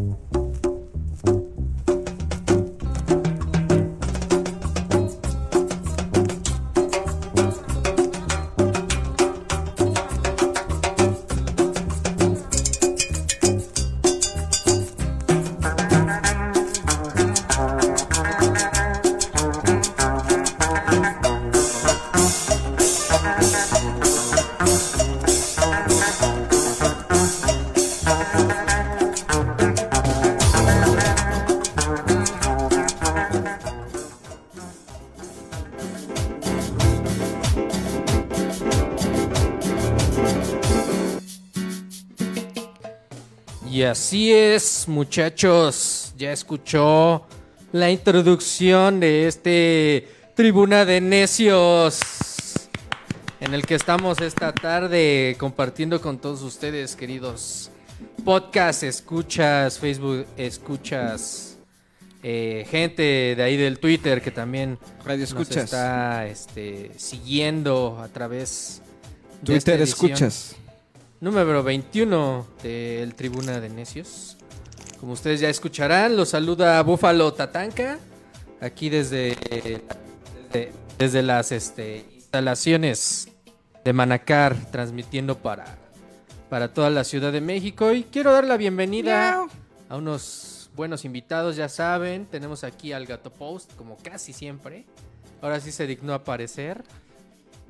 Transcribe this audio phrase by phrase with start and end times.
[0.00, 0.29] Y
[43.90, 46.14] así es, muchachos.
[46.16, 47.26] Ya escuchó
[47.72, 52.00] la introducción de este Tribuna de Necios.
[53.40, 57.70] En el que estamos esta tarde compartiendo con todos ustedes, queridos
[58.24, 61.56] podcast, escuchas, Facebook, escuchas,
[62.22, 63.02] eh, gente
[63.34, 65.64] de ahí del Twitter que también Radio nos escuchas.
[65.64, 68.82] está este, siguiendo a través
[69.40, 70.56] de Twitter esta escuchas.
[71.20, 74.38] Número 21 del Tribuna de Necios.
[74.98, 77.98] Como ustedes ya escucharán, los saluda Búfalo Tatanka,
[78.60, 79.36] aquí desde,
[80.52, 83.28] desde, desde las este, instalaciones
[83.84, 85.78] de Manacar, transmitiendo para,
[86.48, 87.92] para toda la Ciudad de México.
[87.92, 89.46] Y quiero dar la bienvenida
[89.88, 94.86] a unos buenos invitados, ya saben, tenemos aquí al Gato Post, como casi siempre.
[95.42, 96.82] Ahora sí se dignó a aparecer.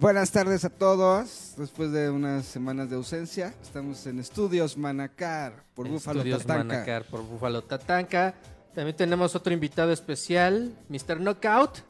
[0.00, 1.52] Buenas tardes a todos.
[1.58, 6.64] Después de unas semanas de ausencia, estamos en Estudios Manacar por Búfalo Estudios Tatanka.
[6.64, 8.34] Manacar por Búfalo Tatanka.
[8.74, 11.20] También tenemos otro invitado especial, Mr.
[11.20, 11.80] Knockout.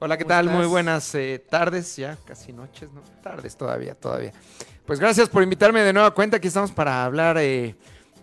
[0.00, 0.44] Hola, ¿qué ¿Cómo tal?
[0.48, 0.58] estás?
[0.58, 3.00] Muy buenas eh, tardes, ya casi noches, ¿no?
[3.22, 4.32] Tardes todavía, todavía.
[4.84, 6.36] Pues gracias por invitarme de nueva cuenta.
[6.36, 7.74] Aquí estamos para hablar, eh,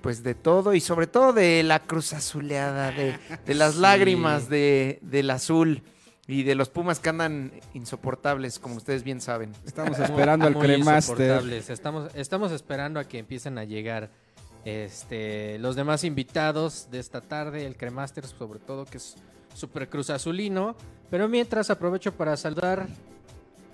[0.04, 3.18] pues, de todo y sobre todo de la cruz azuleada, de,
[3.48, 3.80] de las Sí.
[3.82, 5.82] lágrimas de, del azul
[6.28, 9.52] y de los pumas que andan insoportables, como ustedes bien saben.
[9.66, 11.16] Estamos esperando al cremaster.
[11.16, 11.70] insoportables.
[11.70, 14.10] Estamos, estamos esperando a que empiecen a llegar
[14.64, 19.16] este, los demás invitados de esta tarde, el cremaster sobre todo, que es
[19.54, 20.76] super cruz azulino.
[21.10, 22.88] Pero mientras aprovecho para saludar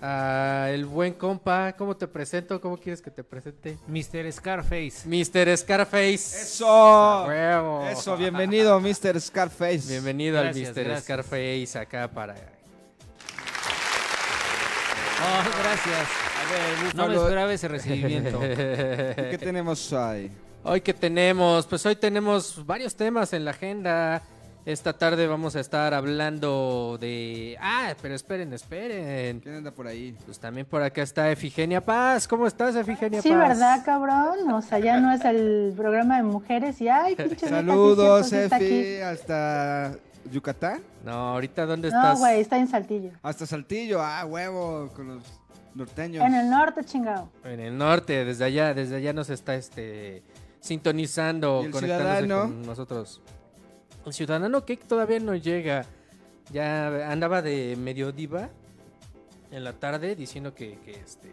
[0.02, 1.74] a el buen compa.
[1.76, 2.60] ¿Cómo te presento?
[2.60, 3.78] ¿Cómo quieres que te presente?
[3.86, 4.32] Mr.
[4.32, 5.06] Scarface.
[5.06, 5.56] Mr.
[5.56, 6.14] Scarface.
[6.42, 7.24] Eso.
[7.26, 7.86] Huevo.
[7.88, 9.20] Eso, bienvenido, Mr.
[9.20, 9.88] Scarface.
[9.88, 10.84] Bienvenido Gracias, al Mr.
[10.84, 11.04] gracias.
[11.04, 12.34] Scarface acá para...
[15.22, 16.08] Oh, gracias.
[16.38, 18.40] A ver, No me esperaba ese recibimiento.
[18.40, 20.30] ¿qué tenemos ahí?
[20.62, 24.22] Hoy que tenemos, pues hoy tenemos varios temas en la agenda.
[24.66, 27.56] Esta tarde vamos a estar hablando de...
[27.60, 29.40] Ah, pero esperen, esperen.
[29.40, 30.14] ¿Quién anda por ahí?
[30.26, 32.28] Pues también por acá está Efigenia Paz.
[32.28, 33.38] ¿Cómo estás, Efigenia Sí, Paz?
[33.48, 34.50] ¿verdad, cabrón?
[34.52, 38.36] O sea, ya no es el programa de mujeres y ay, pinche sí, Saludos, sí.
[38.36, 39.94] Efi, hasta
[40.30, 42.18] Yucatán, No, ahorita ¿dónde No, estás?
[42.18, 43.10] güey, está en Saltillo.
[43.22, 44.02] hasta Saltillo.
[44.02, 45.22] Ah, huevo, con los
[45.74, 46.22] norteños.
[46.22, 47.30] En el norte, chingado.
[47.44, 50.22] En el norte, desde allá, desde allá nos está este
[50.60, 52.42] sintonizando, ¿Y el conectándose ciudadano?
[52.42, 53.22] con nosotros.
[54.06, 55.84] El ciudadano que todavía no llega.
[56.52, 58.50] Ya andaba de medio diva
[59.50, 61.30] en la tarde diciendo que, que, este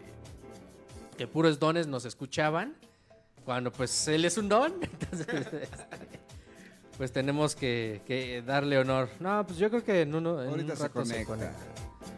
[1.16, 2.74] que puros dones nos escuchaban.
[3.44, 4.74] Cuando pues él es un don.
[4.82, 5.68] Entonces, este,
[6.96, 9.08] pues tenemos que, que darle honor.
[9.18, 11.32] No, pues yo creo que en uno en Ahorita un se rato se conecta.
[11.54, 11.64] conecta.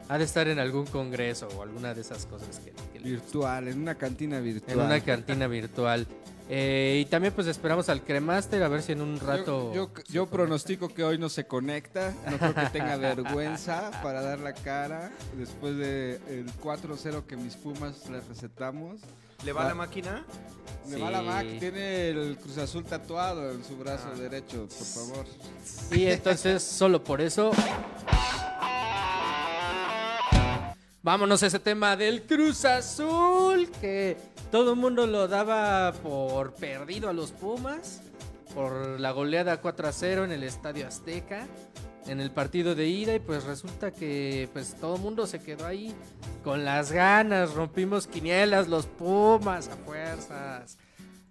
[0.09, 3.81] Ha de estar en algún congreso o alguna de esas cosas que, que Virtual, en
[3.81, 4.79] una cantina virtual.
[4.81, 6.07] en una cantina virtual.
[6.53, 9.73] Eh, y también pues esperamos al Cremaster a ver si en un rato...
[9.73, 12.13] Yo, yo, yo pronostico que hoy no se conecta.
[12.29, 15.13] No creo que tenga vergüenza para dar la cara.
[15.37, 19.01] Después del el 4-0 que mis Pumas le recetamos.
[19.45, 20.25] ¿Le va la máquina?
[20.89, 21.01] Me Sí.
[21.01, 24.19] va la Mac, tiene el Cruz Azul tatuado en su brazo Ah.
[24.19, 25.27] derecho, por favor.
[25.93, 27.53] Y entonces solo por eso...
[31.03, 34.19] Vámonos a ese tema del Cruz Azul, que
[34.51, 38.03] todo el mundo lo daba por perdido a los Pumas,
[38.55, 41.47] por la goleada 4 a 0 en el Estadio Azteca,
[42.07, 45.67] en el partido de ida, y pues resulta que pues todo el mundo se quedó
[45.67, 45.95] ahí
[46.45, 50.77] con las ganas, rompimos quinielas, los Pumas a fuerzas,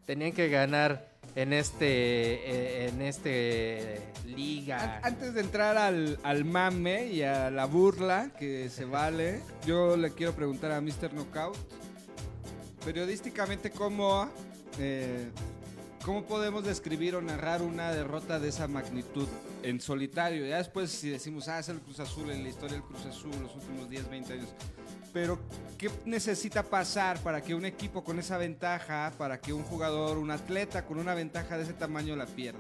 [0.08, 4.98] tenían que ganar en este, eh, en este liga.
[4.98, 9.96] An- Antes de entrar al, al mame y a la burla que se vale, yo
[9.98, 11.14] le quiero preguntar a Mr.
[11.14, 11.56] Knockout,
[12.84, 14.30] periodísticamente, ¿cómo,
[14.80, 15.30] eh,
[16.04, 19.28] ¿cómo podemos describir o narrar una derrota de esa magnitud
[19.64, 20.46] en solitario?
[20.46, 23.32] Ya después si decimos, ah, es el Cruz Azul, en la historia del Cruz Azul,
[23.42, 24.50] los últimos 10, 20 años.
[25.12, 25.40] Pero,
[25.78, 30.30] ¿qué necesita pasar para que un equipo con esa ventaja, para que un jugador, un
[30.30, 32.60] atleta con una ventaja de ese tamaño la pierda?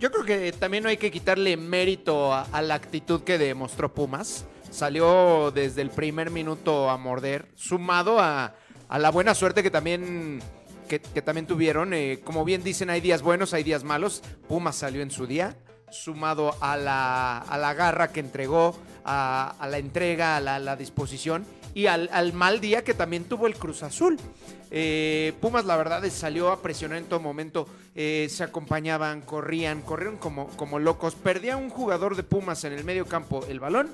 [0.00, 4.44] Yo creo que también no hay que quitarle mérito a, la actitud que demostró Pumas.
[4.70, 8.54] Salió desde el primer minuto a morder, sumado a,
[8.90, 10.40] la buena suerte que también,
[10.88, 11.94] que, también tuvieron.
[11.94, 14.22] Eh, como bien dicen, hay días buenos, hay días malos.
[14.48, 15.56] Pumas salió en su día,
[15.90, 21.44] sumado a la, a la garra que entregó, a, la entrega, a la disposición
[21.74, 24.18] y al, al mal día que también tuvo el Cruz Azul.
[24.70, 27.66] Eh, Pumas, la verdad, salió a presionar en todo momento.
[27.94, 31.14] eh, se acompañaban, corrían, corrieron como, como locos.
[31.14, 33.90] Perdía un jugador de Pumas en el medio campo el balón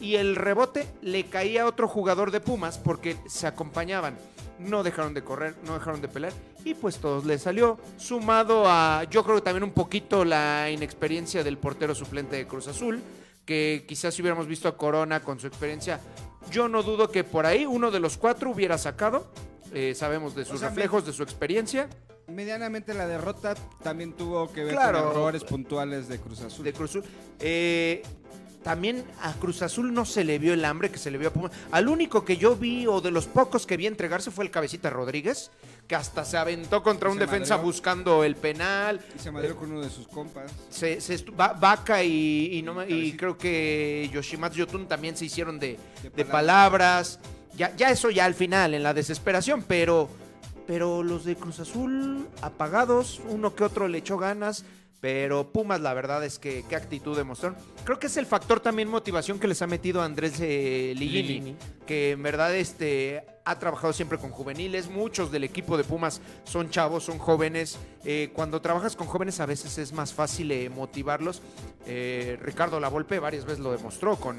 [0.00, 4.16] y el rebote le caía a otro jugador de Pumas porque se acompañaban.
[4.58, 6.32] No dejaron de correr, no dejaron de pelear
[6.64, 7.78] y pues todos les salió.
[7.96, 12.66] Sumado a, yo creo que también un poquito la inexperiencia del portero suplente de Cruz
[12.66, 13.00] Azul,
[13.48, 16.00] que quizás si hubiéramos visto a Corona con su experiencia,
[16.50, 19.26] yo no dudo que por ahí uno de los cuatro hubiera sacado.
[19.72, 21.88] Eh, sabemos de sus sea, reflejos, de su experiencia.
[22.26, 24.98] Medianamente la derrota también tuvo que ver Claro.
[25.02, 26.62] con errores puntuales de Cruz Azul.
[26.62, 27.04] de Cruz Azul.
[27.40, 28.02] Eh,
[28.62, 31.32] también a Cruz Azul no se le vio el hambre que se le vio a
[31.32, 31.52] Pumas.
[31.70, 34.90] Al único que yo vi, o de los pocos que vi entregarse, fue el Cabecita
[34.90, 35.50] Rodríguez,
[35.86, 37.66] que hasta se aventó contra un defensa madreó.
[37.66, 39.00] buscando el penal.
[39.16, 40.50] Y se madrió con uno de sus compas.
[40.70, 45.58] Se, se Va- Vaca y, y no y creo que Yoshimatsu Yotun también se hicieron
[45.58, 47.20] de, De de palabras.
[47.56, 50.08] Ya, ya eso ya al final, en la desesperación, pero,
[50.66, 54.64] pero los de Cruz Azul apagados, uno que otro le echó ganas,
[55.00, 57.58] pero Pumas la verdad es que qué actitud demostraron.
[57.84, 61.56] Creo que es el factor también motivación que les ha metido Andrés eh, Ligini, Ligini.
[61.86, 66.68] que en verdad este, ha trabajado siempre con juveniles, muchos del equipo de Pumas son
[66.68, 67.78] chavos, son jóvenes.
[68.04, 71.40] Eh, cuando trabajas con jóvenes a veces es más fácil eh, motivarlos.
[71.86, 74.36] Eh, Ricardo Lavolpe varias veces lo demostró con,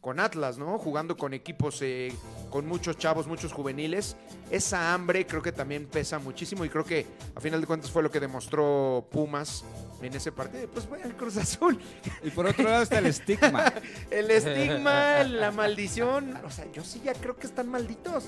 [0.00, 0.78] con Atlas, ¿no?
[0.78, 2.12] Jugando con equipos eh,
[2.50, 4.16] con muchos chavos, muchos juveniles.
[4.50, 8.02] Esa hambre creo que también pesa muchísimo y creo que a final de cuentas fue
[8.02, 9.64] lo que demostró Pumas
[10.02, 10.68] en ese partido.
[10.68, 11.78] Pues bueno, el Cruz Azul.
[12.22, 13.72] Y por otro lado está el estigma.
[14.10, 16.36] El estigma, la maldición.
[16.44, 18.24] O sea, yo sí ya creo que están malditos.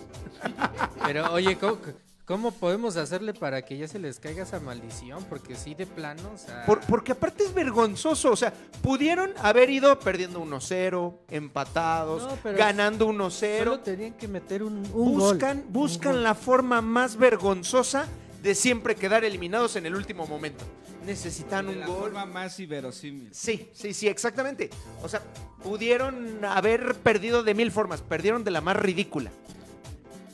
[1.04, 1.78] Pero oye, ¿cómo,
[2.24, 5.24] cómo podemos hacerle para que ya se les caiga esa maldición?
[5.24, 6.64] Porque sí, de plano, o sea...
[6.66, 8.30] Por- porque aparte es vergonzoso.
[8.30, 8.52] O sea,
[8.82, 13.82] pudieron haber ido perdiendo 1-0, empatados, No, pero ganando Solo 1-0.
[13.82, 15.32] tenían que meter un, un gol.
[15.32, 16.22] Buscan, buscan Un gol.
[16.24, 18.06] la forma más vergonzosa
[18.42, 20.64] de siempre quedar eliminados en el último momento.
[21.06, 21.96] Necesitan de un la gol.
[22.00, 23.28] forma más inverosímil.
[23.32, 24.70] Sí, sí, sí, exactamente.
[25.02, 25.20] O sea,
[25.62, 28.02] pudieron haber perdido de mil formas.
[28.02, 29.30] Perdieron de la más ridícula.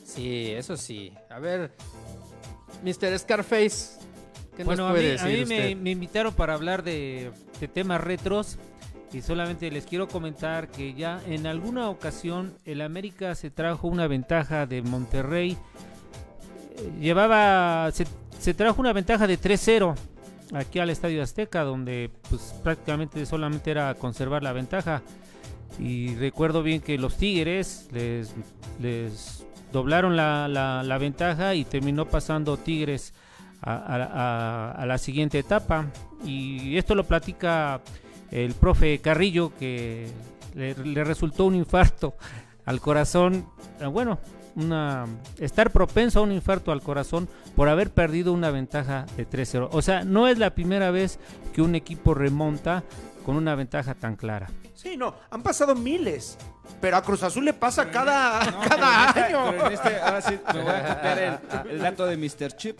[0.05, 1.13] Sí, eso sí.
[1.29, 1.71] A ver,
[2.83, 3.17] Mr.
[3.19, 3.99] Scarface,
[4.57, 8.01] ¿qué Bueno, nos a mí, a mí me, me invitaron para hablar de, de temas
[8.01, 8.57] retros
[9.11, 14.07] y solamente les quiero comentar que ya en alguna ocasión el América se trajo una
[14.07, 15.57] ventaja de Monterrey.
[16.77, 18.05] Eh, Llevaba, se,
[18.39, 19.95] se trajo una ventaja de 3-0
[20.53, 25.01] aquí al Estadio Azteca, donde pues prácticamente solamente era conservar la ventaja.
[25.77, 28.33] Y recuerdo bien que los Tigres les,
[28.81, 33.13] les doblaron la, la- ventaja y terminó pasando Tigres
[33.61, 35.85] a, la siguiente etapa.
[36.25, 37.81] Y esto lo platica
[38.31, 40.07] el profe Carrillo, que
[40.55, 42.15] le, le resultó un infarto
[42.65, 43.45] al corazón.
[43.91, 44.19] Bueno,
[44.55, 45.05] una,
[45.39, 49.69] estar propenso a un infarto al corazón por haber perdido una ventaja de 3-0.
[49.71, 51.19] O sea, no es la primera vez
[51.53, 52.83] que un equipo remonta
[53.25, 54.49] con una ventaja tan clara.
[54.73, 56.37] Sí, no, han pasado miles.
[56.79, 59.51] Pero a Cruz Azul le pasa Pero cada, no, cada pero en año.
[59.51, 62.55] pero en este- ahora sí, me voy a copiar el, el dato de Mr.
[62.55, 62.77] Chip.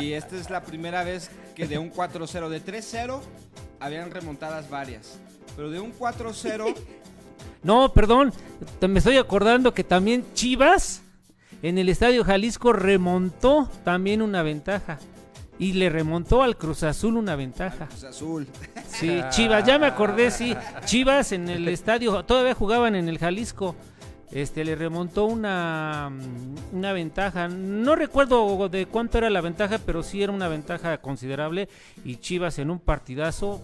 [0.00, 3.20] Y esta es la primera vez que de un 4-0, de 3-0,
[3.80, 5.18] habían remontadas varias.
[5.56, 6.74] Pero de un 4-0,
[7.62, 8.32] No, perdón,
[8.80, 11.02] me estoy acordando que también Chivas
[11.62, 14.98] en el Estadio Jalisco remontó también una ventaja.
[15.60, 17.86] Y le remontó al Cruz Azul una ventaja.
[17.86, 18.46] Cruz Azul.
[18.86, 20.56] Sí, Chivas, ya me acordé, sí.
[20.84, 23.74] Chivas en el estadio, todavía jugaban en el Jalisco.
[24.30, 27.48] Este, le remontó una, mm, una ventaja.
[27.48, 31.68] No recuerdo de cuánto era la ventaja, pero sí era una ventaja considerable.
[32.04, 33.60] Y Chivas en un partidazo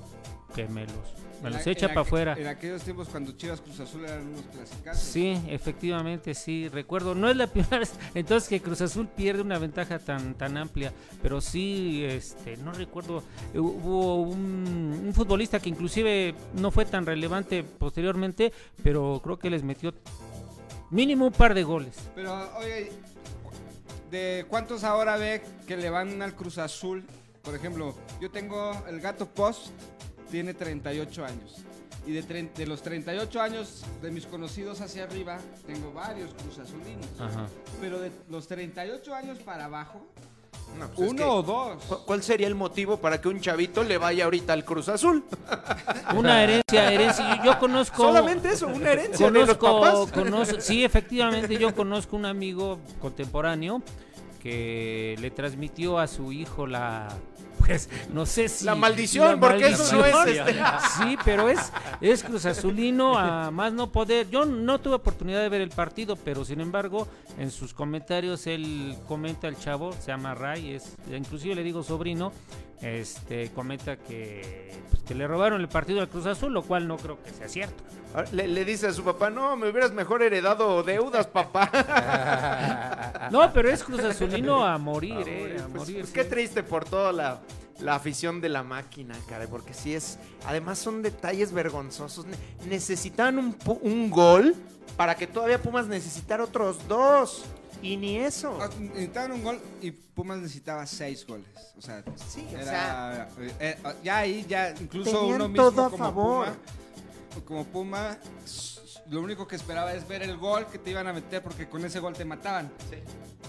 [0.55, 2.35] que me los, me los echa para afuera.
[2.39, 5.03] En aquellos tiempos cuando Chivas Cruz Azul eran unos clasicazos.
[5.03, 7.15] Sí, efectivamente, sí, recuerdo.
[7.15, 10.93] No es la primera vez entonces que Cruz Azul pierde una ventaja tan tan amplia,
[11.23, 13.23] pero sí, este, no recuerdo.
[13.53, 19.51] eh, Hubo un, un futbolista que inclusive no fue tan relevante posteriormente, pero creo que
[19.51, 19.93] les metió
[20.91, 21.97] mínimo un par de goles.
[22.15, 22.91] Pero, oye,
[24.11, 27.05] ¿de cuántos ahora ve que le van al Cruz Azul?
[27.43, 29.69] Por ejemplo, yo tengo el gato Post,
[30.35, 31.55] tiene 38 años.
[32.09, 37.07] Y de, los 38 años de mis conocidos hacia arriba, tengo varios Cruz Azulinos.
[37.21, 37.47] Ajá.
[37.81, 40.05] Pero de los 38 años para abajo,
[40.76, 41.85] No, pues es uno que, o dos.
[41.85, 45.25] ¿cu- ¿Cuál sería el motivo para que un chavito le vaya ahorita al Cruz Azul?
[46.17, 47.37] Una herencia, herencia.
[47.37, 48.03] Yo, yo conozco.
[48.03, 50.12] Solamente eso, una herencia de los Conozco, papás.
[50.12, 53.83] conozco- sí, efectivamente, yo conozco un amigo contemporáneo
[54.43, 57.09] que le transmitió a su hijo la,
[57.66, 58.64] pues, no sé si...
[58.64, 60.54] La maldición, porque eso no es, este-
[60.99, 64.28] Sí, pero es, es Cruz Azulino a más no poder.
[64.30, 68.97] Yo no tuve oportunidad de ver el partido, pero sin embargo, en sus comentarios él
[69.09, 72.33] comenta el chavo, se llama Ray, es, inclusive le digo sobrino,
[72.85, 76.97] este comenta que, pues, que le robaron el partido al Cruz Azul, lo cual no
[76.97, 77.83] creo que sea cierto.
[78.31, 81.69] Le, le dice a su papá, no, me hubieras mejor heredado deudas, papá.
[83.31, 85.97] No, pero es Cruz Azulino a morir, eh, a pues, morir.
[85.97, 86.12] pues, sí.
[86.14, 87.41] qué triste por toda la,
[87.81, 90.19] la afición de la máquina, caray, porque sí es.
[90.47, 92.26] Además, son detalles vergonzosos.
[92.26, 92.37] Ne-
[92.69, 94.55] necesitaban un, un gol
[94.97, 97.45] para que todavía Pumas necesitara otros dos.
[97.83, 98.57] Y ni eso.
[98.61, 101.47] Ah, Necesitaban un gol y Pumas necesitaba seis goles.
[101.76, 105.71] O sea, Sí, o era, sea, eh, eh, ya ahí, ya incluso Tenían uno mismo
[105.71, 106.47] todo a como favor.
[106.47, 108.19] Puma, como Puma,
[109.11, 111.85] lo único que esperaba es ver el gol que te iban a meter porque con
[111.85, 112.71] ese gol te mataban.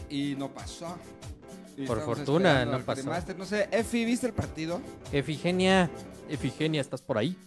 [0.09, 0.97] Y no pasó.
[1.77, 3.09] Y Por fortuna, no pasó.
[3.37, 4.81] No sé, Efi, ¿viste el partido?
[5.11, 5.89] Efigenia,
[6.29, 7.37] Efigenia, ¿estás por ahí?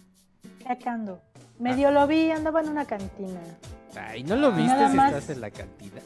[0.67, 1.21] Acá ando.
[1.59, 3.41] Medio lo vi, andaba en una cantina.
[3.95, 5.13] Ay, ¿no lo viste Nada si más.
[5.13, 5.99] estás en la cantina?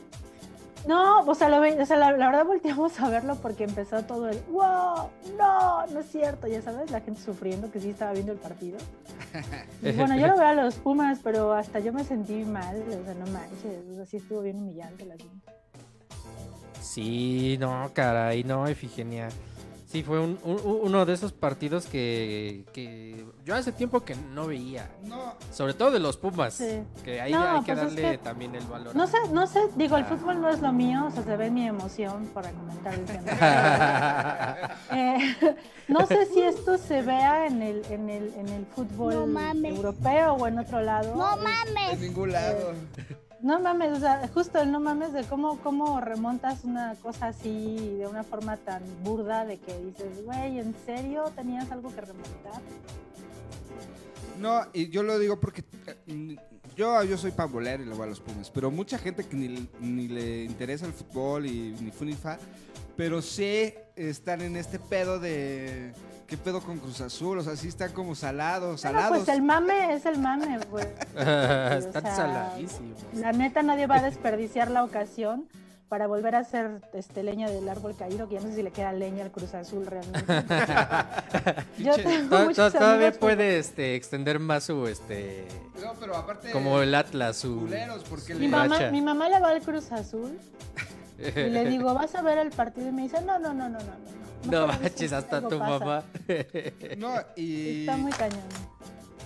[0.87, 4.29] No, o sea, lo o sea la, la verdad volteamos a verlo porque empezó todo
[4.29, 8.33] el wow, no, no es cierto, ya sabes, la gente sufriendo que sí estaba viendo
[8.33, 8.77] el partido.
[9.81, 13.05] Y bueno, yo lo veo a los Pumas, pero hasta yo me sentí mal, o
[13.05, 15.51] sea, no manches, o sea, sí estuvo bien humillante la gente.
[16.81, 19.29] Sí, no, caray, no, Efigenia.
[19.93, 24.47] Sí, fue un- un- uno de esos partidos que, que yo hace tiempo que no
[24.47, 24.89] veía.
[25.03, 26.55] No, Sobre todo de los Pumas.
[26.55, 26.81] Sí.
[27.05, 28.95] Que ahí No, hay que pues es darle que- también el valor.
[28.95, 30.07] No sé, no sé, digo, el Ah.
[30.07, 33.27] fútbol no es lo mío, o sea, se ve mi emoción para comentar el tema.
[34.93, 35.35] Eh,
[35.87, 40.33] no sé si esto se vea en el, en el, en el fútbol No europeo
[40.33, 41.15] o en otro lado.
[41.15, 41.99] No en mames.
[41.99, 42.73] ningún lado.
[43.43, 47.75] No mames, o sea, justo el no mames de cómo, cómo remontas una cosa así
[47.97, 52.61] de una forma tan burda de que dices, güey, ¿en serio tenías algo que remontar?
[54.39, 55.65] No, y yo lo digo porque
[56.07, 56.37] eh,
[56.77, 59.67] yo, yo soy pambolero y le voy a los Pumas, pero mucha gente que ni,
[59.81, 62.39] ni le interesa el fútbol y ni fu ni fa,
[62.95, 65.91] pero sí están en este pedo de
[66.33, 69.17] qué pedo con Cruz Azul, o sea, sí están como salados, Bueno, salados.
[69.19, 70.87] pues el mame es el mame, güey.
[71.15, 72.97] Están sea, saladísimos.
[73.13, 75.47] La neta nadie va a desperdiciar la ocasión
[75.89, 78.71] para volver a ser este, leña del árbol caído, que ya no sé si le
[78.71, 80.25] queda leña al Cruz Azul realmente.
[81.77, 85.47] Yo tengo Todavía amigos, puede este, extender más su, este,
[85.83, 87.59] No, pero aparte como el Atlas, su...
[87.59, 90.39] culeros porque Mi mamá, mi mamá le va al Cruz Azul
[91.19, 92.89] y le digo, ¿vas a ver el partido?
[92.89, 93.85] Y me dice, no, no, no, no, no.
[93.85, 95.79] No, No manches, hasta tu pasa".
[95.79, 96.03] mamá.
[96.97, 98.41] No, y Está muy cañón.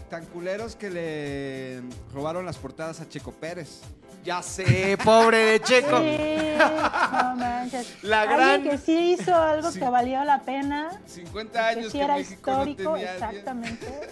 [0.10, 1.82] tan culeros que le
[2.14, 3.82] robaron las portadas a Checo Pérez.
[4.24, 5.98] Ya sé, pobre de Checo.
[6.00, 6.18] Sí,
[6.58, 8.04] no manches.
[8.04, 9.80] La Alguien gran- que sí hizo algo Sí.
[9.80, 13.88] que valió la pena, 50 que años sí que, era México histórico, no tenía exactamente.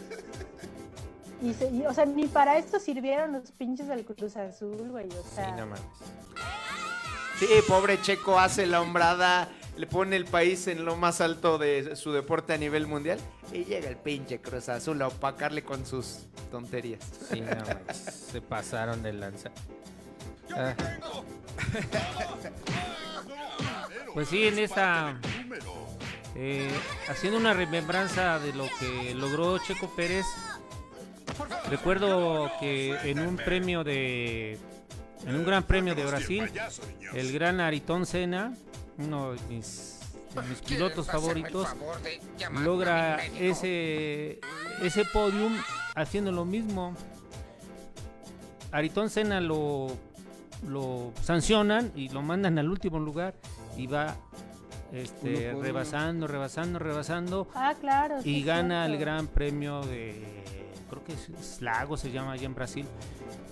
[1.44, 5.08] Y, se- y, o sea, ni para esto sirvieron los pinches del Cruz Azul, güey.
[5.10, 5.82] O Sí, sea, no mames.
[7.38, 11.96] Sí, pobre Checo hace la hombrada, le pone el país en lo más alto de
[11.96, 13.20] su deporte a nivel mundial
[13.51, 16.20] y llega el pinche Cruz Azul a opacarle con sus
[16.51, 17.01] tonterías.
[17.32, 17.94] Sí, no.
[17.94, 19.51] Se pasaron de lanza.
[20.55, 20.74] Ah,
[24.13, 25.20] Pues sí, en esta.
[26.36, 26.70] eh,
[27.10, 30.25] haciendo una remembranza de lo que logró Checo Pérez.
[31.70, 34.58] Recuerdo que en un premio de.
[35.25, 36.50] En un gran premio de Brasil,
[37.13, 38.53] el gran Aritón Senna,
[38.98, 40.00] uno de mis,
[40.34, 41.68] de mis pilotos favoritos,
[42.52, 44.40] logra ese,
[44.82, 45.56] ese podium
[45.96, 46.96] haciendo lo mismo.
[48.72, 49.88] Aritón Senna lo,
[50.68, 53.36] lo sancionan y lo mandan al último lugar
[53.78, 54.16] y va
[54.92, 58.20] este, rebasando, rebasando, rebasando ah, claro.
[58.24, 62.86] y gana el gran premio de creo que es Lago se llama allá en Brasil.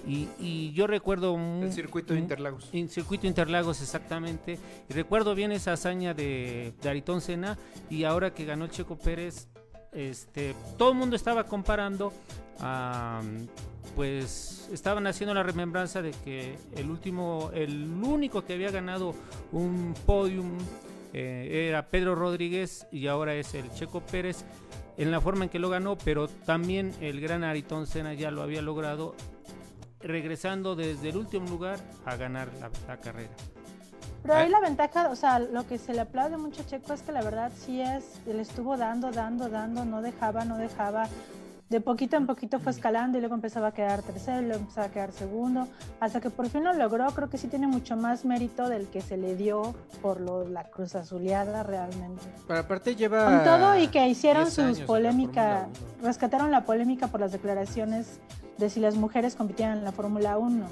[0.07, 2.69] Y, y yo recuerdo un, El circuito de Interlagos.
[2.73, 4.59] en circuito Interlagos exactamente.
[4.89, 7.57] Y recuerdo bien esa hazaña de, de Ayrton Senna
[7.89, 9.47] y ahora que ganó el Checo Pérez
[9.93, 12.11] este todo el mundo estaba comparando
[12.59, 13.21] a,
[13.95, 19.13] pues estaban haciendo la remembranza de que el último el único que había ganado
[19.51, 20.57] un podium
[21.13, 24.45] eh, era Pedro Rodríguez y ahora es el Checo Pérez
[24.97, 28.41] en la forma en que lo ganó, pero también el gran Ayrton Senna ya lo
[28.41, 29.15] había logrado
[30.00, 33.31] regresando desde el último lugar a ganar la, la carrera.
[34.23, 37.01] Pero ahí la ventaja, o sea, lo que se le aplaude mucho a Checo es
[37.01, 41.09] que la verdad sí es, le estuvo dando, dando, dando, no dejaba, no dejaba.
[41.70, 44.91] De poquito en poquito fue escalando y luego empezaba a quedar tercero, luego empezaba a
[44.91, 45.67] quedar segundo,
[46.00, 47.08] hasta que por fin lo logró.
[47.15, 50.65] Creo que sí tiene mucho más mérito del que se le dio por lo, la
[50.70, 52.22] cruz azuleada realmente.
[52.48, 53.25] Pero aparte lleva.
[53.25, 55.67] Con todo y que hicieron 10 años sus la polémica,
[56.03, 58.20] rescataron la polémica por las declaraciones
[58.60, 60.65] de si las mujeres compitían en la Fórmula 1.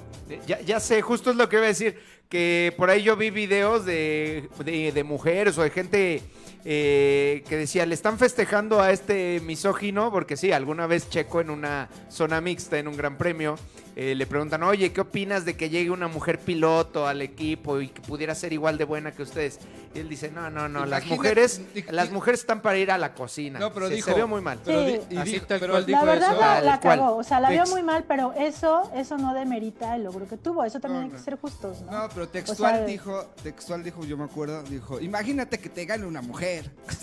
[0.45, 1.97] Ya, ya sé, justo es lo que iba a decir,
[2.29, 6.21] que por ahí yo vi videos de, de- de mujeres o de gente
[6.63, 11.49] eh, que decía, le están festejando a este misógino, porque sí, alguna vez Checo en
[11.49, 13.55] una zona mixta, en un gran premio,
[13.95, 17.89] eh, le preguntan, oye, ¿qué opinas de que llegue una mujer piloto al equipo y
[17.89, 19.59] que pudiera ser igual de buena que ustedes?
[19.93, 23.13] Y él dice, no, no, no, las mujeres, las mujeres están para ir a la
[23.13, 23.59] cocina.
[23.59, 24.57] No, pero se, dijo- se vio muy mal.
[24.63, 25.01] Pero Sí.
[25.09, 26.39] y Así dijo- tal pero- cual dijo La verdad eso.
[26.39, 30.03] la, la cagó, o sea, la vio muy mal, pero eso, eso no demerita el
[30.05, 30.63] logro que tuvo.
[30.63, 31.91] Eso también No, hay que ser justos, ¿no?
[31.91, 35.85] No, pero textual O sea, dijo, textual dijo, yo me acuerdo, dijo, imagínate que te
[35.85, 36.71] gane una mujer.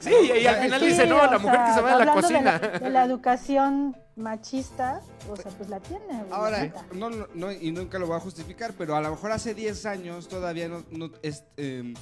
[0.00, 0.10] Sí,
[0.42, 2.58] y, al final Sí, dice, no, la mujer que se va a la de cocina.
[2.58, 5.00] De la, educación machista,
[5.30, 6.04] o sea, pues la tiene.
[6.28, 9.32] la Ahora, no, no, no, y nunca lo voy a justificar, pero a lo mejor
[9.32, 11.94] hace 10 años todavía no, no es, eh,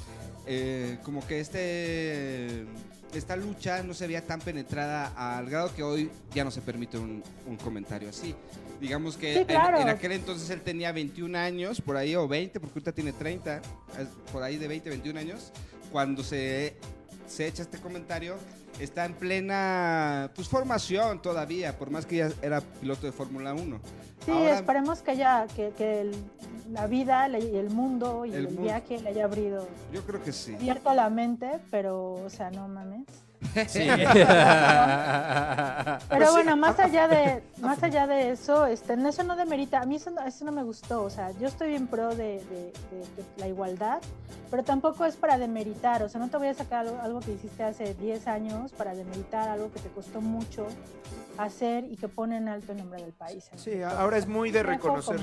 [0.47, 2.67] eh, como que este
[3.15, 6.97] esta lucha no se veía tan penetrada al grado que hoy ya no se permite
[6.97, 8.37] un, un comentario así.
[8.81, 9.81] Digamos que Sí, en- claro.
[9.81, 13.57] en, aquel entonces él tenía 21 años, por ahí, o 20, porque ahorita tiene 30,
[13.99, 15.51] es por ahí de 20, 21 años,
[15.91, 16.77] cuando se,
[17.27, 18.37] se echa este comentario,
[18.81, 23.79] está en plena pues, formación todavía, por más que ya era piloto de Fórmula 1.
[24.25, 26.17] Sí, Ahora- esperemos que ya, que, que el-
[26.73, 28.63] la vida y el mundo y El el, mundo.
[28.63, 30.55] viaje le haya abrido, Yo creo que sí.
[30.55, 33.07] abierto la mente, pero, o sea, no mames.
[33.69, 33.89] Sí.
[36.09, 39.81] Pero bueno, más allá de más allá de eso, este, en eso no demerita.
[39.81, 41.03] A mí eso no, eso no me gustó.
[41.03, 43.99] O sea, yo estoy bien pro de, de- de- de la igualdad,
[44.51, 46.03] pero tampoco es para demeritar.
[46.03, 48.95] O sea, no te voy a sacar algo, algo que hiciste hace 10 años para
[48.95, 50.67] demeritar algo que te costó mucho
[51.39, 53.49] hacer y que pone en alto el nombre del país.
[53.57, 55.19] Sí, ahora es muy de reconocer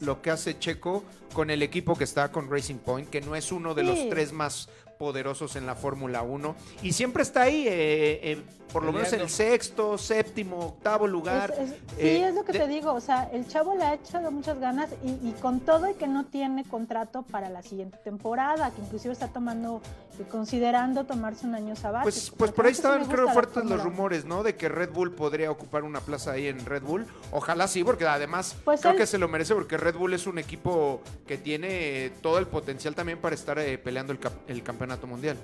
[0.00, 3.52] lo que hace Checo con el equipo que está con Racing Point, que no es
[3.52, 4.08] uno de los Sí.
[4.10, 4.68] tres más
[5.12, 9.20] poderosos en la Fórmula 1 y siempre está ahí, eh, eh, por lo menos en
[9.22, 11.52] el sexto, séptimo, octavo lugar.
[11.58, 13.82] Es- es- sí, eh, es lo que de- te digo, o sea, el chavo le
[13.82, 17.62] ha echado muchas ganas y, y con todo y que no tiene contrato para la
[17.62, 19.82] siguiente temporada, que inclusive está tomando,
[20.30, 22.04] considerando tomarse un año sabático.
[22.04, 24.42] Pues, pues por ahí sí estaban, creo, fuertes los rumores, ¿no?
[24.42, 27.06] De que Red Bull podría ocupar una plaza ahí en Red Bull.
[27.32, 30.26] Ojalá sí, porque además Pues creo él- que se lo merece, porque Red Bull es
[30.26, 31.68] un equipo que tiene
[32.06, 35.36] eh, todo el potencial también para estar eh, peleando el, cap- el campeonato mundial.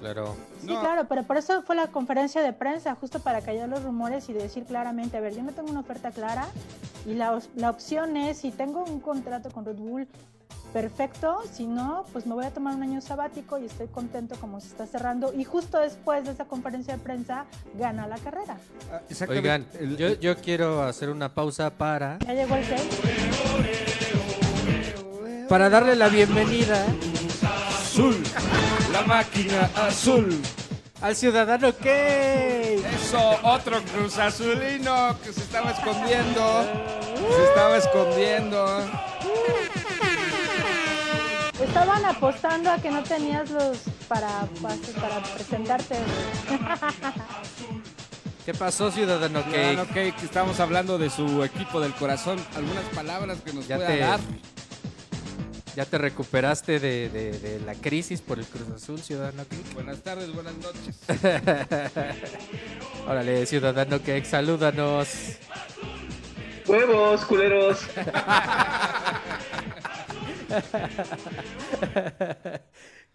[0.00, 0.34] Claro.
[0.60, 0.80] Sí, No.
[0.80, 4.32] claro, pero por eso fue la conferencia de prensa, justo para callar los rumores y
[4.32, 6.46] decir claramente, a ver, yo no tengo una oferta clara
[7.06, 10.08] y la, la opción es, si tengo un contrato con Red Bull,
[10.72, 14.60] perfecto, si no, pues me voy a tomar un año sabático y estoy contento como
[14.60, 15.34] se está cerrando.
[15.34, 17.44] Y justo después de esa conferencia de prensa,
[17.78, 18.56] gana la carrera.
[18.92, 19.00] Ah.
[19.28, 22.80] Oigan, El- yo, yo quiero hacer una pausa para, Ya llegó el 6.
[25.48, 26.86] para darle la bienvenida
[27.90, 28.22] azul,
[28.92, 30.40] la máquina azul.
[31.02, 32.84] al ciudadano Key.
[32.94, 36.64] Eso, otro Cruz Azulino que se estaba escondiendo.
[37.36, 38.88] Se estaba escondiendo.
[41.60, 45.96] Estaban apostando a que no tenías los para, para, presentarte.
[48.46, 49.52] ¿Qué pasó, ciudadano Key?
[49.52, 52.38] Ciudadano Cake, que estamos hablando de su equipo del corazón.
[52.54, 54.20] Algunas palabras que nos Ya pueda te, dar.
[55.80, 59.62] Ya te recuperaste de, de- de la crisis por el Cruz Azul, ciudadano Key.
[59.72, 61.00] Buenas tardes, buenas noches.
[63.08, 65.08] Órale, ciudadano Key, salúdanos.
[66.66, 67.78] Huevos, culeros.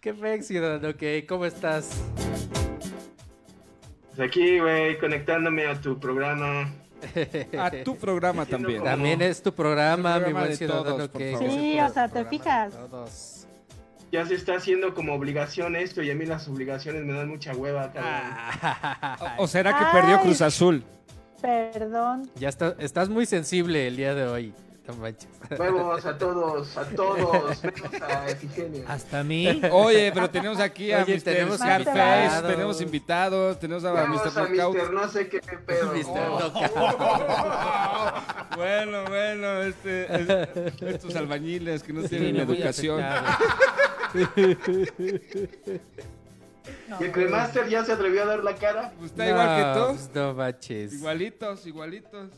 [0.00, 1.22] ¿Qué fe, ciudadano Key?
[1.26, 2.02] ¿Cómo estás?
[4.16, 6.72] Pues aquí, güey, conectándome a tu programa.
[7.58, 8.82] A tu programa también.
[8.82, 11.50] También es tu programa, mi buen ciudadano favor.
[11.50, 12.72] Sí, o sea, te fijas.
[12.72, 13.46] Todos.
[14.12, 17.52] Ya se está haciendo como obligación esto y a mí las obligaciones me dan mucha
[17.52, 17.92] hueva.
[17.96, 19.34] Ah.
[19.38, 19.92] ¿O será que Ay.
[19.92, 20.84] perdió Cruz Azul?
[21.42, 22.30] Perdón.
[22.36, 24.54] Ya está, estás muy sensible el día de hoy.
[24.86, 25.28] No manches.
[25.58, 27.64] Huevos a todos, a todos,
[28.08, 28.84] a Efigenia.
[28.86, 29.60] Hasta a mí.
[29.72, 31.22] Oye, pero tenemos aquí a Oye, Mr.
[31.24, 32.50] tenemos Scarface, invitados.
[32.52, 33.98] tenemos invitados, tenemos a Mr.
[33.98, 34.04] a
[34.48, 34.74] Knockout.
[34.74, 35.92] Mister no sé qué pedo.
[35.92, 36.04] Mr.
[36.76, 38.12] Oh.
[38.56, 43.02] Bueno, bueno, este, es- estos albañiles que no tienen educación.
[46.88, 48.92] No, Y el Cremaster ya se atrevió a dar la cara.
[48.98, 49.96] Pues está igual que todos.
[49.96, 50.92] pues no manches.
[50.94, 52.30] Igualitos, igualitos.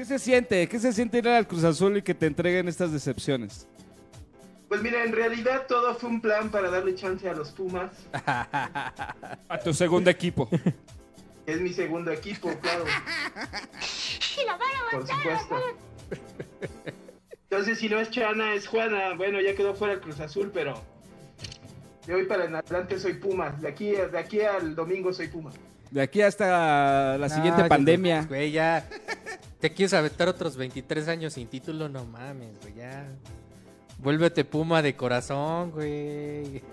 [0.00, 0.66] ¿Qué se siente?
[0.66, 3.68] ¿Qué se siente ir al Cruz Azul y que te entreguen estas decepciones?
[4.66, 7.90] Pues mira, en realidad todo fue un plan para darle chance a los Pumas.
[8.14, 10.48] A tu segundo equipo.
[11.44, 12.84] Es mi segundo equipo, claro.
[14.90, 15.56] Por supuesto.
[17.50, 19.12] Entonces, si no es Chana, es Juana.
[19.18, 20.80] Bueno, ya quedó fuera el Cruz Azul, pero
[22.06, 23.50] de hoy para en adelante soy Puma.
[23.60, 25.50] De aquí, de aquí al domingo soy Puma.
[25.90, 28.16] De aquí hasta la No, siguiente ya, pandemia.
[28.18, 28.88] pues, Güey, ya.
[29.60, 31.88] ¿Te quieres aventar otros 23 años sin título?
[31.88, 33.06] No mames, güey, ya.
[33.98, 36.62] Vuélvete Puma de corazón, güey.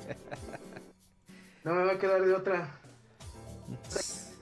[1.63, 2.79] No me va a quedar de otra.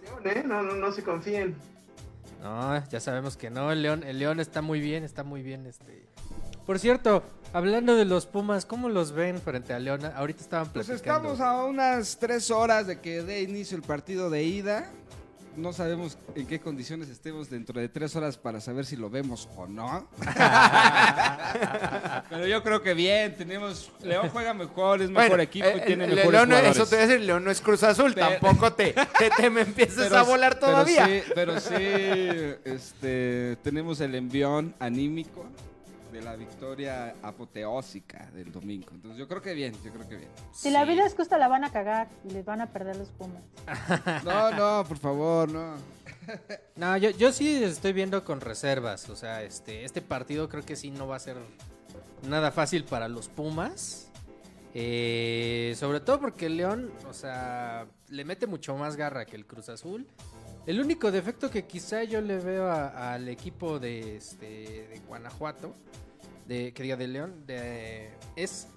[0.04, 0.44] León, ¿eh?
[0.46, 1.56] No, no, no se confíen.
[2.44, 3.72] No, ya sabemos que no.
[3.72, 5.66] El León, el León está muy bien, está muy bien.
[5.66, 6.06] Este.
[6.68, 10.02] Por cierto, hablando de los Pumas, ¿cómo los ven frente a León?
[10.16, 11.32] Ahorita estaban Pues platicando.
[11.34, 14.92] estamos a unas tres horas de que dé inicio el partido de ida.
[15.58, 19.48] No sabemos en qué condiciones estemos dentro de tres horas para saber si lo vemos
[19.56, 20.08] o no.
[22.30, 23.90] Pero yo creo que bien, tenemos.
[24.04, 26.76] León juega mejor, es mejor Bueno, equipo y eh, tiene el- mejores León, jugadores.
[26.76, 29.50] Eso te voy a decir, León no es Cruz Azul, Pero- tampoco te, te, te
[29.50, 31.06] me empieces Pero- a volar pero todavía.
[31.06, 31.76] sí, Pero sí,
[32.66, 35.46] este, tenemos el envión anímico
[36.16, 38.88] de la victoria apoteósica del domingo.
[38.92, 40.30] Entonces yo creo que bien, yo creo que bien.
[40.54, 43.10] Si la vida es justa, la van a cagar y les van a perder los
[43.10, 43.44] Pumas.
[44.24, 45.76] No, no, por favor, no.
[46.76, 49.10] No, yo, yo sí estoy viendo con reservas.
[49.10, 51.38] O sea, este, este partido creo que sí no va a ser
[52.28, 54.10] nada fácil para los Pumas.
[54.74, 59.46] Eh, sobre todo porque el León, o sea, le mete mucho más garra que el
[59.46, 60.08] Cruz Azul.
[60.66, 64.46] El único defecto que quizá yo le veo a- al equipo de, este,
[64.90, 65.76] de Guanajuato,
[66.48, 68.68] de, que diga de León, de- es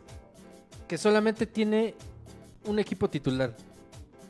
[0.86, 1.94] que solamente tiene
[2.64, 3.54] un equipo titular.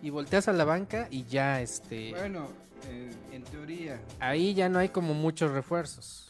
[0.03, 2.13] Y volteas a la banca y ya, este...
[2.13, 2.49] Bueno,
[2.89, 4.01] eh, en teoría.
[4.21, 6.29] ahí ya no hay como muchos refuerzos.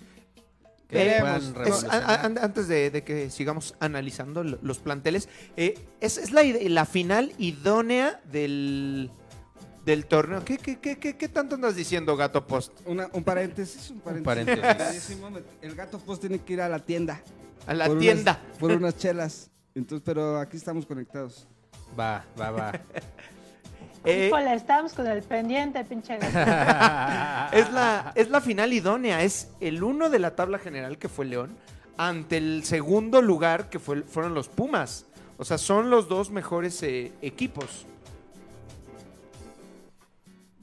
[0.88, 1.44] Que Veremos.
[1.52, 6.32] puedan Es- a- antes de, de que sigamos analizando lo- los planteles, eh, es, es
[6.32, 9.10] la, la final idónea del,
[9.88, 10.44] del torneo.
[10.44, 12.72] ¿Qué, qué, qué, qué, qué tanto andas diciendo, Gato Post?
[12.84, 14.24] Una- un paréntesis, un paréntesis.
[14.24, 14.62] paréntesis.
[14.62, 15.30] Rapidísimo,
[15.62, 17.22] El gato post tiene que ir a la tienda.
[17.66, 18.42] A la por unas- tienda.
[18.58, 19.50] por unas chelas.
[19.74, 21.46] Entonces, pero aquí estamos conectados.
[21.98, 22.72] Va, va, va.
[24.04, 26.16] Eh, Híjole, estamos con el pendiente, pinche.
[26.18, 26.28] gato.
[27.56, 29.22] es, la, es la final idónea.
[29.24, 31.56] Es el uno de la tabla general, que fue León,
[31.96, 35.06] ante el segundo lugar, que fue, fueron los Pumas.
[35.36, 37.86] O sea, son los dos mejores eh, equipos.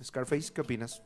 [0.06, 1.02] Scarface, ¿qué opinas?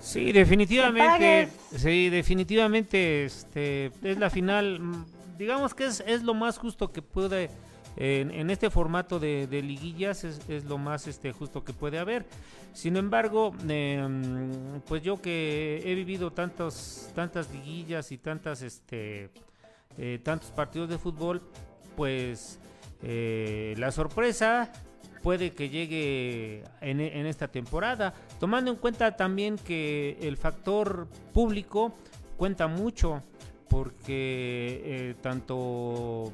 [0.00, 1.48] Sí, definitivamente.
[1.76, 4.80] Sí, definitivamente este, es la final.
[4.80, 5.04] mm,
[5.38, 7.50] Digamos que es, es lo más justo que puede.
[7.94, 11.98] En, en este formato de, de liguillas es, es lo más este, justo que puede
[11.98, 12.24] haber.
[12.72, 19.28] Sin embargo, eh, mm, pues yo que he vivido tantos, tantas liguillas y tantas, este,
[19.98, 21.42] eh, tantos partidos de fútbol,
[21.94, 22.58] pues
[23.02, 24.72] eh, la sorpresa
[25.22, 31.94] puede que llegue en, esta temporada, tomando en cuenta también que el factor público
[32.36, 33.22] cuenta mucho,
[33.68, 36.32] porque eh, tanto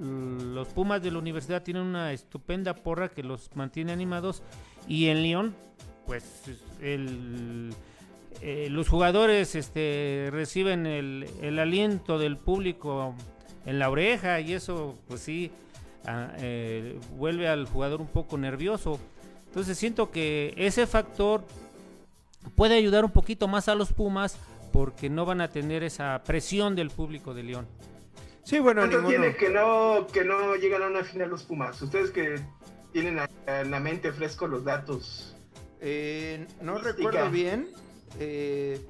[0.00, 4.42] los Pumas de la universidad tienen una estupenda porra que los mantiene animados
[4.86, 5.56] y en León,
[6.06, 6.24] pues
[6.80, 7.74] el,
[8.40, 13.14] eh, los jugadores este, reciben el aliento del público
[13.66, 15.50] en la oreja y eso, pues sí,
[16.06, 18.98] eh, vuelve al jugador un poco nervioso.
[19.46, 21.44] Entonces siento que ese factor
[22.54, 24.38] puede ayudar un poquito más a los Pumas
[24.72, 27.66] porque no van a tener esa presión del público de León.
[28.44, 29.18] Sí, bueno, ¿Cuánto ninguno.
[29.22, 31.80] tiene que no, que no llegan a una final los Pumas?
[31.82, 32.40] Ustedes que
[32.92, 35.34] tienen en la mente fresco los datos.
[35.80, 36.96] Eh, no Mística.
[36.96, 37.68] recuerdo bien.
[38.18, 38.80] eh,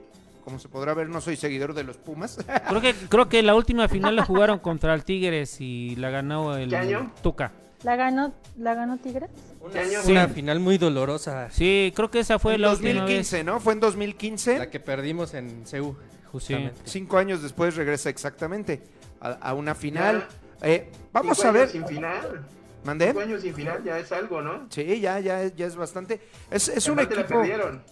[0.49, 2.39] como se podrá ver, no soy seguidor de los Pumas.
[2.69, 6.57] Creo que creo que la última final la jugaron contra el Tigres y la ganó
[6.57, 7.13] el ¿Qué año?
[7.23, 7.53] Tuca.
[7.83, 9.29] ¿La ganó, ¿La ganó Tigres?
[9.71, 11.51] ¿Qué año Una final muy dolorosa.
[11.51, 13.45] Sí, creo que esa fue en la última 2015, vez.
[13.45, 13.61] ¿no?
[13.61, 14.59] Fue en 2015.
[14.59, 15.95] La que perdimos en CEU,
[16.33, 16.81] justamente.
[16.85, 18.83] Cinco años después regresa exactamente
[19.21, 20.27] a, a una final.
[20.63, 21.63] Eh, vamos Cinco a ver.
[21.65, 22.47] años Sin final.
[22.85, 23.09] ¿Mandé?
[23.09, 24.67] Cinco años sin final ya es algo, ¿no?
[24.71, 26.21] Sí, ya, ya, ya es bastante.
[26.51, 27.39] Es, es un Aparte la equipo.
[27.41, 27.83] perdieron.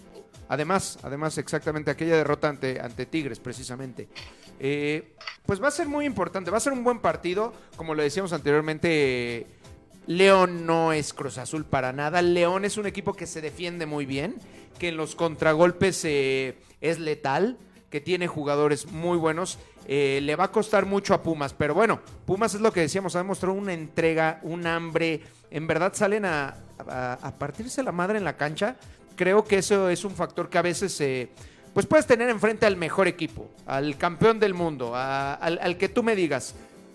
[0.49, 4.09] Además, además, exactamente, aquella derrota ante, Tigres, precisamente.
[4.61, 7.53] Eh, pues va a ser muy importante, va a ser un buen partido.
[7.77, 9.47] Como lo decíamos anteriormente,
[10.07, 12.23] León no es Cruz Azul para nada.
[12.23, 14.37] León es un equipo que se defiende muy bien,
[14.79, 17.59] que en los contragolpes eh, es letal.
[17.91, 19.59] que tiene jugadores muy buenos.
[19.89, 23.15] Eh, le va a costar mucho a Pumas, pero bueno, Pumas es lo que decíamos,
[23.15, 25.23] ha demostrado una entrega, un hambre.
[25.51, 26.57] En verdad salen a,
[26.89, 28.77] a- a partirse la madre en la cancha.
[29.17, 31.31] Creo que eso es un factor que a veces eh,
[31.75, 36.15] pues puedes tener enfrente al mejor equipo, al campeón del mundo, al, que tú me
[36.15, 36.55] digas.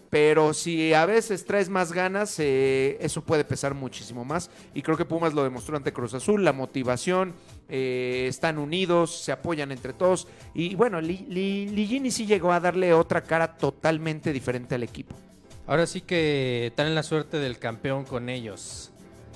[0.09, 4.49] Pero si a veces traes más ganas, eh, eso puede pesar muchísimo más.
[4.73, 7.33] Y creo que Pumas lo demostró ante Cruz Azul, la motivación,
[7.69, 10.27] eh, están unidos, se apoyan entre todos.
[10.53, 15.15] Y bueno, Li- Li- Ligini sí llegó a darle otra cara totalmente diferente al equipo.
[15.65, 18.91] Ahora sí que están la suerte del campeón con ellos.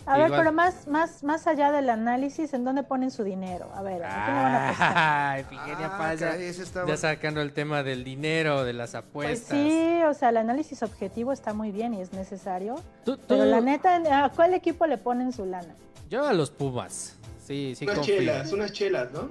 [0.07, 0.39] A ver, Igual.
[0.41, 3.71] pero más, más, más allá del análisis, ¿en dónde ponen su dinero?
[3.73, 4.93] A ver, ¿a quién le van a apostar?
[4.95, 8.73] Ah, Efigenia Ah, Paz, ya- caray, ese estaba- ya sacando el tema del dinero, de
[8.73, 9.57] las Pues apuestas.
[9.57, 12.75] sí, o sea, el análisis objetivo está muy bien y es necesario.
[13.03, 15.73] Tú- Pero la neta, ¿a cuál equipo le ponen su lana?
[16.07, 17.15] Yo a los Pumas.
[17.43, 18.17] Sí, sí, unas confío.
[18.17, 19.29] chelas, unas chelas, ¿no?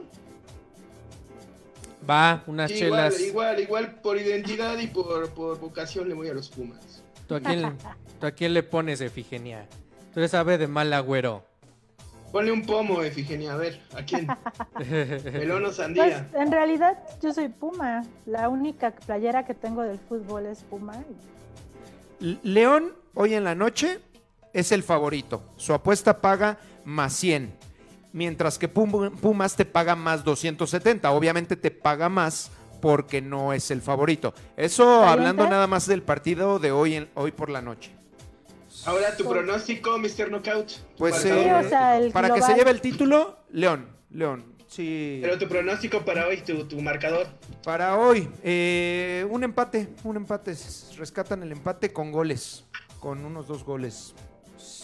[2.08, 3.14] Va, unas Sí, chelas.
[3.20, 7.02] igual, igual, igual por identidad y por, por vocación le voy a los Pumas.
[7.28, 7.78] ¿Tú a, quién,
[8.20, 9.66] tú a quién le pones, Efigenia?
[10.14, 11.42] Tú eres ave de mal agüero.
[12.32, 14.26] Ponle un pomo, Efigenia, a ver, ¿a quién?
[15.32, 16.26] Melón o sandía.
[16.30, 18.04] Pues en realidad yo soy Puma.
[18.26, 20.94] La única playera que tengo del fútbol es Puma.
[22.42, 24.00] León, hoy en la noche,
[24.52, 25.42] es el favorito.
[25.56, 27.52] Su apuesta paga más 100.
[28.12, 31.10] Mientras que Pum- Pumas te paga más 270.
[31.12, 32.50] Obviamente te paga más
[32.80, 34.34] porque no es el favorito.
[34.56, 37.90] Eso hablando nada más del partido de hoy, en- hoy por la noche.
[38.86, 40.28] Ahora tu pronóstico, Mr.
[40.30, 40.72] Knockout.
[40.98, 41.62] Pues Sí, marcador.
[41.62, 43.88] eh, o sea, el para que se lleve el título, León.
[44.10, 44.52] León.
[44.68, 45.20] Sí.
[45.22, 47.26] Pero tu pronóstico para hoy, tu, tu marcador.
[47.62, 49.88] Para hoy, eh, un empate.
[50.02, 50.54] Un empate.
[50.98, 52.64] Rescatan el empate con goles.
[53.00, 54.14] Con unos dos goles.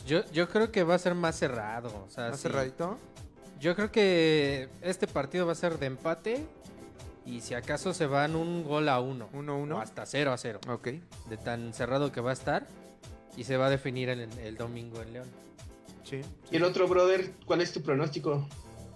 [0.06, 2.04] Yo, yo creo que va a ser más cerrado.
[2.06, 2.42] O sea, ¿Más sí.
[2.42, 2.98] cerradito?
[3.58, 6.46] Yo creo que este partido va a ser de empate.
[7.26, 9.28] Y si acaso se van un gol a uno.
[9.34, 9.74] 1-1.
[9.74, 10.60] O hasta 0 a 0.
[10.68, 10.88] Ok.
[11.28, 12.66] De tan cerrado que va a estar.
[13.36, 15.28] Y se va a definir el, el domingo en León.
[16.04, 16.20] Sí.
[16.50, 18.46] Y el otro brother, ¿cuál es tu pronóstico?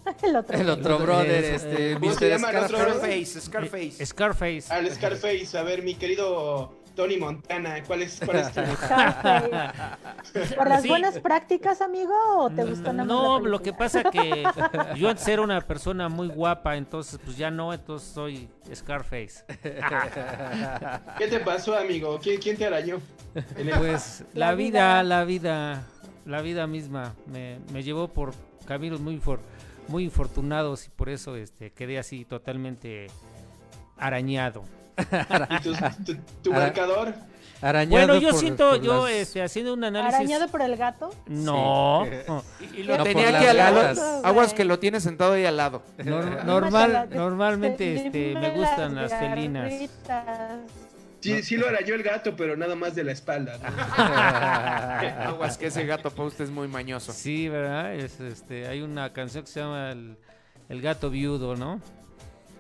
[0.23, 0.59] El otro.
[0.59, 2.31] El otro brother, es, este, eh, ¿cómo se Mr.
[2.31, 3.41] llama el otro Scarface.
[3.41, 4.07] Scarface, Scarface.
[4.07, 4.75] Scarface.
[4.75, 10.55] Al Scarface, a ver, mi querido Tony Montana, ¿cuál es, cuál es tu Scarface.
[10.57, 10.89] ¿Por las Sí.
[10.89, 12.15] buenas prácticas, amigo?
[12.39, 14.45] ¿O te gustó nada más No, la lo que pasa que
[14.97, 19.45] yo antes era una persona muy guapa, entonces pues ya no, entonces soy Scarface.
[21.19, 22.19] ¿Qué te pasó, amigo?
[22.23, 23.01] ¿Quién, quién te arañó?
[23.57, 25.03] El- Pues La la vida, vida.
[25.03, 25.83] la vida,
[26.27, 28.33] la vida misma me, me llevó por
[28.67, 29.41] caminos muy for-
[29.89, 33.09] muy infortunados y por eso este quedé así totalmente
[33.99, 34.65] arañado.
[35.51, 35.73] ¿Y tu,
[36.05, 37.15] tu- tu Ara- marcador?
[37.63, 40.15] Arañado Bueno, yo por- siento, por yo las- este, haciendo un análisis.
[40.15, 41.11] ¿Arañado por el gato?
[41.27, 42.05] No.
[42.77, 44.21] Y lo No, tenía aquí al lado.
[44.25, 45.83] Aguas que lo tiene sentado ahí al lado.
[45.99, 49.73] Nor- normal, normalmente este, me gustan las felinas.
[51.21, 53.57] Sí, sí lo arañó el gato, pero nada más de la espalda.
[53.57, 55.25] ¿no?
[55.31, 57.13] Aguas que ese gato para usted es muy mañoso.
[57.13, 57.95] Sí, ¿verdad?
[57.95, 60.19] Es, este, hay una canción que se llama El,
[60.69, 61.81] El gato viudo, ¿no?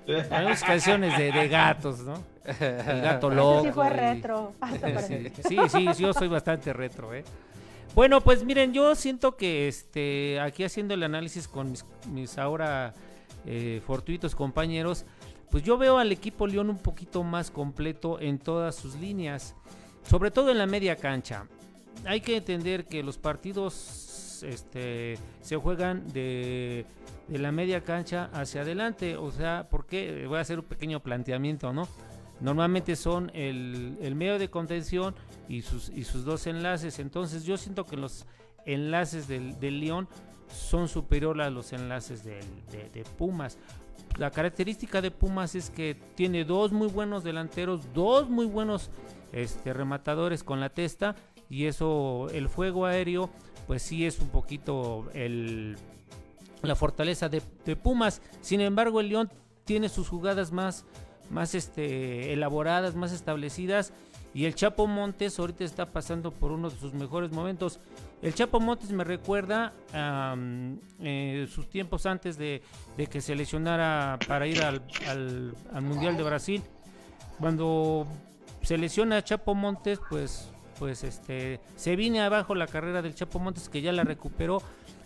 [0.06, 2.22] Unas canciones de, de gatos, ¿no?
[2.44, 3.64] El gato loco.
[3.64, 4.52] Sí fue retro.
[4.60, 5.30] Para mí.
[5.48, 7.24] Sí, sí, yo soy bastante retro, ¿eh?
[7.94, 12.92] Bueno, pues miren, yo siento que este, aquí haciendo el análisis con mis, mis ahora
[13.46, 15.06] eh, fortuitos compañeros,
[15.50, 19.54] pues yo veo al equipo León un poquito más completo en todas sus líneas,
[20.02, 21.46] sobre todo en la media cancha.
[22.04, 24.03] Hay que entender que los partidos
[24.42, 26.86] este, se juegan de,
[27.28, 31.88] la media cancha hacia adelante, o sea, porque voy a hacer un pequeño planteamiento, ¿no?
[32.40, 35.14] Normalmente son el, medio de contención
[35.48, 36.98] y sus, dos enlaces.
[36.98, 38.26] Entonces yo siento que los
[38.66, 40.08] enlaces del, del León
[40.48, 43.58] son superiores a los enlaces del- de, de Pumas.
[44.18, 48.90] La característica de Pumas es que tiene dos muy buenos delanteros, dos muy buenos
[49.32, 51.16] este, rematadores con la testa
[51.50, 53.30] y eso, el fuego aéreo,
[53.66, 55.76] pues sí es un poquito el,
[56.62, 57.40] la fortaleza de,
[57.76, 58.20] Pumas.
[58.40, 59.30] Sin embargo, el León
[59.64, 60.84] tiene sus jugadas más,
[61.30, 63.92] más este, elaboradas, más establecidas.
[64.34, 67.78] Y el Chapo Montes ahorita está pasando por uno de sus mejores momentos.
[68.20, 70.34] El Chapo Montes me recuerda a
[71.48, 72.60] sus tiempos antes de,
[72.96, 76.62] de que se lesionara para ir al, al- al Mundial de Brasil.
[77.38, 78.06] Cuando
[78.62, 83.38] se lesiona a Chapo Montes, pues, pues este, se viene abajo la carrera del Chapo
[83.38, 84.62] Montes que ya la recuperó.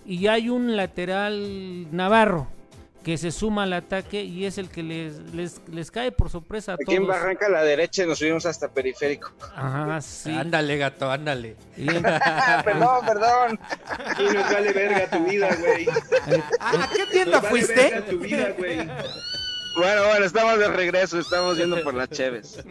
[0.06, 2.48] Y hay un lateral Navarro
[3.04, 6.72] que se suma al ataque y es el que les, les, les cae por sorpresa
[6.72, 7.08] a Aquí en todos.
[7.08, 9.30] Barranca a la derecha nos subimos hasta periférico.
[9.54, 10.34] Ajá, sí.
[10.34, 11.56] Ándale, gato, ándale.
[11.76, 13.60] Y en- Ah, perdón, perdón.
[14.18, 15.86] Y nos vale verga tu vida, güey.
[16.60, 17.74] ¿A qué Nos tienda vale fuiste?
[17.74, 18.78] verga tu vida, güey.
[19.76, 22.64] Bueno, bueno, estamos de regreso, estamos yendo por las cheves.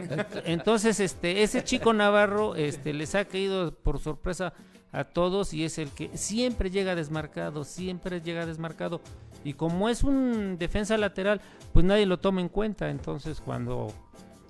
[0.46, 4.54] Entonces, este, ese chico Navarro, este, les ha caído por sorpresa
[4.92, 9.02] a todos y es el que siempre llega desmarcado, siempre llega desmarcado.
[9.44, 12.90] Y como es un defensa lateral, pues nadie lo toma en cuenta.
[12.90, 13.94] Entonces, cuando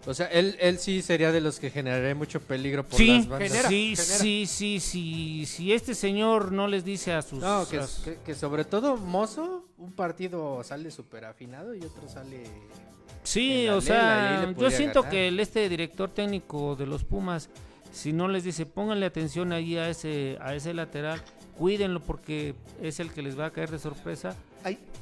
[0.08, 3.28] O sea, él, él sí sería de los que generaría mucho peligro por sí, las
[3.28, 3.50] bandas.
[3.50, 4.18] genera, sí, genera.
[4.20, 8.04] sí, sí, sí, si este señor no les dice a sus, No, que, a su-
[8.04, 12.44] que- que sobre todo Mozo, un partido sale súper afinado y otro sale...
[13.24, 15.12] Sí, o lela, sea, yo siento ganar.
[15.12, 17.50] que el este director técnico de los Pumas,
[17.92, 21.22] si no les dice, pónganle atención ahí a ese, a ese lateral,
[21.58, 24.38] cuídenlo porque es el que les va a caer de sorpresa.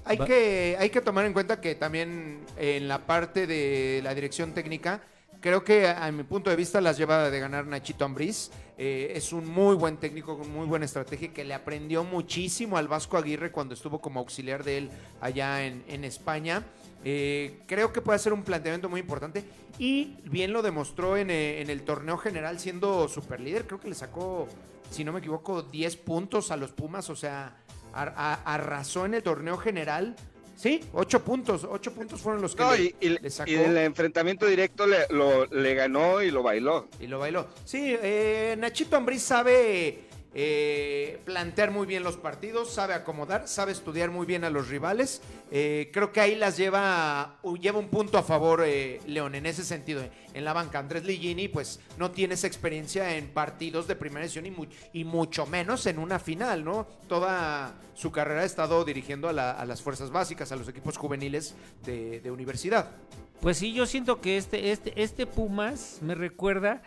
[0.05, 4.53] Hay, que, hay que tomar en cuenta que también en la parte de la dirección
[4.53, 5.01] técnica,
[5.41, 8.51] creo que a, mi punto de vista las lleva de ganar Nachito Ambriz.
[8.77, 12.87] Eh, es un muy buen técnico con muy buena estrategia que le aprendió muchísimo al
[12.87, 14.89] Vasco Aguirre cuando estuvo como auxiliar de él
[15.21, 16.63] allá en, en España.
[17.03, 19.43] Eh, creo que puede ser un planteamiento muy importante
[19.77, 23.67] y bien lo demostró en, eh, en el torneo general siendo superlíder.
[23.67, 24.47] Creo que le sacó,
[24.89, 27.55] si no me equivoco, 10 puntos a los Pumas, o sea,
[27.95, 30.15] arrasó en el torneo general.
[30.55, 33.55] Sí, 8 puntos, 8 puntos fueron los que No, le, y, y- le sacó y
[33.55, 36.87] en el enfrentamiento directo le, lo, le ganó y lo bailó.
[36.99, 37.47] y lo bailó.
[37.65, 40.05] Sí, eh, Nachito Ambriz sabe
[40.37, 45.21] eh, plantear muy bien los partidos, sabe acomodar, sabe estudiar muy bien a los rivales.
[45.49, 49.63] Eh, creo que ahí las lleva, lleva un punto a favor eh, León en ese
[49.63, 50.03] sentido.
[50.33, 54.45] En la banca, Andrés Ligini, pues no tiene esa experiencia en partidos de primera edición
[54.45, 56.85] y, mu- y mucho menos en una final, ¿no?
[57.07, 59.33] Toda su carrera ha estado dirigiendo a
[59.65, 62.91] las fuerzas básicas, a los equipos juveniles de, de universidad.
[63.39, 66.81] Pues sí, yo siento que este, este, este Pumas me recuerda,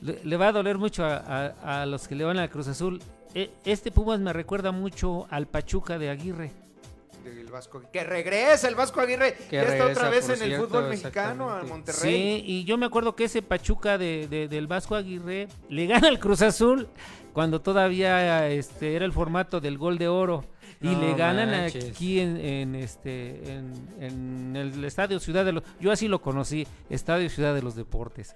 [0.00, 2.68] le, le va a doler mucho a, a- a los que le van al Cruz
[2.68, 3.00] Azul.
[3.34, 6.50] E- Este Pumas me recuerda mucho al Pachuca de Aguirre.
[7.24, 7.82] del Vasco.
[7.92, 9.34] Que regresa el Vasco Aguirre.
[9.48, 11.68] Que ya está regresa, otra vez en el fútbol mexicano, exactamente.
[11.72, 12.00] Monterrey.
[12.40, 16.08] Sí, y yo me acuerdo que ese Pachuca de, de- del Vasco Aguirre le gana
[16.08, 16.88] al Cruz Azul
[17.32, 20.44] cuando todavía este era el formato del gol de oro.
[20.82, 21.90] Y No le ganan manches.
[21.90, 26.66] aquí en, en este en, en el Estadio Ciudad de los yo así lo conocí,
[26.90, 28.34] Estadio Ciudad de los Deportes.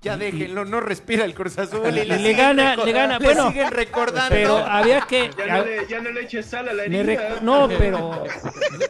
[0.00, 1.82] Ya Y- déjenlo, no respira el Cruz Azul.
[1.84, 4.30] Y, Y le siguen gana, le gana, le bueno, siguen recordando.
[4.30, 7.38] pero había que Ya no, le, ya no le eches sal a la herida.
[7.42, 8.24] no, pero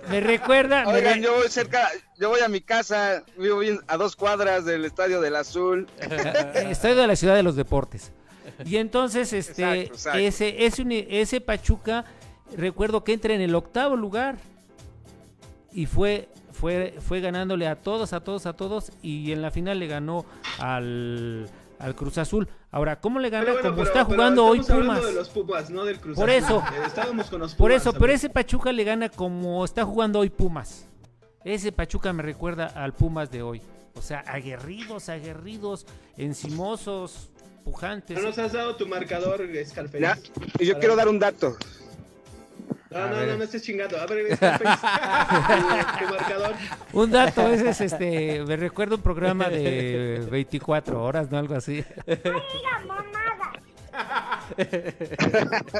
[0.08, 1.88] me recuerda, me Oigan, re- yo voy cerca,
[2.18, 5.86] yo voy a mi casa, vivo bien a dos cuadras del Estadio del Azul.
[6.54, 8.12] Estadio de la Ciudad de los Deportes.
[8.64, 10.18] Y entonces, este, Exacto, exacto.
[10.18, 12.04] ese, ese Pachuca,
[12.56, 14.36] recuerdo que entra en el octavo lugar
[15.72, 19.78] y fue, fue, fue ganándole a todos, a todos, a todos, y en la final
[19.78, 20.24] le ganó
[20.58, 22.48] al, al Cruz Azul.
[22.70, 23.44] Ahora, ¿cómo le gana?
[23.52, 25.04] Bueno, Como pero- está jugando hoy Pumas.
[25.04, 26.44] de los Pumas, no del Cruz Por Azul.
[26.44, 26.58] eso.
[26.74, 27.58] Eh, Estábamos con los Pumas.
[27.58, 30.86] Por eso, pero ese Pachuca le gana como está jugando hoy Pumas.
[31.44, 33.60] Ese Pachuca me recuerda al Pumas de hoy.
[33.94, 35.86] O sea, aguerridos, aguerridos,
[36.16, 37.30] encimosos,
[37.64, 38.16] pujantes.
[38.16, 39.42] No nos has dado tu marcador,
[40.58, 41.56] y yo quiero dar un dato.
[42.92, 43.98] No, no, no, no estés chingando.
[44.00, 44.87] A ver, Scarface.
[45.98, 46.55] tu, tu marcador.
[46.92, 51.38] Un dato, ese es este, me recuerda un programa de 24 horas, ¿no?
[51.38, 51.85] Algo así.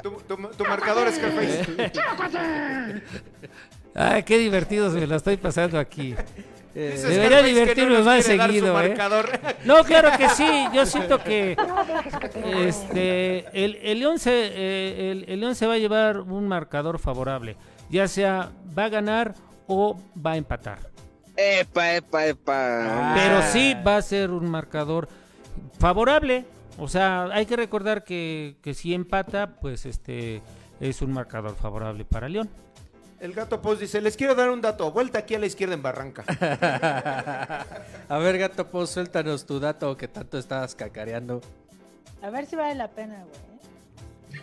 [0.03, 1.21] Tu, tu- tu marcador es.
[3.95, 6.15] Ay, qué divertidos me lo estoy pasando aquí.
[6.75, 8.97] Dice Debería que divertirme no más seguido, ¿eh?
[9.65, 10.67] No, claro que sí.
[10.73, 11.57] Yo siento que
[12.67, 16.99] este el, el León se eh, el, el León se va a llevar un marcador
[16.99, 17.57] favorable,
[17.91, 19.35] ya sea va a ganar
[19.67, 20.79] o va a empatar.
[21.37, 23.13] Epa, epa, epa.
[23.15, 25.09] Pero sí va a ser un marcador
[25.79, 26.45] favorable.
[26.79, 30.43] O sea, hay que recordar que, que si empata, pues este
[30.81, 32.49] es un marcador favorable para León.
[33.23, 34.91] El gato Post dice, les quiero dar un dato.
[34.91, 36.25] Vuelta aquí a la izquierda en Barranca.
[38.09, 41.41] A ver, Gato Poz, suéltanos tu dato que tanto estabas cacareando.
[42.21, 44.43] A ver si vale la pena, güey.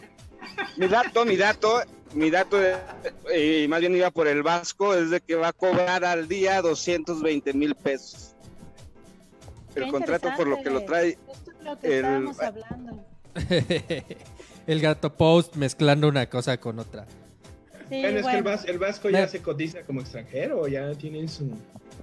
[0.77, 1.81] Mi dato, mi dato,
[2.13, 2.57] mi dato,
[3.29, 6.29] eh, y más bien iba por el Vasco, es de que va a cobrar al
[6.29, 8.33] día 220 mil pesos.
[9.75, 11.17] El Qué contrato por lo que lo trae.
[11.25, 13.05] Justo lo que el- estábamos hablando.
[14.67, 17.05] El Gato Post mezclando una cosa con otra.
[17.89, 18.43] Sí, Bueno, es que el.
[18.43, 21.51] Vas- el Vasco Me- ya se cotiza como extranjero, ya tienen su...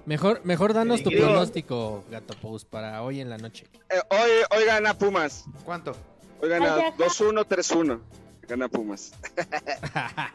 [0.05, 3.65] Mejor, mejor danos tu pronóstico, Gato Post, para hoy en la noche.
[3.89, 5.45] Eh, hoy, hoy gana Pumas.
[5.65, 5.95] ¿Cuánto?
[6.41, 6.97] Hoy gana Ay, ajá.
[6.97, 7.99] 2-1, 3-1.
[8.47, 9.11] Gana Pumas.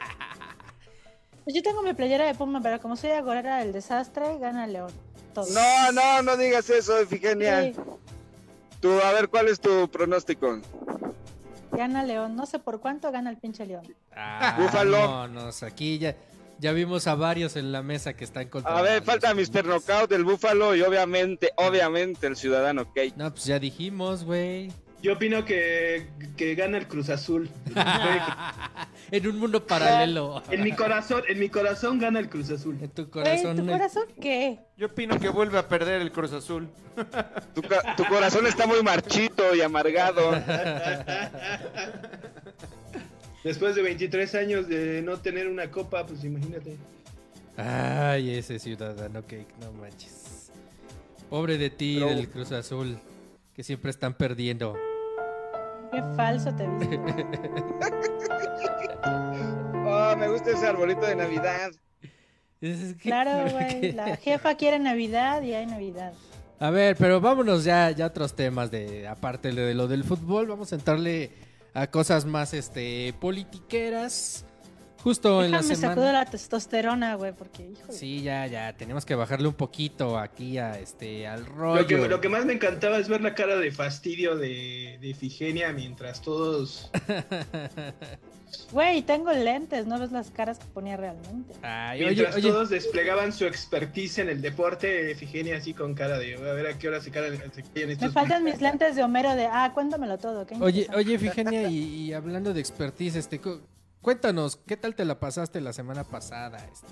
[1.45, 4.93] Pues yo tengo mi playera de Puma, pero como soy agorera del desastre, gana León.
[5.35, 5.47] Todo.
[5.53, 7.63] No, no, no digas eso, Efigenia.
[7.65, 7.75] Sí,
[8.81, 10.61] Tú, a ver, ¿cuál es tu pronóstico?
[11.73, 12.37] Gana León.
[12.37, 13.95] No sé por cuánto gana el pinche León.
[14.15, 14.99] Ah, Búfalo.
[14.99, 16.17] Vámonos, aquí ya.
[16.59, 18.79] Ya vimos a varios en la mesa que están contra.
[18.79, 19.51] A ver, falta Pumas.
[19.51, 19.65] Mr.
[19.65, 23.15] Knockout del Búfalo y obviamente, obviamente el Ciudadano Kate.
[23.17, 24.71] No, pues ya dijimos, güey.
[25.03, 27.51] Yo opino que, que gana el Cruz Azul.
[29.11, 30.41] en un mundo paralelo.
[30.49, 32.79] En mi corazón, en mi corazón gana el Cruz Azul.
[32.81, 33.57] En tu corazón.
[33.57, 34.61] ¿tu corazón qué?
[34.77, 36.69] Yo opino que vuelve a perder el Cruz Azul.
[37.97, 40.41] Tu corazón está muy marchito y amargado.
[43.43, 46.77] Después de 23 años de no tener una copa, pues imagínate.
[47.57, 50.53] Ay, ese ciudadano que no manches.
[51.29, 52.99] Pobre de ti, Pero- del Cruz Azul,
[53.53, 54.77] que siempre están perdiendo.
[55.93, 57.01] Qué falso te viste.
[59.85, 61.71] Oh, me gusta ese arbolito de Navidad.
[62.61, 63.93] Es que- Claro, güey.
[63.93, 66.13] La jefa quiere Navidad y hay Navidad.
[66.59, 70.47] A ver, pero vámonos ya, ya a otros temas de aparte de lo del fútbol,
[70.47, 71.31] vamos a entrarle
[71.75, 74.45] a cosas más este politiqueras.
[75.03, 75.95] Justo en la Déjame semana.
[75.95, 80.59] sacudo la testosterona, güey, porque, hijo Sí, ya, ya, tenemos que bajarle un poquito aquí
[80.59, 81.81] a este al rollo.
[81.81, 85.09] Lo que, lo que más me encantaba es ver la cara de fastidio de, de
[85.09, 86.91] Ifigenia mientras todos.
[88.71, 91.55] Güey, tengo lentes, no ves las caras que ponía realmente.
[91.63, 96.35] Ay, Mientras oye, todos desplegaban su expertise en el deporte, Ifigenia así con cara de
[96.37, 99.35] a ver a qué hora se, cara- se callan Me faltan mis lentes de Homero
[99.35, 100.47] de, ah, cuéntamelo todo.
[100.47, 100.97] qué oye, interesante".
[100.99, 103.41] oye, Figenia, y, y hablando de expertise, este,
[104.03, 106.59] cuéntanos, ¿qué tal te la pasaste la semana pasada?
[106.59, 106.87] Este?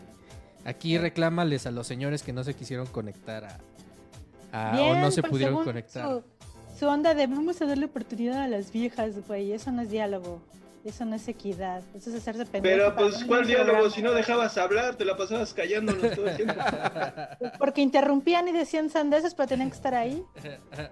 [0.64, 3.58] Aquí reclámales a los señores que no se quisieron conectar a,
[4.72, 6.06] a- o no se pudieron conectar.
[6.08, 6.22] Su,
[6.78, 9.52] su onda de vamos a darle oportunidad a las viejas, güey.
[9.52, 10.40] Eso no es diálogo.
[10.84, 11.82] Eso no es equidad.
[11.94, 12.62] Eso es hacerse pendejo.
[12.62, 13.90] Pero pues, ¿cuál diálogo?
[13.90, 16.54] Si no dejabas hablar, te la pasabas callándonos todo el tiempo.
[17.58, 20.24] Porque interrumpían y decían sandeces, pero tenían que estar ahí.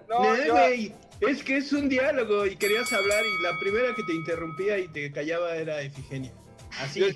[0.07, 3.95] No, No, yo- güey, es que es un diálogo y querías hablar y la primera
[3.95, 6.31] que te interrumpía y te callaba era Ifigenia.
[6.81, 7.07] Así, Yo-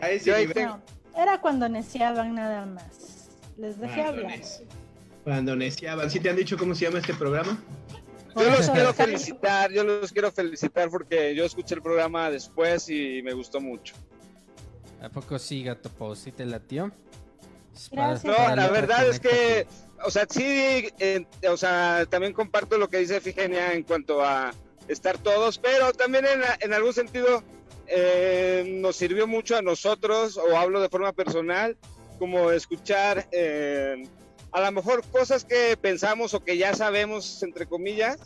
[0.00, 0.64] a ese nivel.
[0.64, 0.80] No,
[1.16, 3.28] era cuando neciaban nada más.
[3.56, 4.38] Les dejé Cuando hablar.
[5.22, 6.10] Cuando neciaban.
[6.10, 7.56] ¿Sí te han dicho cómo se llama este programa?
[8.36, 13.22] Yo los quiero felicitar, yo los quiero felicitar porque yo escuché el programa después y
[13.22, 13.94] me gustó mucho.
[15.00, 16.14] ¿A poco sí, gato Pau?
[16.14, 16.92] ¿Sí te latió?
[17.90, 18.24] Gracias.
[18.24, 19.66] No, la verdad es que,
[20.04, 24.52] o sea, sí, eh, o sea, también comparto lo que dice Figenia en cuanto a
[24.88, 27.42] estar todos, pero también en, en algún sentido
[27.88, 31.76] eh, nos sirvió mucho a nosotros, o hablo de forma personal,
[32.18, 34.02] como escuchar eh,
[34.56, 38.16] a lo mejor cosas que pensamos o que ya sabemos, entre comillas,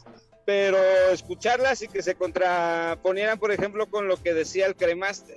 [0.47, 0.79] pero
[1.13, 5.35] escucharlas y que se contraponieran, por ejemplo, con lo que decía el Cremaster.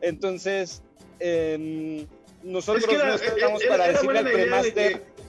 [0.00, 0.82] Entonces,
[1.18, 2.06] em,
[2.44, 4.92] nosotros Es que era- no estamos era- para decirle al de Cremaster.
[4.92, 5.20] que-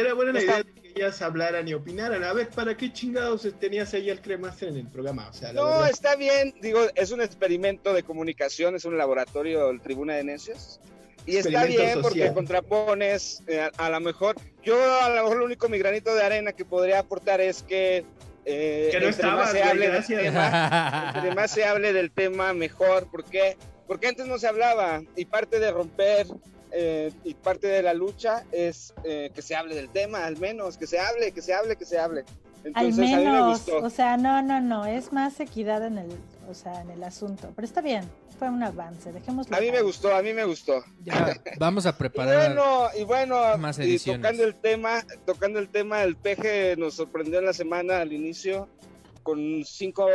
[0.00, 2.24] Era buena la idea de que ellas hablaran y opinaran.
[2.24, 5.28] A ver, ¿para qué chingados tenías ahí al cremaster en el programa?
[5.28, 5.90] O sea, la No, verdad.
[5.90, 10.80] está bien, digo, es un experimento de comunicación, es un laboratorio, el Tribuna de Necios.
[11.26, 15.44] Y está bien porque contrapones, eh, a, a lo mejor, yo a lo mejor lo
[15.44, 18.04] único mi granito de arena que podría aportar es que...
[18.44, 22.10] eh, Que no entre más estabas, se hable del tema, entre más se hable del
[22.12, 23.10] tema, mejor.
[23.10, 23.56] ¿Por qué?
[23.88, 26.26] Porque antes no se hablaba y parte de romper
[26.72, 30.76] eh, y parte de la lucha es eh, que se hable del tema, al menos,
[30.76, 32.20] que se hable, que se hable, que se hable.
[32.74, 33.78] Al Entonces, a mí me menos, gustó.
[33.84, 36.08] o sea, no, no, no, es más equidad en el,
[36.48, 37.52] o sea, en el asunto.
[37.54, 38.04] Pero está bien,
[38.38, 39.56] fue un avance, dejémoslo.
[39.56, 40.84] A mí me gustó, a mí me gustó.
[41.04, 42.54] Ya, vamos a Y preparar.
[42.54, 44.22] bueno, y bueno, más y ediciones.
[44.22, 48.68] tocando el tema, tocando el tema, el peje nos sorprendió en la semana al inicio
[49.22, 50.06] con cinco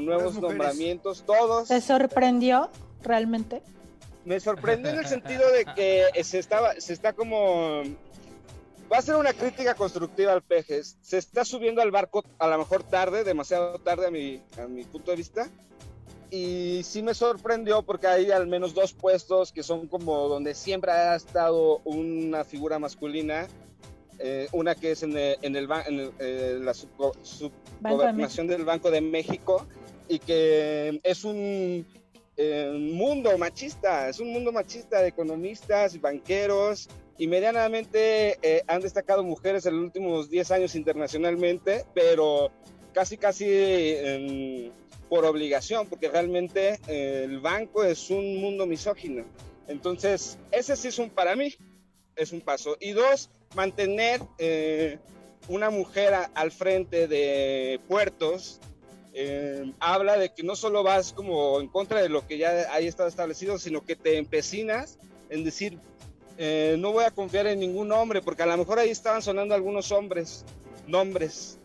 [0.00, 1.68] nuevos nombramientos, todos.
[1.68, 2.70] ¿Te sorprendió
[3.02, 3.62] realmente?
[4.24, 7.82] Me sorprendió en el sentido de que se estaba, se está como
[8.90, 10.82] va a ser una crítica constructiva al peje.
[11.02, 14.84] Se está subiendo al barco a lo mejor tarde, demasiado tarde a mi, a mi
[14.84, 15.46] punto de vista.
[16.34, 20.90] Y sí me sorprendió porque hay al menos dos puestos que son como donde siempre
[20.90, 23.46] ha estado una figura masculina.
[24.18, 28.64] Eh, una que es en el, en el, en el, eh, la subgo- subgobernación del
[28.64, 29.64] Banco de México
[30.08, 31.86] y que es un
[32.36, 39.22] eh, mundo machista, es un mundo machista de economistas, banqueros y medianamente eh, han destacado
[39.22, 42.50] mujeres en los últimos 10 años internacionalmente, pero
[42.92, 43.46] casi casi
[45.08, 49.24] por obligación, porque realmente eh, el banco es un mundo misógino.
[49.68, 51.54] Entonces, ese sí es un para mí,
[52.16, 52.76] es un paso.
[52.80, 54.98] Y dos, mantener eh,
[55.48, 58.60] una mujer a- al frente de puertos
[59.16, 62.88] eh, habla de que no solo vas como en contra de lo que ya ahí
[62.88, 64.98] está establecido, sino que te empecinas
[65.30, 65.78] en decir,
[66.36, 69.54] eh, no voy a confiar en ningún hombre, porque a lo mejor ahí estaban sonando
[69.54, 70.44] algunos hombres,
[70.88, 71.58] nombres,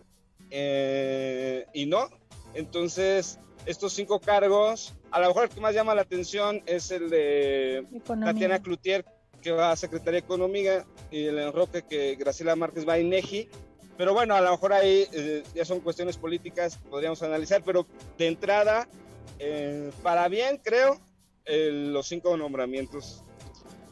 [0.52, 2.08] eh, y no.
[2.54, 4.93] Entonces, estos cinco cargos.
[5.12, 8.34] A lo mejor el que más llama la atención es el de Economía.
[8.34, 9.06] Tatiana Cloutier,
[9.41, 13.50] que va a Secretaría de Economía, y el enroque que Graciela Márquez va a INEGI.
[13.97, 17.86] Pero bueno, a lo mejor ahí eh, ya son cuestiones políticas que podríamos analizar, pero
[18.18, 18.88] de entrada,
[19.39, 20.97] eh, para bien, creo,
[21.45, 23.24] eh, los cinco nombramientos.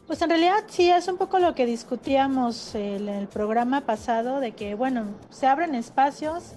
[0.06, 4.54] Pues en realidad sí, es un poco lo que discutíamos en el programa pasado, de
[4.54, 6.54] que, bueno, se abren espacios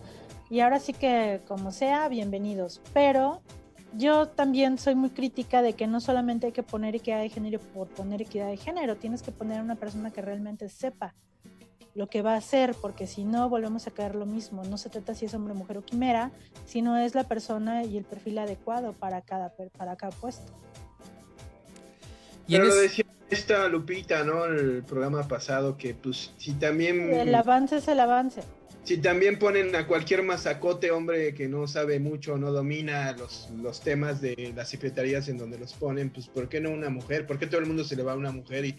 [0.51, 2.83] y ahora sí que como sea, bienvenidos.
[2.93, 3.41] Pero
[3.95, 7.61] yo también soy muy crítica de que no solamente hay que poner equidad de género
[7.61, 11.15] por poner equidad de género, tienes que poner a una persona que realmente sepa
[11.95, 14.63] lo que va a hacer, porque si no volvemos a caer lo mismo.
[14.65, 16.31] No se trata si es hombre, mujer o quimera,
[16.67, 20.53] sino es la persona y el perfil adecuado para cada, para cada puesto.
[22.47, 24.47] Pero lo decía esta Lupita, ¿no?
[24.47, 27.13] En el programa pasado, que pues si también...
[27.13, 28.43] El avance es el avance.
[28.85, 33.83] Si también ponen a cualquier mazacote, hombre, que no sabe mucho, no domina los, los
[33.83, 37.27] temas de las secretarías en donde los ponen, pues ¿por qué no una mujer?
[37.27, 38.65] ¿Por qué todo el mundo se le va a una mujer?
[38.65, 38.77] Y,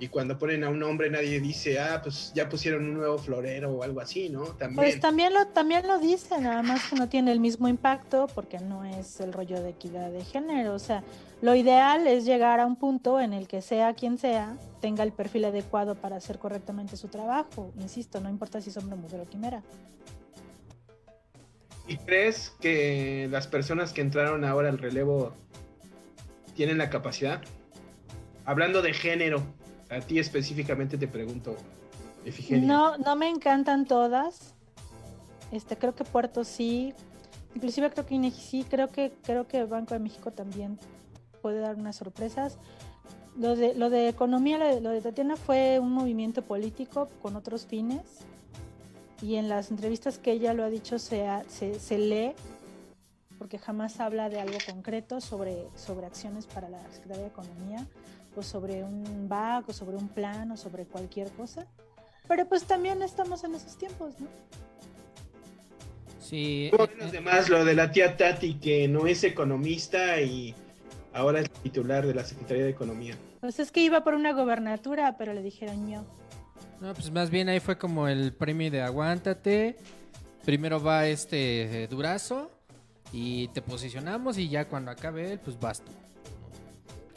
[0.00, 3.70] y cuando ponen a un hombre nadie dice, ah, pues ya pusieron un nuevo florero
[3.70, 4.44] o algo así, ¿no?
[4.44, 4.76] También.
[4.76, 8.58] Pues también lo, también lo dicen, nada más que no tiene el mismo impacto porque
[8.60, 10.72] no es el rollo de equidad de género.
[10.72, 11.04] O sea,
[11.42, 15.12] lo ideal es llegar a un punto en el que sea quien sea, tenga el
[15.12, 17.70] perfil adecuado para hacer correctamente su trabajo.
[17.78, 19.62] Insisto, no importa si es hombre, mujer o quimera.
[21.86, 25.34] ¿Y crees que las personas que entraron ahora al relevo
[26.54, 27.42] tienen la capacidad?
[28.46, 29.42] Hablando de género,
[29.90, 31.56] a ti específicamente te pregunto,
[32.24, 32.66] Efigenia.
[32.66, 34.54] No, no me encantan todas.
[35.52, 36.94] Este, creo que Puerto sí.
[37.54, 40.78] Inclusive creo que INEGI sí, creo que, creo que Banco de México también
[41.42, 42.58] puede dar unas sorpresas.
[43.36, 47.34] Lo de, lo de economía, lo de, lo de Tatiana fue un movimiento político con
[47.34, 48.02] otros fines.
[49.22, 52.32] Y en las entrevistas que ella lo ha dicho se, se, se lee,
[53.38, 57.86] porque jamás habla de algo concreto sobre, sobre acciones para la Secretaría de Economía,
[58.36, 61.66] o sobre un BAC, o sobre un plan, o sobre cualquier cosa.
[62.28, 64.28] Pero pues también estamos en esos tiempos, ¿no?
[66.20, 70.54] Sí, eh, los eh, demás, lo de la tía Tati, que no es economista y
[71.12, 73.16] ahora es titular de la Secretaría de Economía.
[73.40, 76.04] Pues es que iba por una gobernatura, pero le dijeron yo.
[76.80, 79.76] No, pues más bien ahí fue como el premio de aguántate.
[80.44, 82.50] Primero va este eh, Durazo
[83.12, 85.92] y te posicionamos y ya cuando acabe él, pues vas tú.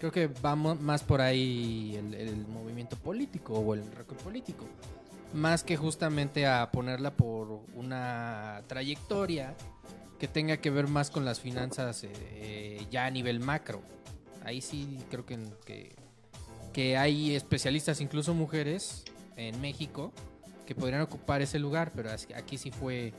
[0.03, 4.65] Creo que vamos más por ahí el, movimiento político o el récord político.
[5.33, 9.55] Más que justamente a ponerla por una trayectoria
[10.19, 13.81] que tenga que ver más con las finanzas eh, eh, ya a nivel macro.
[14.43, 15.39] Ahí sí creo que,
[16.73, 19.05] que, hay especialistas, incluso mujeres,
[19.37, 20.11] en México
[20.65, 23.13] que podrían ocupar ese lugar, pero aquí sí fue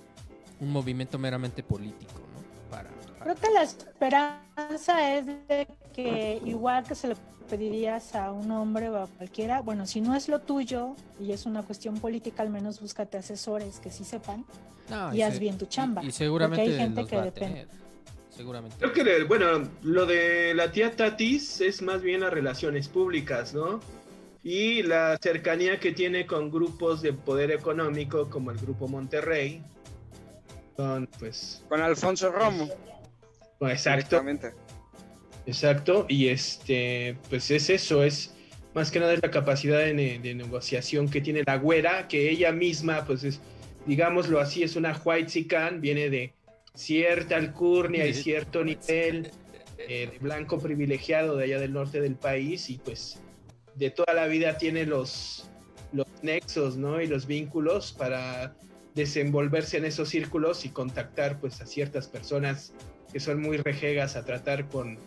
[0.60, 2.70] un movimiento meramente político, ¿no?
[2.70, 2.90] Para-
[3.22, 7.14] Creo que la esperanza es de que igual que se lo
[7.48, 11.46] pedirías a un hombre o a cualquiera, bueno, si no es lo tuyo y es
[11.46, 14.44] una cuestión política, al menos búscate asesores que sí sepan
[14.90, 16.02] No, y haz se- bien tu chamba.
[16.02, 17.60] Y, y seguramente porque hay gente los que va a depende.
[17.66, 17.68] tener.
[18.30, 18.76] Seguramente.
[18.78, 23.78] Creo que, bueno, lo de la tía Tatis es más bien las relaciones públicas, ¿no?
[24.42, 29.62] Y la cercanía que tiene con grupos de poder económico como el Grupo Monterrey.
[30.76, 32.68] Son, pues, Con Alfonso Romo.
[33.60, 34.20] exacto.
[34.20, 34.63] directamente.
[35.46, 38.34] Exacto, y este, pues es eso, es
[38.74, 42.30] más que nada es la capacidad de, ne- de negociación que tiene la güera, que
[42.30, 43.40] ella misma, pues es,
[43.86, 46.32] digámoslo así, es una white chican, viene de
[46.74, 49.30] cierta alcurnia y cierto nivel
[49.78, 53.20] eh, de blanco privilegiado de allá del norte del país, y pues
[53.74, 55.48] de toda la vida tiene los,
[55.92, 57.00] los nexos, ¿no?
[57.02, 58.56] Y los vínculos para
[58.94, 62.72] desenvolverse en esos círculos y contactar pues a ciertas personas
[63.12, 64.98] que son muy rejegas a tratar con,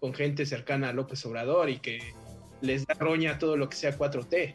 [0.00, 1.98] con gente cercana a López Obrador y que
[2.60, 4.54] les da roña todo lo que sea 4T.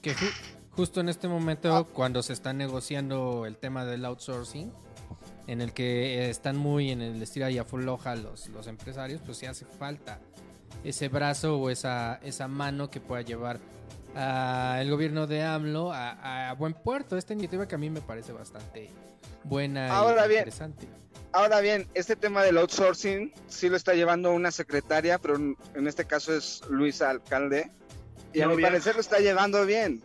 [0.00, 0.32] Que ju-
[0.70, 4.72] justo en este momento, cuando se está negociando el tema del outsourcing,
[5.46, 9.38] en el que eh, están muy en el estira y afloja los, los empresarios, pues
[9.38, 10.20] sí hace falta
[10.84, 13.58] ese brazo o esa, esa mano que pueda llevar
[14.14, 17.16] al gobierno de AMLO a, a buen puerto.
[17.16, 18.90] Esta iniciativa que a mí me parece bastante
[19.44, 20.40] buena Ahora y bien.
[20.40, 20.86] interesante.
[21.32, 26.04] Ahora bien, este tema del outsourcing sí lo está llevando una secretaria, pero en este
[26.04, 27.70] caso es Luisa Alcalde.
[28.34, 30.02] Y a mi parecer lo está llevando bien.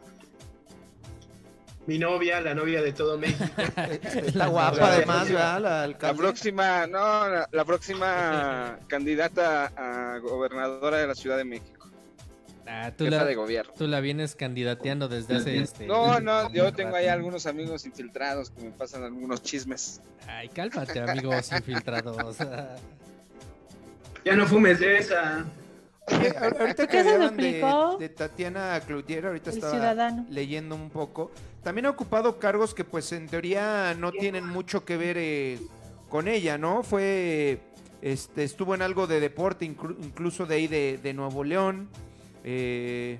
[1.85, 3.45] Mi novia, la novia de todo México.
[4.25, 5.53] Está guapa además, ¿verdad?
[5.61, 6.17] La La alcalde.
[6.21, 11.76] próxima, no, la, la próxima candidata a gobernadora de la Ciudad de México.
[12.69, 13.71] Ah, tú, jefa la, de gobierno.
[13.77, 15.87] tú la vienes candidateando desde hace este.
[15.87, 20.01] No, no, yo tengo ahí algunos amigos infiltrados que me pasan algunos chismes.
[20.27, 22.37] Ay, cálmate, amigos infiltrados.
[24.25, 25.45] Ya no fumes de esa.
[26.07, 27.97] Oye, ahor- ahorita ¿Por que qué se hablaban de, explicó?
[27.97, 30.25] de Tatiana Cloutier, ahorita El estaba ciudadano.
[30.29, 31.31] leyendo un poco.
[31.63, 35.59] También ha ocupado cargos que pues en teoría no tienen mucho que ver eh,
[36.09, 36.83] con ella, ¿no?
[36.83, 37.59] Fue,
[38.01, 41.87] este, estuvo en algo de deporte, inclu- incluso de ahí de, de Nuevo León.
[42.49, 43.19] Eh,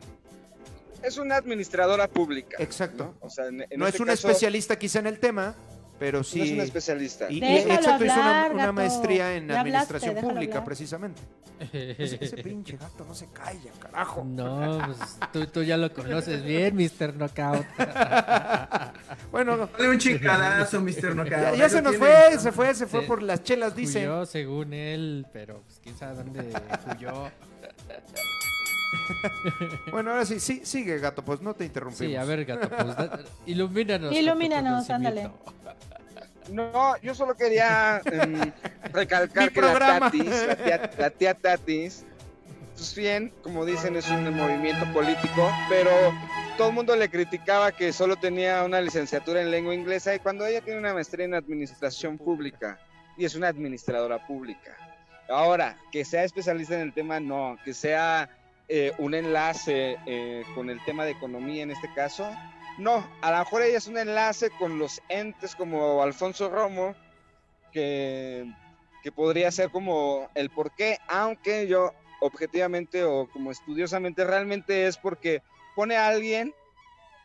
[1.03, 2.55] Es una administradora pública.
[2.59, 3.15] exacto.
[3.21, 3.27] ¿no?
[3.27, 5.53] O sea, en- en No este es una caso, especialista quizá en el tema,
[5.99, 6.39] pero sí.
[6.39, 7.29] No es una especialista.
[7.29, 8.15] Y, exacto, hizo
[8.53, 9.59] una, maestría en hablaste,
[9.95, 10.63] administración pública, hablar.
[10.65, 11.21] precisamente.
[11.73, 14.23] Ese, ese pinche gato no se calla, carajo.
[14.23, 17.15] No, pues tú, tú ya lo conoces bien, Mr.
[17.15, 17.65] Knockout.
[19.31, 21.15] Bueno, Dale un chingadazo, Mr.
[21.15, 21.31] Knockout.
[21.31, 22.05] ya, ya se nos tiene.
[22.29, 23.99] fue, se fue, se fue por las chelas, dice.
[24.07, 26.53] Huyó según él, pero pues quién sabe dónde
[26.95, 27.31] huyó.
[29.91, 32.11] Bueno, ahora sí, sí, sigue, gato, pues no te interrumpimos.
[32.11, 34.13] Sí, a ver, gato, pues da- ilumínanos.
[34.13, 35.37] Ilumínanos, conocimiento.
[36.49, 38.51] No, yo solo quería em,
[38.93, 39.99] recalcar que la.
[39.99, 42.05] Tatis, la tía, la tía Tatis,
[42.75, 45.91] pues bien, como dicen, es un movimiento político, pero
[46.57, 50.45] todo el mundo le criticaba que solo tenía una licenciatura en lengua inglesa y cuando
[50.45, 52.79] ella tiene una maestría en administración pública
[53.17, 54.77] y es una administradora pública.
[55.29, 58.29] Ahora, que sea especialista en el tema, no, que sea
[58.69, 62.29] eh, un enlace eh, con el tema de economía en este caso,
[62.77, 66.95] no, a lo mejor ella es un enlace con los entes como Alfonso Romo,
[67.71, 68.45] que,
[69.03, 75.41] que podría ser como el porqué, aunque yo objetivamente o como estudiosamente realmente es porque
[75.75, 76.53] pone a alguien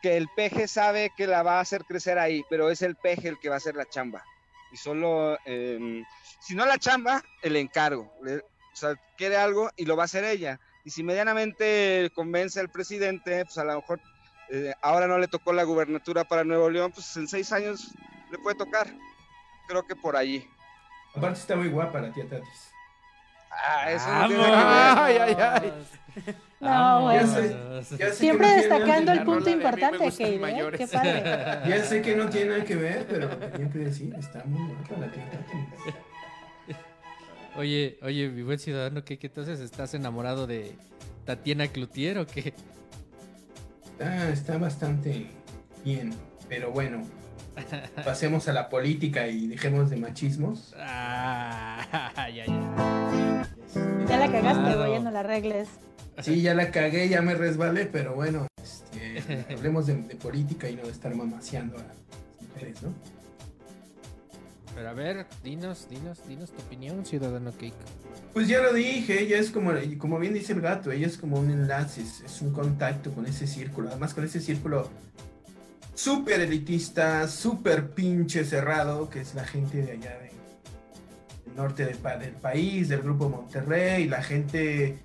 [0.01, 3.29] que el peje sabe que la va a hacer crecer ahí, pero es el peje
[3.29, 4.23] el que va a hacer la chamba.
[4.71, 6.03] Y solo, eh,
[6.41, 8.13] si no la chamba, el encargo.
[8.21, 10.59] O sea, quiere algo y lo va a hacer ella.
[10.85, 13.99] Y si medianamente convence al presidente, pues a lo mejor
[14.49, 17.91] eh, ahora no le tocó la gubernatura para Nuevo León, pues en seis años
[18.31, 18.87] le puede tocar.
[19.67, 20.47] Creo que por allí.
[21.15, 22.71] Aparte está muy guapa la tía Tatis.
[23.51, 25.73] Ah, eso no tiene nada Ay, ay, ay.
[26.59, 27.21] No, bueno.
[27.21, 30.71] Ya sé que Siempre no destacando el que ver, punto importante, Kate, ¿eh?
[30.77, 31.23] Qué padre.
[31.69, 33.29] Ya sé que no tiene nada que ver, pero
[33.71, 34.13] que decir.
[34.17, 36.12] Está muy guapa la tía Tatis.
[37.55, 40.75] Oye, oye, mi buen ciudadano, ¿qué, qué entonces estás enamorado de
[41.25, 42.53] Tatiana Cloutier o qué?
[44.01, 45.27] Ah, está bastante
[45.85, 46.13] bien.
[46.49, 47.03] Pero bueno,
[48.05, 50.73] pasemos a la política y dejemos de machismos.
[50.79, 53.47] Ah, ya, ya.
[54.09, 55.69] Ya la cagaste, güey, ya no la arregles.
[56.21, 60.75] Sí, ya la cagué, ya me resbalé, pero bueno, este, hablemos de, de política y
[60.75, 61.97] no de estar mamaseando a las
[62.49, 62.93] mujeres, ¿no?
[64.75, 67.73] Pero a ver, dinos, dinos, dinos tu opinión, ciudadano Cake.
[68.33, 71.39] Pues ya lo dije, ella es como, como bien dice el gato, ella es como
[71.39, 74.89] un enlace, es, es un contacto con ese círculo, además con ese círculo
[75.93, 80.31] súper elitista, súper pinche cerrado, que es la gente de allá de-
[81.45, 84.97] del norte del, pa- del país, del grupo Monterrey, la gente,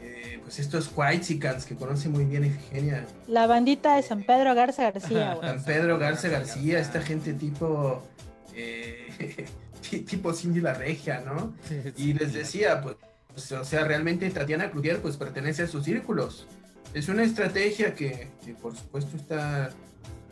[0.00, 4.90] eh, pues estos whitesicans que conoce muy bien Efigenia, La bandita de San Pedro Garza
[4.90, 5.36] García.
[5.42, 8.02] San Pedro Garza García, esta gente tipo,
[10.06, 11.54] tipo Cindy la Regia, ¿no?
[11.96, 12.96] Y les decía, pues,
[13.28, 16.46] pues, o sea, realmente Tatiana Cloutier pues pertenece a sus círculos.
[16.94, 19.70] Es una estrategia que, que, por supuesto está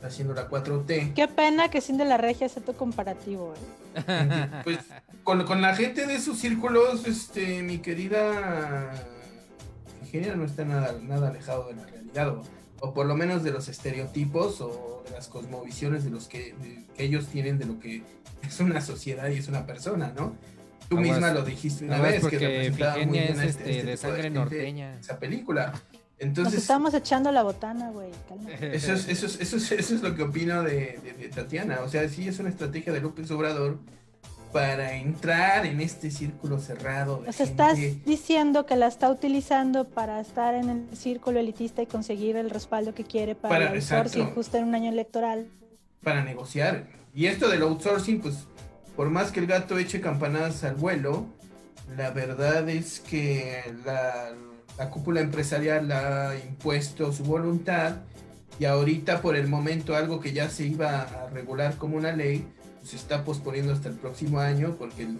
[0.02, 1.14] haciendo la 4T.
[1.14, 3.78] Qué pena que sin de la regia sea tu comparativo, güey.
[4.64, 4.78] Pues
[5.24, 8.92] con, con la gente de sus círculos, este, mi querida
[10.02, 12.42] Ingenia no está nada, nada alejado de la realidad, o,
[12.80, 16.84] o por lo menos de los estereotipos o de las cosmovisiones de los que, de-
[16.96, 18.02] que ellos tienen de lo que
[18.46, 20.36] es una sociedad y es una persona, ¿no?
[20.88, 21.10] Tú Aguas.
[21.12, 24.22] misma lo dijiste una vez, que representaba muy bien es a este, de tipo sangre
[24.22, 24.98] gente norteña.
[24.98, 25.72] Esa película.
[25.72, 25.82] Nos
[26.18, 28.10] Entonces, estamos echando la botana, güey.
[28.72, 31.80] eso es, eso, es, eso, es, eso es lo que opino de, de- de Tatiana.
[31.84, 33.78] O sea, sí es una estrategia de López Obrador
[34.52, 37.18] para entrar en este círculo cerrado.
[37.22, 37.76] De O sea, estás
[38.06, 42.94] diciendo que la está utilizando para estar en el círculo elitista y conseguir el respaldo
[42.94, 44.34] que quiere para, Para- el outsourcing exacto.
[44.34, 45.46] justo en un año electoral.
[46.02, 46.86] para negociar.
[47.14, 48.46] Y esto del outsourcing, pues,
[48.96, 51.26] por más que el gato eche campanadas al vuelo,
[51.96, 54.30] la verdad es que la,
[54.78, 57.96] la cúpula empresarial ha impuesto su voluntad
[58.60, 62.46] y ahorita por el momento algo que ya se iba a regular como una ley,
[62.82, 65.18] se está posponiendo hasta el próximo año porque el,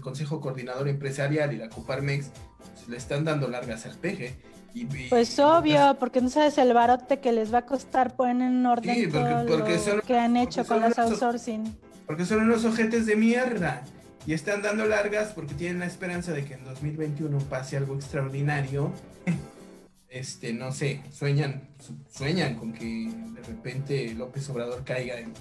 [0.00, 4.34] Consejo Coordinador Empresarial y la Coparmex pues, le están dando largas al peje.
[4.74, 8.48] Y, y- Pues obvio, porque no sabes el barote que les va a costar poner
[8.48, 11.76] en orden Sí, porque- todo porque lo son- que han hecho con los outsourcing.
[12.06, 13.82] Porque son unos ojetes de mierda.
[14.26, 18.90] Y están dando largas porque tienen la esperanza de que en 2021 pase algo extraordinario.
[20.08, 25.32] este, no sé, sueñan, su- sueñan con que de repente López Obrador caiga en,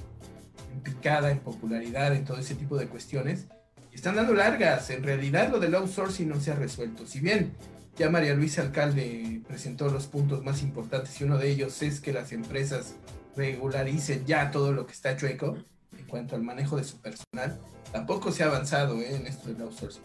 [0.74, 3.46] en picada, en popularidad, en todo ese tipo de cuestiones.
[3.92, 4.90] Y están dando largas.
[4.90, 7.06] En realidad lo del outsourcing no se ha resuelto.
[7.06, 7.54] Si bien
[7.96, 12.12] ya María Luisa Alcalde presentó los puntos más importantes y uno de ellos es que
[12.12, 12.96] las empresas
[13.36, 15.58] regularicen ya todo lo que está chueco
[15.98, 17.60] en cuanto al manejo de su personal,
[17.92, 19.16] tampoco se ha avanzado ¿eh?
[19.16, 20.02] en esto del outsourcing.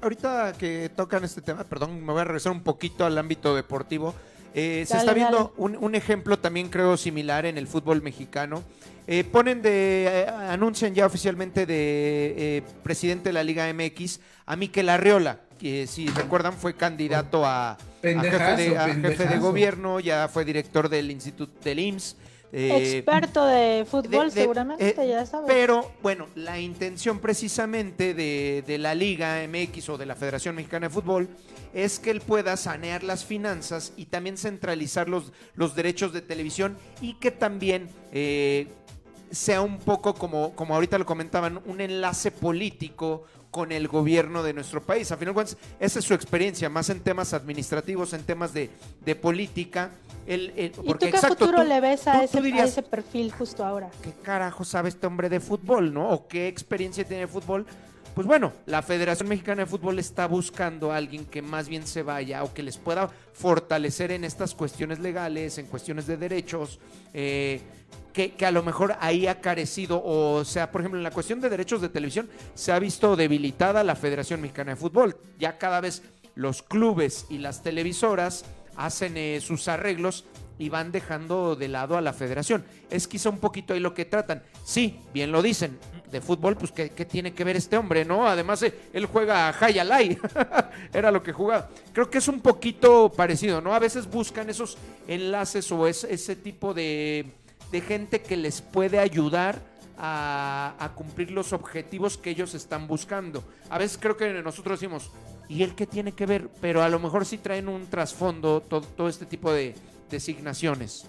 [0.00, 4.14] Ahorita que tocan este tema, perdón, me voy a regresar un poquito al ámbito deportivo.
[4.54, 8.62] Eh, se está viendo un, un ejemplo también creo similar en el fútbol mexicano.
[9.06, 14.56] Eh, ponen de, eh, anuncian ya oficialmente de eh, presidente de la Liga MX a
[14.56, 20.00] Miquel Arriola, que si recuerdan fue candidato a, a jefe, de, a jefe de gobierno,
[20.00, 22.16] ya fue director del instituto del IMSS.
[22.56, 25.46] Eh, Experto de fútbol, de- de- seguramente, eh, ya sabes.
[25.48, 30.86] pero bueno, la intención precisamente de, de la Liga MX o de la Federación Mexicana
[30.88, 31.28] de Fútbol
[31.74, 36.76] es que él pueda sanear las finanzas y también centralizar los, los derechos de televisión
[37.00, 38.68] y que también eh,
[39.32, 44.52] sea un poco como, como ahorita lo comentaban, un enlace político con el gobierno de
[44.52, 45.10] nuestro país.
[45.12, 48.70] A final de cuentas, esa es su experiencia, más en temas administrativos, en temas de,
[49.04, 49.90] de política.
[50.26, 53.30] ¿Y tú qué exacto, futuro tú- le ves a, tú ese, a dirías, ese perfil
[53.32, 53.90] justo ahora?
[54.02, 56.10] ¿qué carajo sabe este hombre de fútbol, no?
[56.10, 57.66] ¿O qué experiencia tiene de fútbol?
[58.14, 62.04] Pues bueno, la Federación Mexicana de Fútbol está buscando a alguien que más bien se
[62.04, 66.78] vaya o que les pueda fortalecer en estas cuestiones legales, en cuestiones de derechos,
[67.12, 67.60] eh,
[68.12, 71.40] que, que a lo mejor ahí ha carecido, o sea, por ejemplo, en la cuestión
[71.40, 75.16] de derechos de televisión se ha visto debilitada la Federación Mexicana de Fútbol.
[75.40, 76.04] Ya cada vez
[76.36, 78.44] los clubes y las televisoras
[78.76, 80.24] hacen eh, sus arreglos
[80.56, 82.64] y van dejando de lado a la federación.
[82.88, 84.42] Es quizá un poquito ahí lo que tratan.
[84.64, 85.78] Sí, bien lo dicen,
[86.12, 88.28] de fútbol, pues ¿qué, qué tiene que ver este hombre, no?
[88.28, 90.16] Además, eh, él juega a High Alay,
[90.92, 91.68] era lo que jugaba.
[91.92, 93.74] Creo que es un poquito parecido, ¿no?
[93.74, 97.32] A veces buscan esos enlaces o es- ese tipo de,
[97.72, 99.60] de gente que les puede ayudar
[99.98, 103.42] a, a cumplir los objetivos que ellos están buscando.
[103.70, 105.10] A veces creo que nosotros decimos,
[105.48, 106.48] ¿y él qué tiene que ver?
[106.60, 109.74] Pero a lo mejor sí traen un trasfondo todo, todo este tipo de
[110.10, 111.04] designaciones.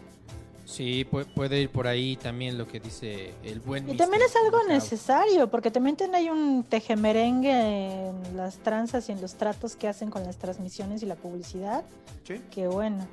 [0.65, 3.87] Sí, pu- puede ir por ahí también lo que dice el buen.
[3.87, 9.11] Y también es algo necesario, porque también ten- hay un tejemerengue en las tranzas y
[9.11, 11.83] en los tratos que hacen con las transmisiones y la publicidad,
[12.27, 12.41] ¿Sí?
[12.49, 13.07] que bueno.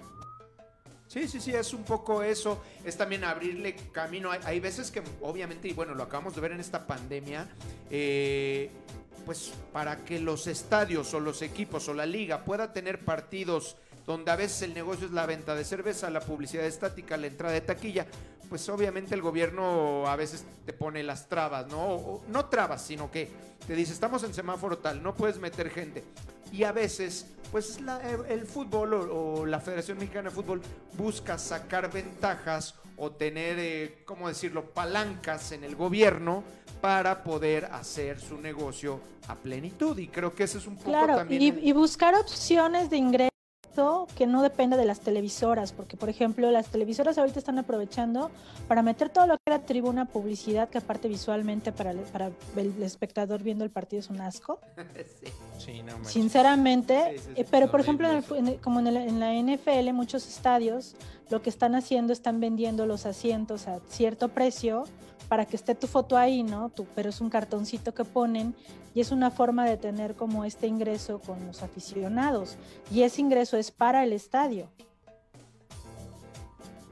[1.08, 2.58] Sí, sí, sí, es un poco eso.
[2.86, 4.30] Es también abrirle camino.
[4.30, 7.46] Hay, hay veces que, obviamente, y bueno, lo acabamos de ver en esta pandemia,
[7.90, 8.70] eh,
[9.24, 14.30] pues para que los estadios o los equipos o la liga pueda tener partidos donde
[14.32, 17.60] a veces el negocio es la venta de cerveza, la publicidad estática, la entrada de
[17.60, 18.06] taquilla,
[18.48, 22.20] pues obviamente el gobierno a veces te pone las trabas, ¿no?
[22.28, 23.28] No trabas, sino que
[23.66, 26.02] te dice, estamos en semáforo tal, no puedes meter gente.
[26.50, 30.60] Y a veces, pues la- el fútbol o, o la Federación Mexicana de Fútbol
[30.98, 36.42] busca sacar ventajas o tener, eh, ¿cómo decirlo?, palancas en el gobierno
[36.82, 39.96] para poder hacer su negocio a plenitud.
[39.98, 41.40] Y creo que ese es un poco Claro, también...
[41.40, 43.30] y, el- y buscar opciones de ingreso
[44.16, 48.30] que no dependa de las televisoras, porque por ejemplo las televisoras ahorita están aprovechando
[48.68, 52.82] para meter todo lo que era tribuna publicidad, que aparte visualmente para el, para el
[52.82, 54.60] espectador viendo el partido es un asco.
[55.58, 55.80] Sí.
[55.84, 56.04] No.
[56.04, 57.40] Sinceramente, Sí, sí, sí.
[57.40, 60.26] eh, pero por ejemplo, en el en el- como en, el- en la NFL, muchos
[60.26, 60.96] estadios
[61.32, 64.84] lo que están haciendo están vendiendo los asientos a cierto precio
[65.28, 66.68] para que esté tu foto ahí, ¿no?
[66.68, 68.54] Tu- pero es un cartoncito que ponen
[68.94, 72.56] y es una forma de tener como este ingreso con los aficionados
[72.90, 74.68] y ese ingreso es para el estadio.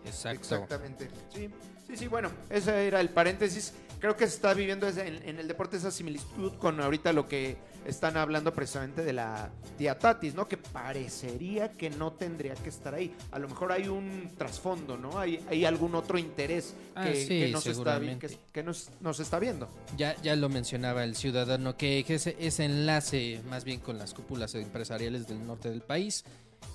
[0.07, 0.55] Exacto.
[0.55, 1.09] Exactamente.
[1.35, 1.51] Sí,
[1.87, 3.75] sí, sí, bueno, ese era el paréntesis.
[4.01, 4.99] Creo que se está viviendo en,
[5.29, 9.99] en el deporte esa similitud con ahorita lo que están hablando precisamente de la tía
[9.99, 10.49] Tatis, ¿no?
[10.49, 13.15] Que parecería que no tendría que estar ahí.
[13.31, 15.19] A lo mejor hay un trasfondo, ¿no?
[15.19, 17.75] Hay, hay algún otro interés Ah, que, sí, que nos, está, vi-
[18.07, 18.29] seguramente.
[18.29, 19.69] que, que nos, nos está viendo.
[19.97, 24.15] Ya, ya lo mencionaba el ciudadano, que, que ese, ese enlace más bien con las
[24.15, 26.25] cúpulas empresariales del norte del país.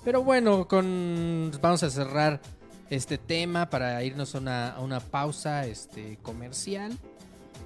[0.04, 2.40] Pero bueno, con vamos a cerrar
[2.90, 6.96] este tema para irnos a una, a una pausa este, comercial.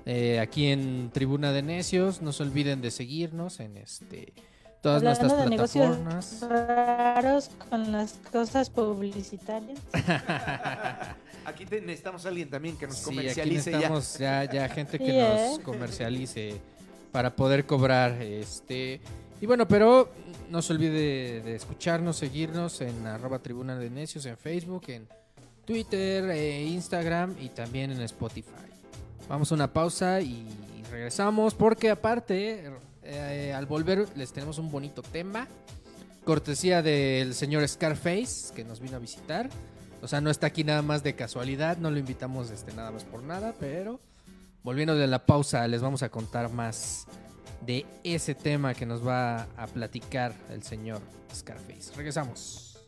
[0.07, 4.33] Eh, aquí en Tribuna de Necios, no se olviden de seguirnos en este
[4.83, 6.41] todas Hablando nuestras de negocios plataformas.
[6.49, 9.79] raros con las cosas publicitarias.
[11.45, 13.77] Aquí te- necesitamos a alguien también que nos Sí, aquí comercialice ya.
[13.79, 14.45] necesitamos ya.
[14.45, 15.63] ya gente que Sí, nos ¿eh?
[15.65, 16.61] comercialice
[17.13, 19.01] para poder cobrar este
[19.41, 20.11] y bueno pero
[20.51, 25.09] no se olvide de escucharnos seguirnos en arroba tribuna de necios en Facebook en
[25.65, 28.49] Twitter e Instagram y también en Spotify
[29.31, 30.45] vamos a una pausa y
[30.91, 32.65] regresamos porque aparte
[33.05, 35.47] eh, al volver les tenemos un bonito tema
[36.25, 39.49] cortesía del señor Scarface, que nos vino a visitar.
[40.03, 43.05] O sea, no está aquí nada más de casualidad, no lo invitamos este, nada más
[43.05, 44.01] por nada, pero
[44.63, 47.07] volviendo de la pausa, les vamos a contar más
[47.65, 51.01] de ese tema que nos va a platicar el señor
[51.33, 51.95] Scarface.
[51.97, 52.79] Regresamos.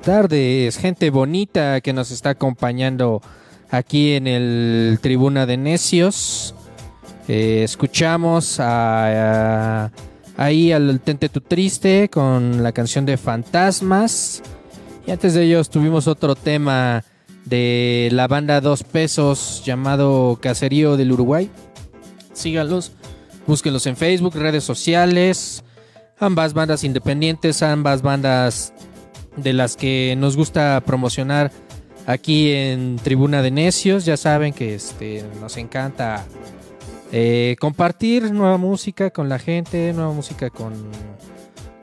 [0.00, 3.22] Tardes, gente bonita que nos está acompañando
[3.70, 6.54] aquí en el Tribuna de Necios.
[7.28, 14.42] Eh, escuchamos ahí al Tente Tu Triste con la canción de Fantasmas.
[15.06, 17.04] Y antes de ellos tuvimos otro tema
[17.44, 21.50] de la banda Dos Pesos llamado Caserío del Uruguay.
[22.32, 22.92] Síganlos,
[23.46, 25.64] búsquenlos en Facebook, redes sociales.
[26.18, 28.73] Ambas bandas independientes, ambas bandas
[29.36, 31.50] de las que nos gusta promocionar
[32.06, 34.04] aquí en Tribuna de Necios.
[34.04, 36.24] Ya saben que este, nos encanta
[37.12, 40.72] eh, compartir nueva música con la gente, nueva música con,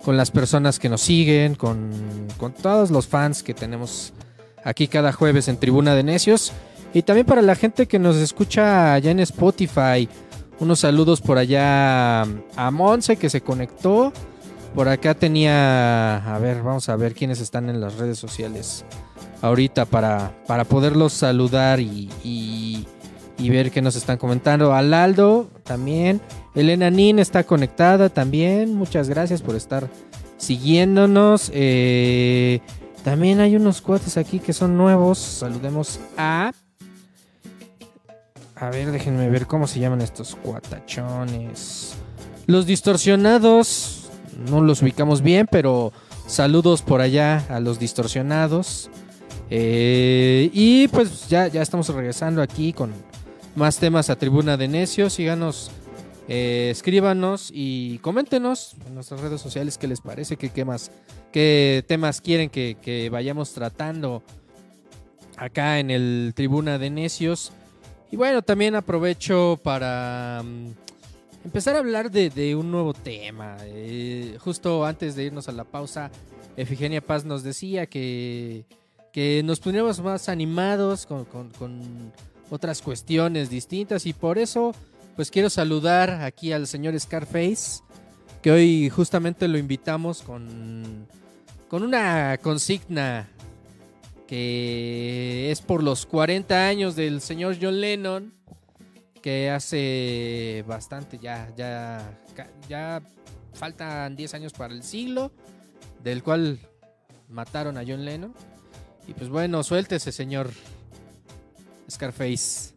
[0.03, 1.91] con las personas que nos siguen, con,
[2.37, 4.13] con todos los fans que tenemos
[4.63, 6.51] aquí cada jueves en Tribuna de Necios.
[6.93, 10.09] Y también para la gente que nos escucha allá en Spotify.
[10.59, 14.11] Unos saludos por allá a Monse que se conectó.
[14.75, 18.85] Por acá tenía, a ver, vamos a ver quiénes están en las redes sociales
[19.41, 22.87] ahorita para, para poderlos saludar y, y-
[23.37, 24.73] y ver qué nos están comentando.
[24.73, 26.21] Alaldo también.
[26.55, 28.75] Elena Nin está conectada también.
[28.75, 29.89] Muchas gracias por estar
[30.37, 31.51] siguiéndonos.
[31.53, 32.61] Eh,
[33.03, 35.17] también hay unos cuates aquí que son nuevos.
[35.17, 36.51] Saludemos a...
[38.55, 41.95] A ver, déjenme ver cómo se llaman estos cuatachones.
[42.45, 44.00] Los distorsionados.
[44.49, 45.91] No los ubicamos bien, pero
[46.27, 48.89] saludos por allá a los distorsionados.
[49.49, 52.91] Eh, y pues ya, ya estamos regresando aquí con
[53.55, 55.13] más temas a Tribuna de Necios.
[55.13, 55.71] Síganos,
[56.27, 60.91] eh, escríbanos y coméntenos en nuestras redes sociales qué les parece, qué, qué más,
[61.31, 64.23] qué temas quieren que, que vayamos tratando
[65.37, 67.51] acá en el Tribuna de Necios.
[68.11, 70.90] Y bueno, también aprovecho para mm,
[71.43, 73.57] empezar a hablar de, un nuevo tema.
[73.61, 76.11] Eh, justo antes de irnos a la pausa,
[76.57, 78.65] Efigenia Paz nos decía que,
[79.43, 82.11] nos poniéramos más animados con, con- con
[82.49, 84.73] otras cuestiones distintas y por eso
[85.15, 87.81] pues quiero saludar aquí al señor Scarface,
[88.41, 91.05] que hoy justamente lo invitamos con,
[91.67, 93.29] con una consigna
[94.27, 98.33] que es por los 40 años del señor John Lennon,
[99.21, 102.19] que hace bastante, ya, ya,
[102.67, 103.01] ya
[103.53, 105.31] faltan 10 años para el siglo,
[106.03, 106.59] del cual
[107.29, 108.33] mataron a John Lennon.
[109.07, 110.49] Y pues bueno, suéltese, señor
[111.89, 112.73] Scarface.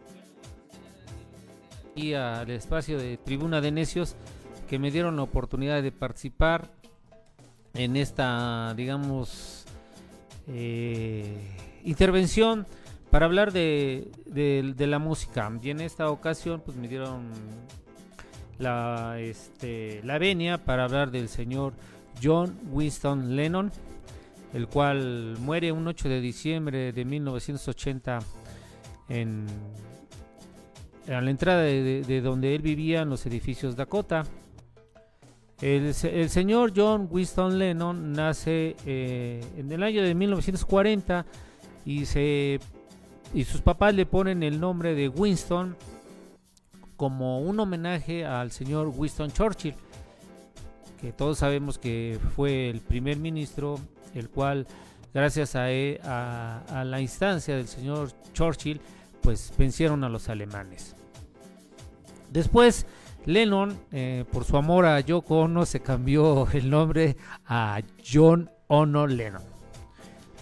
[1.94, 4.16] y al espacio de Tribuna de Necios
[4.68, 6.70] que me dieron la oportunidad de participar
[7.74, 9.64] en esta, digamos,
[10.48, 12.66] eh, intervención
[13.14, 15.48] para hablar de, de- la música.
[15.62, 17.28] Y en esta ocasión, pues me dieron
[18.58, 21.74] la, este, la venia para hablar del señor
[22.20, 23.70] John Winston Lennon,
[24.52, 28.18] el cual muere un 8 de diciembre de 1980
[29.10, 29.46] en
[31.06, 34.24] a la entrada de, de- de donde él vivía en los edificios Dakota.
[35.62, 41.24] El, el señor John Winston Lennon nace eh, en el año de 1940
[41.84, 42.58] y, se,
[43.34, 45.76] y sus papás le ponen el nombre de Winston
[46.96, 49.74] como un homenaje al señor Winston Churchill,
[51.00, 53.80] que todos sabemos que fue el primer ministro,
[54.14, 54.66] el cual,
[55.12, 58.80] gracias a, e- la instancia del señor Churchill,
[59.20, 60.94] pues vencieron a los alemanes.
[62.30, 62.86] Después,
[63.26, 67.16] Lennon, eh, por su amor a Yoko Ono, se cambió el nombre
[67.46, 69.53] a John Ono Lennon.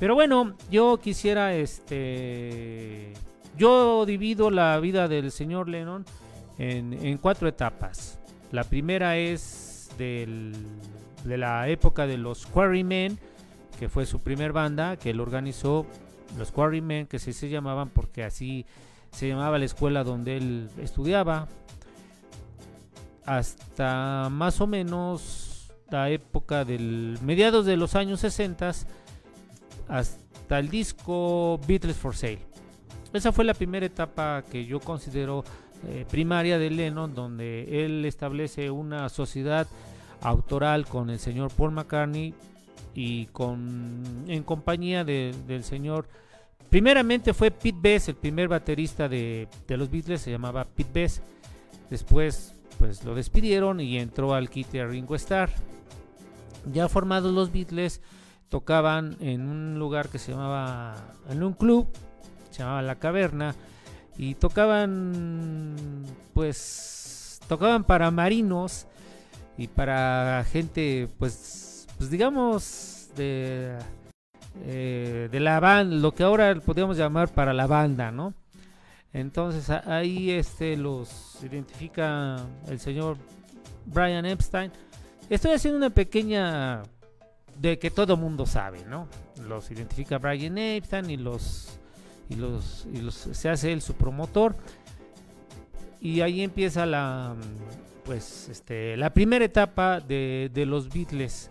[0.03, 3.13] Pero bueno, yo quisiera, este,
[3.57, 6.05] yo divido la vida del señor Lennon
[6.59, 8.19] en, cuatro etapas.
[8.51, 10.57] La primera es del-
[11.23, 13.17] de la época de los Quarrymen,
[13.79, 15.87] que fue su primer banda, que él organizó,
[16.37, 18.67] los Quarrymen, que sí se llamaban porque así
[19.13, 21.47] se llamaba la escuela donde él estudiaba,
[23.25, 28.73] hasta más o menos la época del mediados de los años 60
[29.97, 32.39] hasta el disco Beatles for Sale.
[33.13, 35.45] Esa fue la primera etapa que yo considero
[35.87, 39.67] eh, primaria de Lennon, donde él establece una sociedad
[40.23, 42.33] autoral con el señor Paul McCartney
[42.95, 46.07] y con en compañía de- del señor
[46.71, 51.23] primeramente fue Pete Best el primer baterista de, de los Beatles se llamaba Pete Best
[51.91, 55.51] después pues lo despidieron y entró al quite Ringo Starr
[56.73, 58.01] ya formados los Beatles
[58.53, 60.95] tocaban en un lugar que se llamaba
[61.29, 61.89] en un club
[62.53, 63.57] se llamaba La Caverna
[64.17, 65.75] y tocaban
[66.35, 68.87] pues tocaban para marinos
[69.59, 73.77] y para gente, pues, pues digamos, de,
[74.65, 78.35] eh, de la banda, lo que ahora podríamos llamar para la banda, ¿no?
[79.13, 82.39] Entonces ahí este los identifica
[82.69, 83.19] el señor
[83.85, 84.73] Brian Epstein.
[85.29, 86.83] Estoy haciendo una pequeña
[87.63, 89.07] de que todo mundo sabe, ¿no?
[89.47, 91.79] Los identifica Brian Epstein y los
[92.29, 94.57] y los y los se hace él su promotor
[96.01, 97.37] y ahí empieza la
[98.05, 101.51] pues este la primera etapa de, de los Beatles.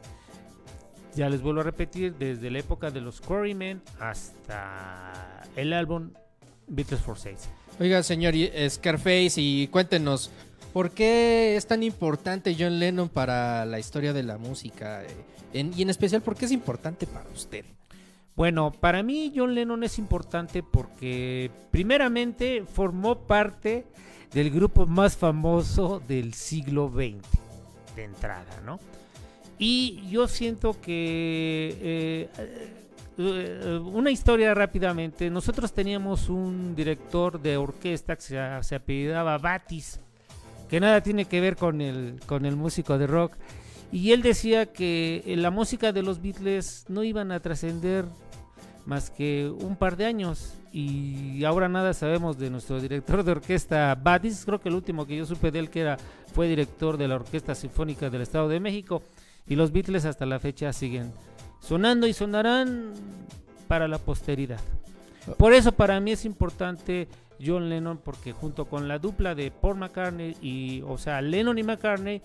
[1.16, 6.12] Ya les vuelvo a repetir, desde la época de los Quarrymen hasta el álbum
[6.68, 7.50] Beatles for Sales.
[7.82, 8.34] Oiga, señor
[8.70, 10.32] Scarface, y cuéntenos,
[10.74, 15.04] ¿por qué es tan importante John Lennon para la historia de la música?
[15.54, 17.66] Eh, y en especial, ¿por qué es importante para usted?
[18.36, 23.86] Bueno, para mí John Lennon es importante porque primeramente formó parte
[24.34, 27.28] del grupo más famoso del siglo XX,
[27.96, 28.80] de entrada, ¿no?
[29.60, 32.30] Y yo siento que eh,
[33.18, 40.00] eh, una historia rápidamente, nosotros teníamos un director de orquesta que se, se apellidaba Batis,
[40.72, 43.34] que nada tiene que ver con el, con el músico de rock.
[43.92, 48.06] Y él decía que eh, la música de los Beatles no iban a trascender
[48.86, 50.54] más que un par de años.
[50.72, 54.46] Y ahora nada sabemos de nuestro director de orquesta, Batis.
[54.46, 55.98] Creo que el último que yo supe de él que era
[56.34, 59.04] fue director de la Orquesta Sinfónica del Estado de México.
[59.48, 61.12] Y los Beatles hasta la fecha siguen
[61.60, 62.94] sonando y sonarán
[63.68, 64.62] para la posteridad.
[65.38, 67.10] Por eso para mí es importante
[67.46, 71.64] John Lennon porque junto con la dupla de Paul McCartney y o sea Lennon y
[71.64, 72.22] McCartney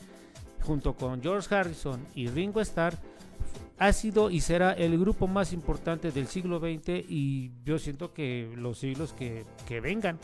[0.63, 2.95] junto con George Harrison y Ringo Starr
[3.79, 8.51] ha sido y será el grupo más importante del siglo XX y yo siento que
[8.57, 10.19] los siglos que, que vengan.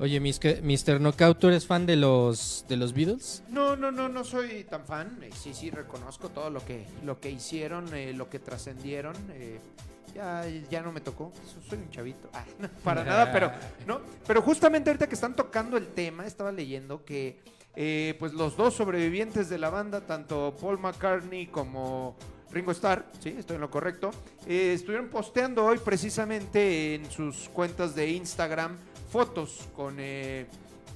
[0.00, 0.98] Oye, Mr.
[1.00, 3.44] Knockout, ¿tú eres fan de los, de los Beatles?
[3.48, 5.20] No, no, no, no soy tan fan.
[5.22, 9.14] Eh, sí, sí, reconozco todo lo que, lo que hicieron, eh, lo que trascendieron.
[9.34, 9.60] eh,
[10.14, 11.32] ya, ya no me tocó.
[11.46, 12.28] So- Soy un chavito.
[12.32, 13.50] Ah, no, para nada, pero
[13.86, 14.00] no.
[14.26, 17.40] Pero justamente ahorita que están tocando el tema, estaba leyendo que
[17.76, 22.16] eh, pues los dos sobrevivientes de la banda, tanto Paul McCartney como
[22.52, 24.12] Ringo Starr, sí, estoy en lo correcto,
[24.46, 28.76] eh, estuvieron posteando hoy precisamente en sus cuentas de Instagram
[29.10, 30.46] fotos con, eh,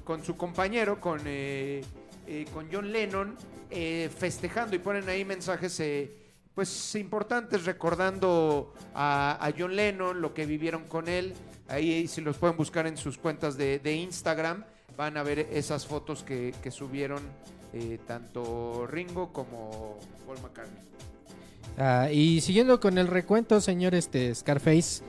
[0.04, 1.82] con su compañero, con, eh,
[2.28, 3.36] eh, con John Lennon,
[3.70, 6.12] eh, festejando y ponen ahí mensajes eh,
[6.58, 11.34] pues importantes recordando a, a John Lennon, lo que vivieron con él.
[11.68, 14.64] Ahí si los pueden buscar en sus cuentas de, de Instagram,
[14.96, 17.22] van a ver esas fotos que, que subieron
[17.72, 20.82] eh, tanto Ringo como Paul McCartney.
[21.78, 25.04] Ah, y siguiendo con el recuento, señor este, Scarface,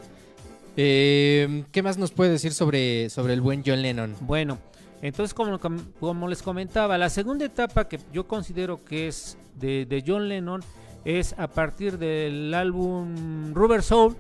[0.78, 4.16] eh, ¿qué más nos puede decir sobre, sobre el buen John Lennon?
[4.22, 4.60] Bueno,
[5.02, 9.88] entonces como, com- como les comentaba, la segunda etapa que yo considero que es de,
[9.88, 10.62] de John Lennon
[11.06, 14.16] es a partir del álbum Rubber Soul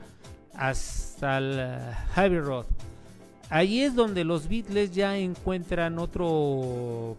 [0.53, 1.79] hasta el eh,
[2.13, 2.65] Heavy Road.
[3.49, 7.17] Ahí es donde los Beatles ya encuentran otro,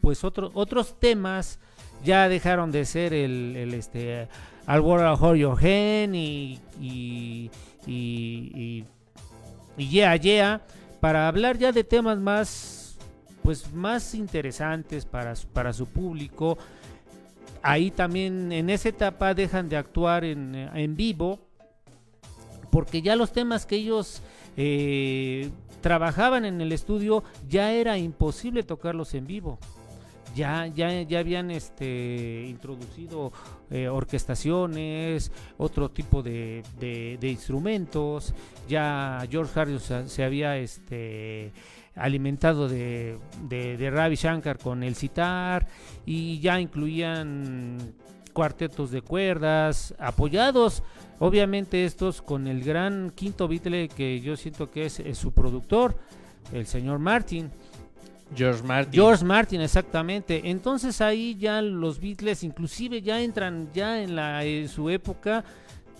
[0.00, 1.58] pues otro, otros temas,
[2.04, 4.28] ya dejaron de ser el, el, este,
[4.66, 7.50] Al War of Your Hand y, y,
[7.86, 8.84] y,
[9.76, 10.60] y, Yeah Yeah
[11.00, 12.80] para hablar ya de temas más
[13.42, 16.58] pues más interesantes para, para su público.
[17.62, 21.40] Ahí también en esa etapa dejan de actuar en, en vivo
[22.70, 24.22] porque ya los temas que ellos
[24.56, 25.50] eh,
[25.80, 29.58] trabajaban en el estudio ya era imposible tocarlos en vivo.
[30.36, 33.32] Ya, ya, ya habían este, introducido
[33.68, 38.32] eh, orquestaciones, otro tipo de, de- de instrumentos.
[38.68, 41.50] Ya George Harrison se, se había este,
[41.96, 43.18] alimentado de,
[43.48, 45.66] de, de Ravi Shankar con el sitar
[46.06, 47.78] y ya incluían
[48.32, 50.82] cuartetos de cuerdas apoyados
[51.18, 55.96] obviamente estos con el gran quinto Beatle que yo siento que es, es su productor
[56.52, 57.50] el señor Martin
[58.32, 58.92] George Martin.
[58.92, 60.42] George Martin, exactamente.
[60.44, 65.42] Entonces ahí ya los Beatles inclusive ya entran ya en la en su época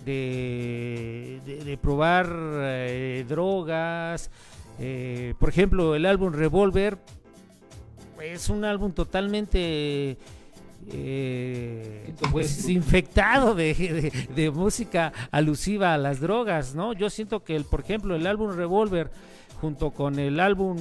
[0.04, 4.30] de, de- de probar eh, drogas.
[4.80, 6.96] Eh, por ejemplo, el álbum Revolver
[8.22, 10.16] es un álbum totalmente
[10.92, 16.92] eh, pues infectado de, de- de música alusiva a las drogas, ¿no?
[16.94, 19.10] Yo siento que, el, por ejemplo, el álbum Revolver
[19.60, 20.78] junto con el álbum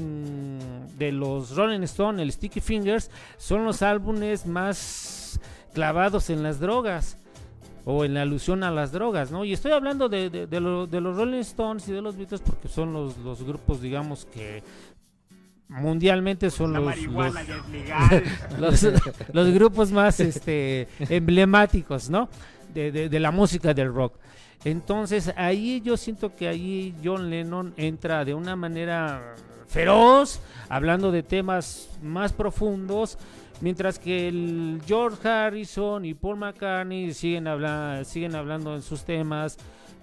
[0.98, 5.40] de los Rolling Stone, el Sticky Fingers, son los álbumes más
[5.74, 7.18] clavados en las drogas
[7.86, 9.46] o en la alusión a las drogas, ¿no?
[9.46, 12.42] Y estoy hablando de, de- de lo- de los Rolling Stones y de los Beatles
[12.42, 14.62] porque son los, los grupos, digamos, que
[15.68, 17.34] mundialmente son los, los,
[18.60, 18.88] los,
[19.34, 22.30] los grupos más este, emblemáticos, ¿no?
[22.74, 24.14] De, de- de la música del rock.
[24.66, 29.36] Entonces ahí yo siento que ahí John Lennon entra de una manera
[29.68, 33.18] feroz, hablando de temas más profundos,
[33.62, 37.48] mientras que el George Harrison y Paul McCartney siguen,
[38.06, 39.58] siguen hablando en sus temas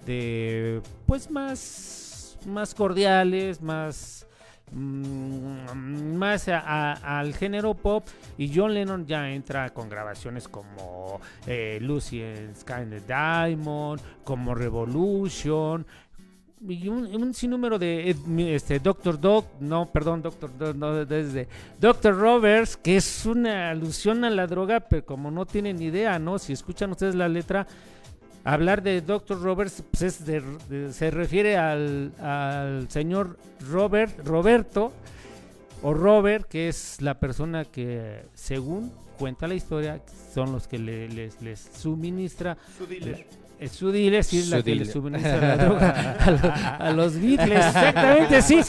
[0.05, 4.25] de pues más, más cordiales, más
[4.71, 8.05] mm, más al género pop.
[8.37, 14.01] Y John Lennon ya entra con grabaciones como eh, Lucy and Sky and the Diamond,
[14.23, 15.85] como Revolution
[16.61, 18.15] un, un sinnúmero de eh,
[18.55, 21.47] este Doctor Dog, no, perdón, Doctor Dog, no, desde
[21.79, 26.39] Doctor Roberts, que es una alusión a la droga, pero como no tienen idea, ¿no?
[26.39, 27.67] Si escuchan ustedes la letra,
[28.43, 29.41] hablar de Dr.
[29.41, 32.11] Roberts pues es de- se refiere al,
[32.89, 33.37] señor
[33.69, 34.91] Robert, Roberto
[35.83, 40.01] o Robert, que es la persona que, según cuenta la historia,
[40.33, 42.57] son los que le- les, les suministra.
[42.77, 43.27] Su dealer,
[43.59, 47.65] es la Su que le suministra la droga a, lo- a los Beatles.
[47.65, 48.59] Exactamente, sí.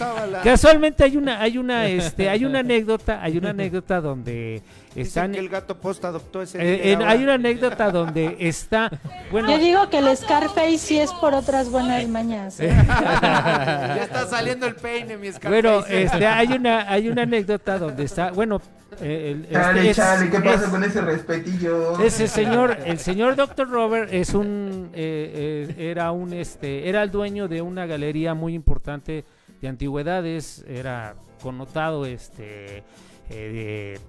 [0.42, 4.62] Casualmente hay una, hay una, este, hay una anécdota, hay una anécdota donde
[4.94, 6.58] Dicen están, que el gato post adoptó ese.
[6.60, 8.90] eh, en- hay una anécdota donde está,
[9.30, 12.58] bueno, Yo digo que el Scarface sí es por otras buenas mañas.
[12.60, 12.68] ¿eh?
[12.88, 15.48] ya está saliendo el peine, mi Scarface.
[15.62, 18.60] Bueno, este, hay una, hay una anécdota donde está, bueno,
[19.00, 22.00] eh, el- este Chale, es- chale, ¿qué pasa es- con ese respetillo?
[22.02, 23.68] Ese señor, el señor Dr.
[23.68, 28.54] Robert es un, eh, eh, era un, este, era el dueño de una galería muy
[28.54, 29.24] importante
[29.60, 34.00] de antigüedades, era connotado, este, eh, de-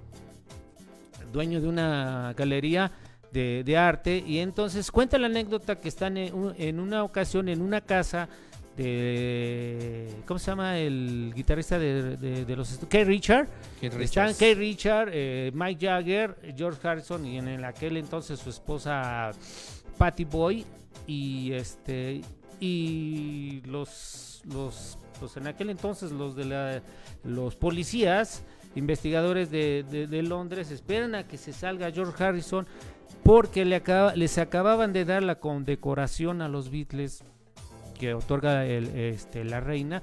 [1.32, 2.92] dueño de una galería
[3.32, 7.62] de, de arte y entonces cuenta la anécdota que están en, en una ocasión en
[7.62, 8.28] una casa
[8.76, 13.48] de, ¿cómo se llama el guitarrista de, de- de los, Keith Richard?
[13.82, 14.36] Están.
[14.36, 19.32] Keith Richard, eh, Mike Jagger, George Harrison y en, el- aquel entonces su esposa
[19.98, 20.66] Patty Boy
[21.08, 22.22] y este
[22.60, 26.82] y los los pues en aquel entonces los de la
[27.24, 28.44] los policías
[28.76, 32.68] investigadores de, de- Londres esperan a que se salga George Harrison
[33.24, 37.24] porque le acaba- les acababan de dar la condecoración a los Beatles
[38.00, 40.02] que otorga el, este, la reina.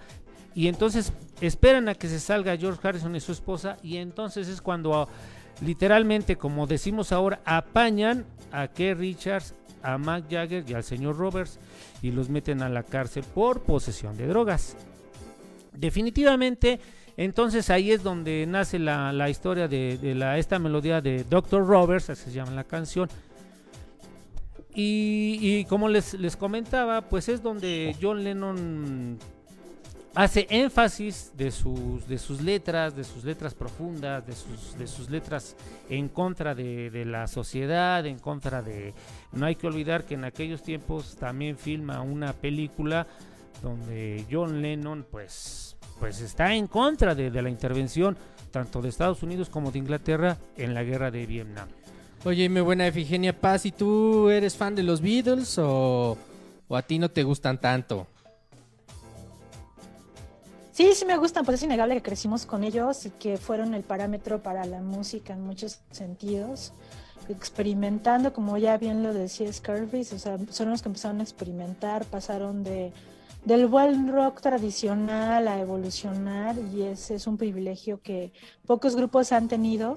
[0.55, 4.61] Y entonces esperan a que se salga George Harrison y su esposa y entonces es
[4.61, 5.09] cuando ah,
[5.65, 11.59] literalmente como decimos ahora apañan a Keith Richards a Mac Jagger y al señor Roberts
[12.03, 14.77] y los meten a la cárcel por posesión de drogas.
[15.73, 16.81] Definitivamente
[17.17, 21.67] entonces ahí es donde nace la, la historia de, de la, esta melodía de Dr.
[21.67, 23.09] Roberts, así se llama la canción.
[24.75, 29.19] Y, y como les, les comentaba, pues es donde John Lennon
[30.15, 35.09] hace énfasis de sus, de sus letras, de sus letras profundas, de sus, de sus
[35.09, 35.57] letras
[35.89, 38.93] en contra de, de la sociedad, en contra de...
[39.33, 43.07] No hay que olvidar que en aquellos tiempos también filma una película
[43.63, 45.66] donde John Lennon pues,
[45.99, 48.17] pues está en contra de, de la intervención
[48.51, 51.69] tanto de Estados Unidos como de Inglaterra en la guerra de Vietnam.
[52.25, 56.17] Oye, mi buena Efigenia Paz, ¿y tú eres fan de los Beatles o,
[56.67, 58.07] o a ti no te gustan tanto?
[60.73, 63.83] Sí, sí me gustan, pues es innegable que crecimos con ellos y que fueron el
[63.83, 66.73] parámetro para la música en muchos sentidos.
[67.29, 72.05] Experimentando, como ya bien lo decía Scarface, o sea, son los que empezaron a experimentar,
[72.05, 72.93] pasaron de
[73.47, 78.33] del buen rock tradicional a evolucionar y ese es un privilegio que
[78.67, 79.97] pocos grupos han tenido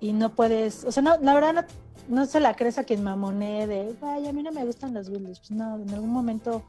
[0.00, 1.62] y no puedes, o sea, no, la verdad no,
[2.08, 5.10] no se la crees a quien mamonee de, vaya, a mí no me gustan los
[5.10, 6.62] Beatles, pues no, en algún momento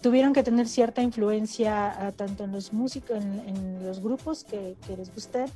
[0.00, 5.12] tuvieron que tener cierta influencia ah, tanto en los músicos, en, los grupos que, les
[5.12, 5.46] gusten,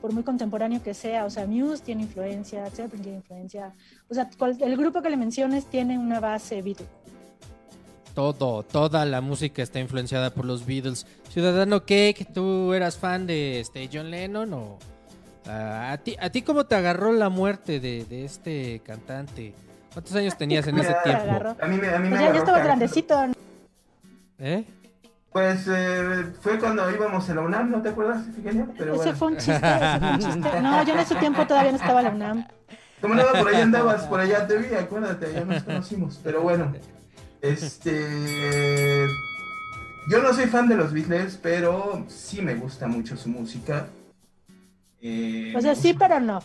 [0.00, 3.74] por muy contemporáneo que sea, o sea, Muse tiene influencia, Zeppelin tiene influencia,
[4.08, 4.30] o sea,
[4.60, 6.86] el grupo que le menciones tiene una base Beatle.
[8.22, 11.06] Todo, toda la música está influenciada por los Beatles.
[11.30, 14.78] Ciudadano Cake, ¿tú eras fan de este John Lennon o
[15.46, 19.54] ah, a ti a ti cómo te agarró la muerte de, de este cantante?
[19.92, 21.54] ¿Cuántos años tenías en ese tiempo?
[21.62, 23.34] A mí, me- a mí me Pues ya, ya estaba grandecito, ¿no?
[24.40, 24.64] ¿Eh?
[25.30, 28.24] Pues eh, fue cuando íbamos a la UNAM, ¿no te acuerdas?
[28.76, 29.16] Pero ese bueno.
[29.16, 30.60] fue un chiste, ese fue un chiste.
[30.60, 32.48] No, yo en ese tiempo todavía no estaba en la UNAM.
[33.00, 33.22] ¿Cómo no?
[33.30, 36.18] Por allá andabas, por allá te vi, acuérdate, ya nos conocimos.
[36.24, 36.72] Pero bueno,
[37.42, 39.06] este.
[40.10, 43.86] Yo no soy fan de los Beatles, pero sí me gusta mucho su música.
[45.02, 46.40] Eh, O sea, sí, pero no.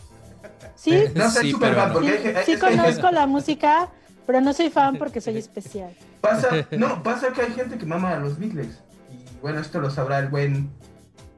[0.76, 1.94] Sí, No soy Sí, super fan, no.
[1.94, 3.88] porque sí, hay sí hay conozco la música,
[4.26, 5.94] pero no soy fan porque soy especial.
[6.20, 8.78] Pasa, no, pasa que hay gente que mama a los Beatles.
[9.10, 10.70] Y bueno, esto lo sabrá el buen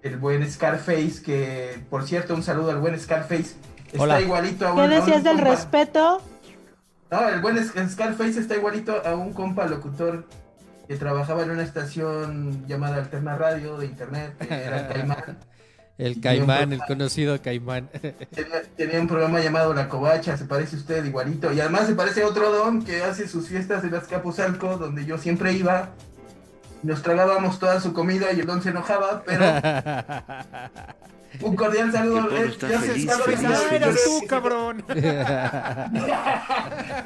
[0.03, 3.55] el buen Scarface, que por cierto, un saludo al buen Scarface.
[3.87, 4.21] Está Hola.
[4.21, 5.51] igualito a un, ¿Qué decías del compa.
[5.51, 6.23] respeto?
[7.11, 10.25] No, el buen Sc- Scarface está igualito a un compa locutor
[10.89, 15.39] que trabajaba en una estación llamada Alterna Radio de internet, que era el Caimán.
[15.99, 17.89] El caimán, el conocido caimán.
[18.31, 21.51] Tenía, tenía un programa llamado La Covacha, se parece usted igualito.
[21.55, 25.17] Y además se parece a otro don que hace sus fiestas en Azcapotzalco, donde yo
[25.17, 25.89] siempre iba.
[26.83, 29.43] Nos tragábamos toda su comida y el don se enojaba, pero
[31.41, 32.29] un cordial saludo.
[32.29, 33.11] Que todo Eh, se feliz.
[33.73, 34.85] eras tú, cabrón.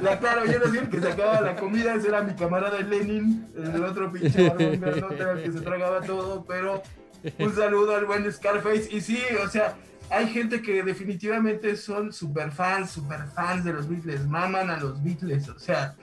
[0.01, 2.89] La claro, yo no soy el que sacaba la comida, ese era mi camarada el
[2.89, 6.81] Lenin, el otro pinche barbón grandote que se tragaba todo, pero
[7.39, 8.87] un saludo al buen Scarface.
[8.91, 9.75] Y sí, o sea,
[10.09, 15.03] hay gente que definitivamente son super fans, super fans de los Beatles, maman a los
[15.03, 15.95] Beatles, o sea,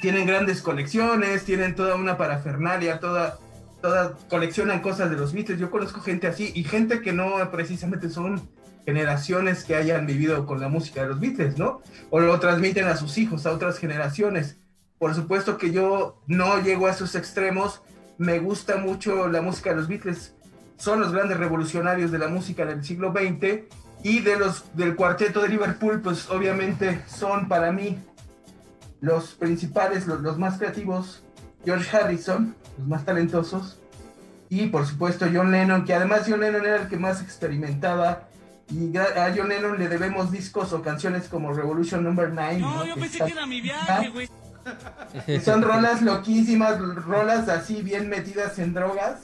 [0.00, 3.38] tienen grandes colecciones, tienen toda una parafernalia, toda,
[3.80, 5.58] toda, coleccionan cosas de los Beatles.
[5.58, 8.48] Yo conozco gente así y gente que no precisamente son
[8.86, 11.82] generaciones que hayan vivido con la música de los Beatles, ¿no?
[12.10, 14.58] O lo transmiten a sus hijos, a otras generaciones.
[14.98, 17.82] Por supuesto que yo no llego a esos extremos.
[18.18, 20.34] Me gusta mucho la música de los Beatles.
[20.76, 23.64] Son los grandes revolucionarios de la música del siglo XX
[24.02, 27.98] y de los del cuarteto de Liverpool, pues obviamente son para mí
[29.00, 31.22] los principales, los más creativos.
[31.64, 33.78] George Harrison, los más talentosos.
[34.48, 38.28] Y por supuesto John Lennon, que además John Lennon era el que más experimentaba.
[38.68, 42.58] Y a John Lennon le debemos discos o canciones como Revolution Number 9.
[42.58, 44.28] No, yo pensé que era mi viaje, güey.
[45.26, 49.20] Que son rolas loquísimas, rolas así bien metidas en drogas.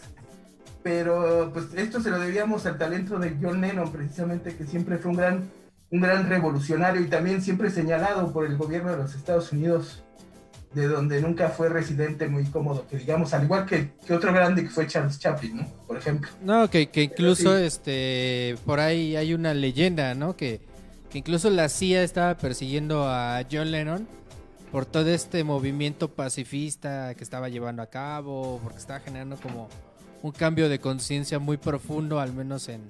[0.83, 5.11] Pero pues esto se lo debíamos al talento de John Lennon, precisamente, que siempre fue
[5.11, 5.51] un gran,
[5.91, 10.05] un gran revolucionario y también siempre señalado por el gobierno de los Estados Unidos,
[10.77, 14.63] de donde nunca fue residente muy cómodo, que digamos, al igual que, que otro grande
[14.63, 15.67] que fue Charles Chaplin, ¿no?
[15.87, 16.29] Por ejemplo.
[16.43, 17.65] No, que, que incluso sí.
[17.65, 20.37] este por ahí hay una leyenda, ¿no?
[20.37, 20.61] Que,
[21.09, 24.07] que incluso la CIA estaba persiguiendo a John Lennon
[24.71, 29.71] por todo este movimiento pacifista que estaba llevando a cabo, porque estaba generando como
[30.23, 32.83] un cambio de conciencia muy profundo, al menos en,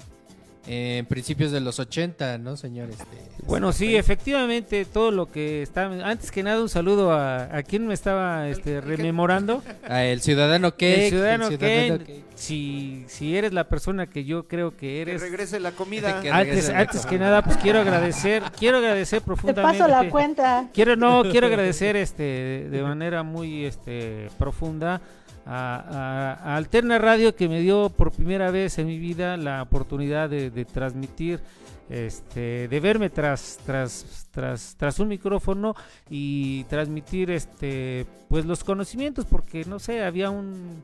[0.69, 2.91] en principios de los 80, ¿no, señor?
[2.91, 3.05] Este,
[3.45, 5.85] Bueno, sí, efectivamente, todo lo que está...
[5.85, 9.63] Antes que nada, un saludo a, a quien me estaba este, rememorando.
[9.89, 14.73] Ah, el ciudadano que El ciudadano Ken, si, si eres la persona que yo creo
[14.73, 15.21] que Que eres...
[15.21, 16.21] regrese la comida.
[16.23, 19.79] Que Antes, regrese la antes que nada, pues quiero agradecer, quiero agradecer Te profundamente.
[19.79, 20.69] paso la cuenta.
[20.75, 25.01] Quiero no, quiero agradecer este de, de manera muy este profunda
[25.47, 30.51] a, Alterna Radio que me dio por primera vez en mi vida la oportunidad de,
[30.51, 31.41] de transmitir
[31.89, 35.77] este de verme tras tras tras tras un micrófono
[36.11, 40.83] y transmitir este pues los conocimientos porque no sé había un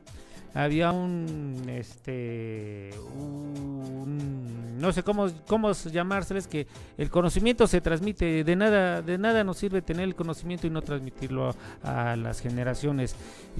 [0.53, 6.67] había un este un- no sé cómo cómo llamárseles que
[6.97, 8.43] el conocimiento se transmite.
[8.43, 12.41] De nada de nada nos sirve tener el conocimiento y no transmitirlo a, a las
[12.41, 13.15] generaciones.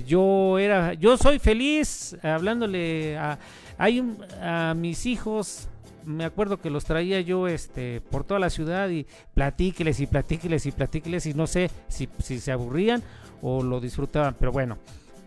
[0.05, 3.39] Yo era yo soy feliz hablándole a
[3.77, 5.67] hay un- a mis hijos
[6.05, 10.65] me acuerdo que los traía yo este por toda la ciudad y platíqueles y platíqueles
[10.65, 13.01] y platíqueles y no sé si, si se aburrían
[13.41, 14.77] o lo disfrutaban pero bueno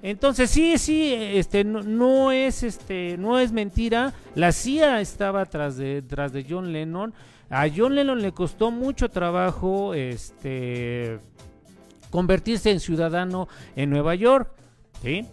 [0.03, 4.13] entonces sí, sí, este no, no es este no es mentira.
[4.35, 7.13] La CIA estaba tras de tras de John Lennon.
[7.51, 11.19] A John Lennon le costó mucho trabajo este
[12.11, 14.51] convertirse en ciudadano en Nueva York,
[15.03, 15.27] ¿sí?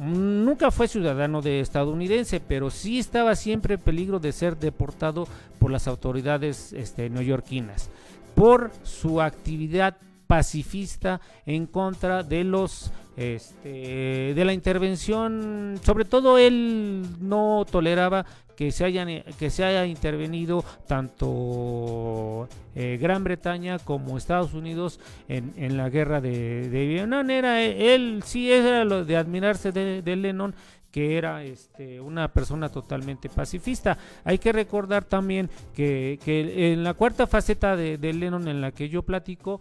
[0.00, 5.26] Nunca fue ciudadano de estadounidense, pero sí estaba siempre en peligro de ser deportado
[5.58, 7.90] por las autoridades este, neoyorquinas
[8.38, 9.96] por su actividad
[10.28, 18.24] pacifista en contra de los este, de la intervención sobre todo él no toleraba
[18.54, 25.76] que se hayan que se haya intervenido tanto eh, Gran Bretaña como Estados Unidos en,
[25.76, 30.54] la guerra de, de Vietnam era él sí era lo de admirarse de, de Lennon
[30.90, 33.98] que era este, una persona totalmente pacifista.
[34.24, 38.72] Hay que recordar también que, que en la cuarta faceta de, de Lennon en la
[38.72, 39.60] que yo platico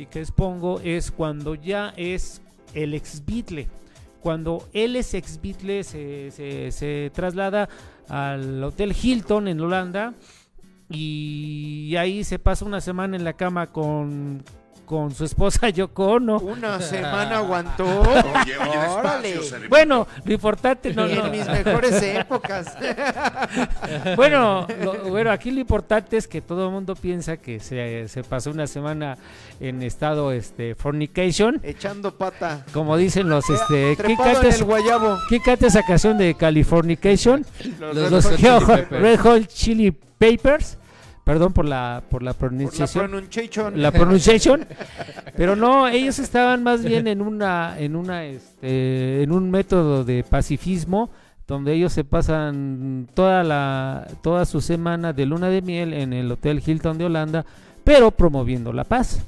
[0.00, 2.40] y que expongo es cuando ya es
[2.72, 3.68] el ex Beatle.
[4.22, 7.68] Cuando él es ex Beatle se, se, se traslada
[8.08, 10.14] al Hotel Hilton en Holanda
[10.88, 14.42] y ahí se pasa una semana en la cama con
[14.90, 16.38] con su esposa Yoko Ono.
[16.40, 17.84] Una semana aguantó.
[18.00, 19.34] Oye, oye, Órale.
[19.34, 19.68] despacio.
[19.68, 21.26] Bueno, lo importante no, no.
[21.26, 22.76] En mis mejores épocas.
[24.16, 28.24] Bueno, lo- bueno, aquí lo importante es que todo el mundo piensa que se, se
[28.24, 29.16] pasó una semana
[29.60, 32.64] en estado este fornication, Echando pata.
[32.72, 35.16] como dicen los este ¿qué Trepado en el guayabo.
[35.28, 37.44] ¿qué canta esa canción de Californication?
[37.78, 40.36] Los Los Red Hot Red Chili Hot- Peppers.
[40.42, 40.78] Papers.
[41.30, 42.50] Perdón por la por la Por la
[42.98, 43.80] pronunciación.
[43.80, 44.66] la pronunciation
[45.36, 50.24] pero no ellos estaban más bien en una en una este en un método de
[50.24, 51.08] pacifismo
[51.46, 56.32] donde ellos se pasan toda la toda su semana de luna de miel en el
[56.32, 57.44] hotel Hilton de Holanda
[57.84, 59.20] pero promoviendo la paz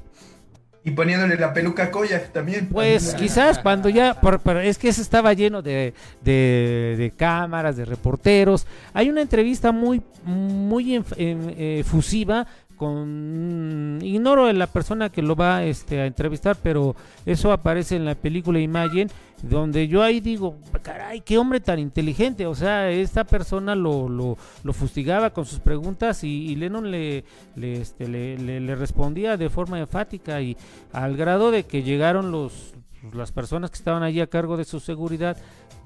[0.85, 2.69] Y poniéndole la peluca a Koyak también.
[2.69, 3.29] pues También.
[3.29, 5.95] quizás cuando ya, por- es que eso estaba lleno de,
[6.25, 8.67] de- de cámaras, de reporteros.
[8.93, 12.47] Hay una entrevista muy, muy eh, efusiva
[12.83, 18.17] con, ignoro la persona que lo va este, a entrevistar, pero eso aparece en la
[18.17, 19.09] película Imagine,
[19.43, 22.47] donde yo ahí digo, caray, qué hombre tan inteligente.
[22.47, 27.25] O sea, esta persona lo, lo, lo fustigaba con sus preguntas y, Lennon le,
[27.57, 30.57] le, este, le- le respondía de forma enfática y
[30.93, 32.75] al grado de que llegaron los
[33.13, 35.37] las personas que estaban allí a cargo de su seguridad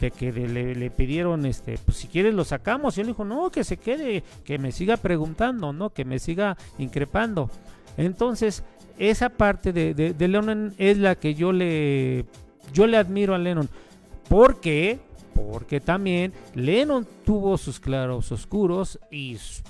[0.01, 2.97] de que le, le pidieron este pues si quieres lo sacamos.
[2.97, 6.57] Y él dijo no que se quede que me siga preguntando no que me siga
[6.79, 7.51] increpando
[7.97, 8.63] entonces
[8.99, 12.25] esa parte de, de, Lennon es la que yo le
[12.73, 13.69] yo le admiro a Lennon.
[14.29, 14.99] Porque
[15.35, 19.63] porque también Lennon tuvo sus claros oscuros y s-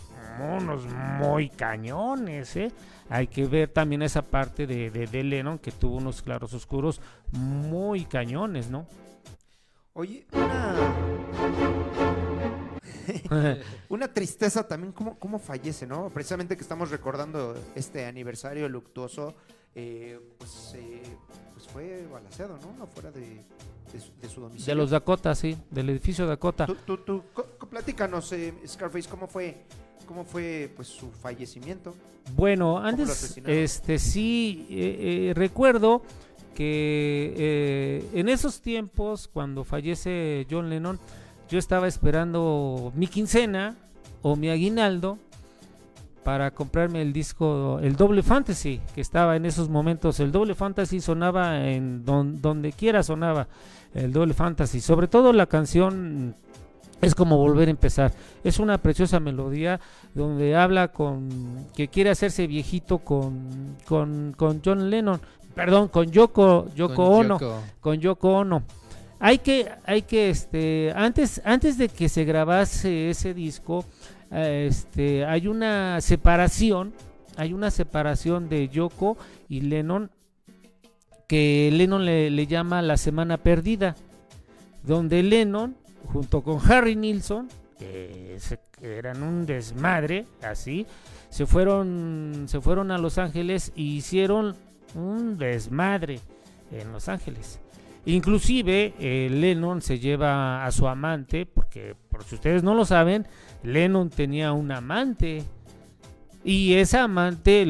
[0.56, 0.82] unos
[1.20, 2.70] muy cañones, ¿eh?
[3.08, 7.00] Hay que ver también esa parte de, de, de Lennon que tuvo unos claros oscuros
[7.32, 8.86] muy cañones, ¿no?
[9.92, 10.76] Oye, una.
[13.88, 16.10] una tristeza también, ¿cómo, ¿cómo fallece, no?
[16.10, 19.34] Precisamente que estamos recordando este aniversario luctuoso,
[19.74, 21.02] eh, pues, eh,
[21.54, 22.82] pues fue balaseado, ¿no?
[22.82, 23.44] Afuera de,
[23.92, 24.66] de, su, de su domicilio.
[24.66, 26.66] De los Dakota, sí, del edificio Dakota.
[26.66, 27.22] Tú, tú, tú,
[27.70, 29.64] platícanos, eh, Scarface, ¿cómo fue,
[30.06, 31.94] cómo fue pues, su fallecimiento?
[32.36, 36.02] Bueno, antes, este sí, eh, eh, recuerdo
[36.54, 40.98] que eh, en esos tiempos, cuando fallece John Lennon,
[41.48, 43.76] yo estaba esperando mi quincena
[44.22, 45.18] o mi aguinaldo
[46.24, 50.18] para comprarme el disco, el Doble Fantasy, que estaba en esos momentos.
[50.18, 53.46] El Doble Fantasy sonaba en don- donde quiera sonaba
[53.94, 54.80] el Doble Fantasy.
[54.80, 56.34] Sobre todo la canción
[57.00, 58.12] es como volver a empezar.
[58.42, 59.80] Es una preciosa melodía
[60.14, 65.20] donde habla con que quiere hacerse viejito con, con, con John Lennon,
[65.54, 67.62] perdón, con Yoko, Yoko Con Ono Yoko.
[67.80, 68.62] con Yoko Ono.
[69.18, 73.84] Hay que, hay que, este, antes, antes de que se grabase ese disco,
[74.30, 76.92] este, hay una separación,
[77.36, 79.16] hay una separación de Yoko
[79.48, 80.10] y Lennon
[81.26, 83.96] que Lennon le, le llama la semana perdida,
[84.84, 88.38] donde Lennon, junto con Harry Nilsson, que
[88.80, 90.86] eran un desmadre, así,
[91.28, 94.54] se fueron, se fueron a Los Ángeles y hicieron
[94.94, 96.20] un desmadre
[96.72, 97.60] en Los Ángeles.
[98.06, 103.26] Inclusive eh, Lennon se lleva a su amante, porque por si ustedes no lo saben,
[103.64, 105.42] Lennon tenía un amante.
[106.44, 107.66] Y esa amante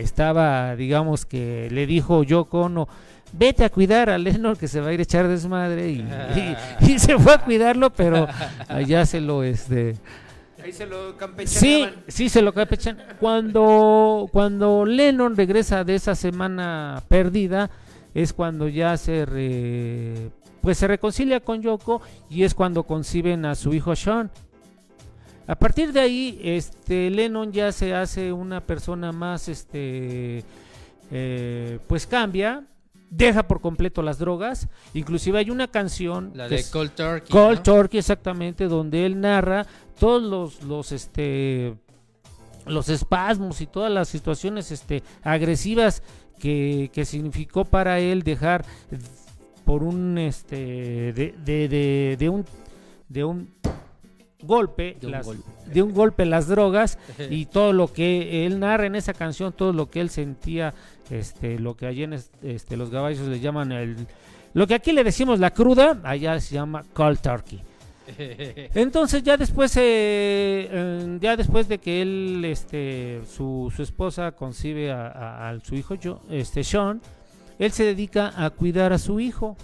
[0.00, 2.86] estaba, digamos que le dijo Yoko Ono,
[3.32, 5.90] vete a cuidar a Lennon que se va a ir a echar desmadre.
[5.90, 6.06] Y,
[6.80, 8.26] y- y se fue a cuidarlo, pero
[8.68, 9.96] allá se lo, este...
[10.62, 12.96] Ahí se lo Sí, sí, se lo campechan.
[13.18, 17.68] Cuando, cuando Lennon regresa de esa semana perdida,
[18.14, 20.30] es cuando ya se re-
[20.60, 22.00] pues se reconcilia con Yoko
[22.30, 24.30] y es cuando conciben a su hijo Sean.
[25.48, 30.44] A partir de ahí, este Lennon ya se hace una persona más, este,
[31.10, 32.62] eh, pues cambia,
[33.14, 34.68] deja por completo las drogas.
[34.94, 37.28] Inclusive hay una canción La de es- Cold Turkey.
[37.30, 37.62] Cold ¿no?
[37.62, 39.66] Turkey, exactamente, donde él narra
[39.98, 41.74] todos los, los este
[42.64, 46.02] los espasmos y todas las situaciones este agresivas
[46.38, 48.64] que, que significó para él dejar
[49.64, 52.44] por un este de, de, de, de un
[53.08, 53.52] de un
[54.42, 55.42] golpe De un las- golpe.
[55.72, 56.98] de un golpe las drogas
[57.30, 60.74] y todo lo que él narra en esa canción, todo lo que él sentía,
[61.10, 63.96] este, lo que allá en es- este, los gaballos le llaman el,
[64.54, 67.60] lo que aquí le decimos la cruda, allá se llama cold turkey.
[68.74, 74.90] Entonces ya después, eh, eh, ya después de que él, este, su, su esposa concibe
[74.90, 77.00] a, a- a su hijo, yo, este, Sean,
[77.58, 79.56] él se dedica a cuidar a su hijo.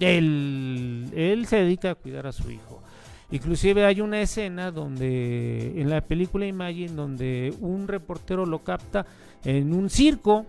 [0.00, 2.82] Él, él se dedica a cuidar a su hijo.
[3.30, 9.04] Inclusive hay una escena donde en la película Imagine donde un reportero lo capta
[9.44, 10.46] en un circo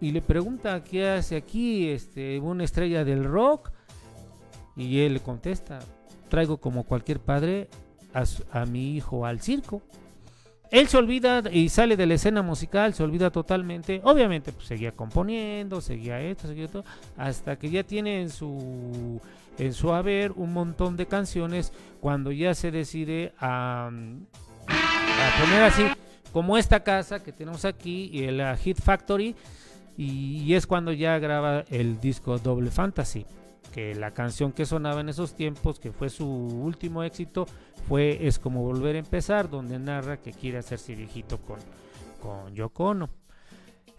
[0.00, 3.70] y le pregunta qué hace aquí este, una estrella del rock
[4.76, 5.78] y él le contesta,
[6.28, 7.68] traigo como cualquier padre
[8.14, 9.82] a, a mi hijo al circo.
[10.70, 14.00] Él se olvida y sale de la escena musical, se olvida totalmente.
[14.04, 16.84] Obviamente, pues seguía componiendo, seguía esto, seguía todo,
[17.16, 19.20] hasta que ya tiene en su
[19.60, 23.90] en su haber un montón de canciones cuando ya se decide a,
[25.38, 25.84] poner así
[26.32, 29.36] como esta casa que tenemos aquí y uh, Hit Factory
[29.98, 33.26] y, es cuando ya graba el disco Double Fantasy
[33.70, 37.46] que la canción que sonaba en esos tiempos que fue su último éxito
[37.86, 41.58] fue Es como volver a empezar donde narra que quiere hacerse viejito con,
[42.20, 42.94] con Yoko.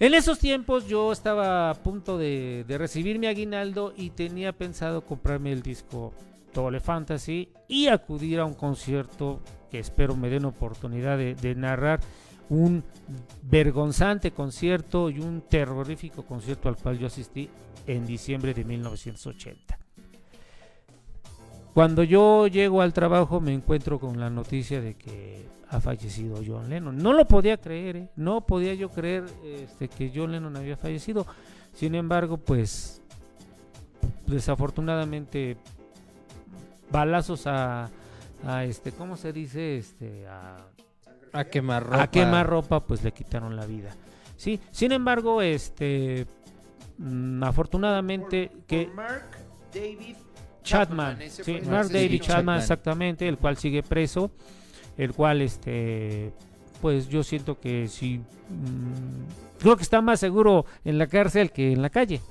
[0.02, 5.06] En esos tiempos yo estaba a punto de, de recibir mi aguinaldo y tenía pensado
[5.06, 6.12] comprarme el disco
[6.56, 12.00] Double Fantasy y acudir a un concierto que espero me den oportunidad de, de narrar
[12.50, 12.84] un
[13.44, 17.48] vergonzante concierto y un terrorífico concierto al cual yo asistí
[17.86, 19.81] en diciembre de 1980.
[21.74, 26.70] Cuando yo llego al trabajo me encuentro con la noticia de que ha fallecido John
[26.70, 26.98] Lennon.
[26.98, 28.10] No lo podía creer, ¿eh?
[28.18, 31.26] no podía yo creer este, que John Lennon había fallecido.
[31.74, 33.02] Sin embargo, pues
[34.28, 35.58] desafortunadamente
[36.92, 37.90] balazos a,
[38.46, 39.78] a este, ¿cómo se dice?
[39.78, 40.58] Este, a,
[41.32, 42.04] A quemar ropa.
[42.04, 43.96] a quemar ropa, pues le quitaron la vida.
[44.36, 46.26] Sí, sin embargo, este,
[46.98, 49.38] mm, afortunadamente que Mark
[49.74, 50.16] David
[50.64, 52.00] Chapman, sí, Mark asesino.
[52.00, 52.60] David Chapman, Chapman.
[52.60, 54.32] exactamente, el cual sigue preso,
[54.98, 56.32] el cual, este,
[56.82, 61.72] pues yo siento que sí, mm, creo que está más seguro en la cárcel que
[61.72, 62.22] en la calle,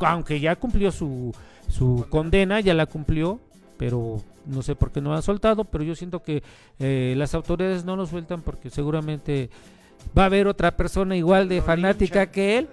[0.00, 1.34] aunque ya cumplió su,
[1.68, 3.40] su condena, ya la cumplió,
[3.76, 6.42] pero no sé por qué no lo han soltado, pero yo siento que
[6.78, 9.50] eh, las autoridades no lo sueltan porque seguramente
[10.16, 12.68] va a haber otra persona igual de Lo fanática que él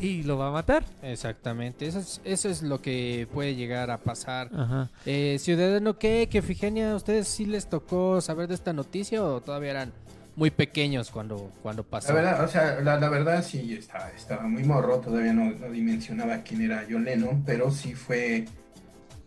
[0.00, 0.84] y lo va a matar.
[1.02, 4.48] Exactamente, eso es, eso es lo que puede llegar a pasar.
[4.54, 4.90] Ajá.
[5.06, 6.28] Eh, Ciudadano, ¿qué?
[6.30, 9.92] ¿Que Figenia, ustedes sí les tocó saber de esta noticia o todavía eran
[10.34, 12.08] muy pequeños cuando, cuando pasó?
[12.08, 15.70] La verdad, o sea, la, la verdad sí estaba, estaba muy morro, todavía no, no
[15.70, 18.46] dimensionaba quién era John Lennon, pero sí fue,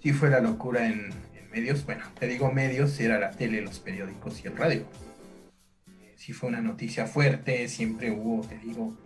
[0.02, 1.86] sí fue la locura en, en medios.
[1.86, 4.86] Bueno, te digo medios, era la tele, los periódicos y el radio.
[6.26, 8.98] Sí fue una noticia fuerte, siempre hubo, te digo,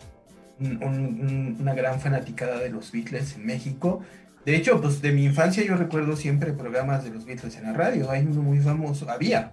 [0.62, 4.00] un- un- un- una gran fanaticada de los Beatles en México.
[4.46, 7.74] De hecho, pues de mi infancia yo recuerdo siempre programas de los Beatles en la
[7.74, 8.10] radio.
[8.10, 9.52] Hay uno muy famoso, había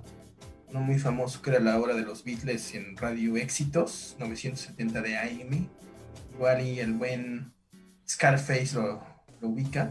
[0.68, 5.16] uno muy famoso que era la hora de los Beatles en Radio Éxitos, 970 de
[5.18, 5.68] AM.
[6.36, 7.52] Igual y el buen
[8.08, 9.02] Scarface lo,
[9.40, 9.90] lo ubica.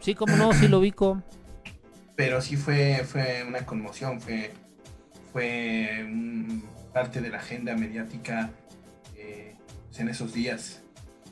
[0.00, 1.22] Sí, como no, sí lo ubico.
[2.16, 4.50] Pero sí fue, fue una conmoción, fue,
[5.30, 8.50] fue un- parte de la agenda mediática
[9.16, 9.54] eh,
[9.98, 10.82] en esos días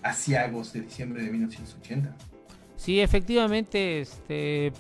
[0.03, 2.15] asiagos de diciembre de 1980.
[2.77, 4.73] Sí, efectivamente, este,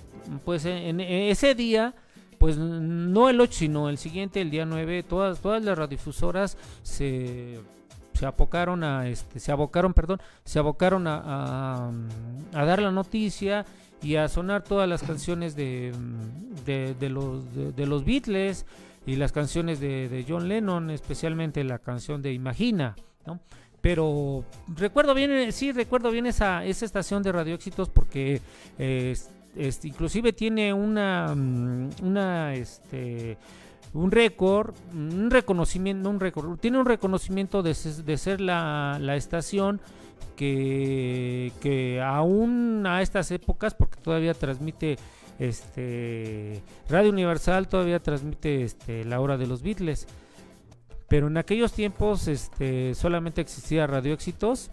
[0.45, 1.95] pues en, ese día,
[2.39, 7.61] pues no el 8, sino el siguiente, el día 9, todas, todas las radiodifusoras se,
[8.15, 11.91] se abocaron a, este, se abocaron, perdón, se abocaron a,
[12.55, 13.67] a, dar la noticia
[14.03, 15.93] y a sonar todas las canciones de,
[16.65, 18.65] de, los, de los Beatles
[19.07, 22.97] y las canciones de, de John Lennon, especialmente la canción de Imagina,
[23.27, 23.41] ¿no?
[23.81, 24.45] Pero
[24.77, 28.41] recuerdo bien, eh, sí, recuerdo bien esa, esa estación de Radio Éxitos porque
[28.79, 33.37] eh, es- este, inclusive tiene una, mm, una este,
[33.95, 37.75] un récord, un reconocimiento, no un récord, tiene un reconocimiento de,
[38.05, 39.81] de ser la, la estación
[40.37, 44.97] que, que aún a estas épocas, porque todavía transmite
[45.41, 50.07] este Radio Universal, todavía transmite este, la hora de los Beatles.
[51.09, 54.71] Pero en aquellos tiempos este, solamente existía Radio Éxitos.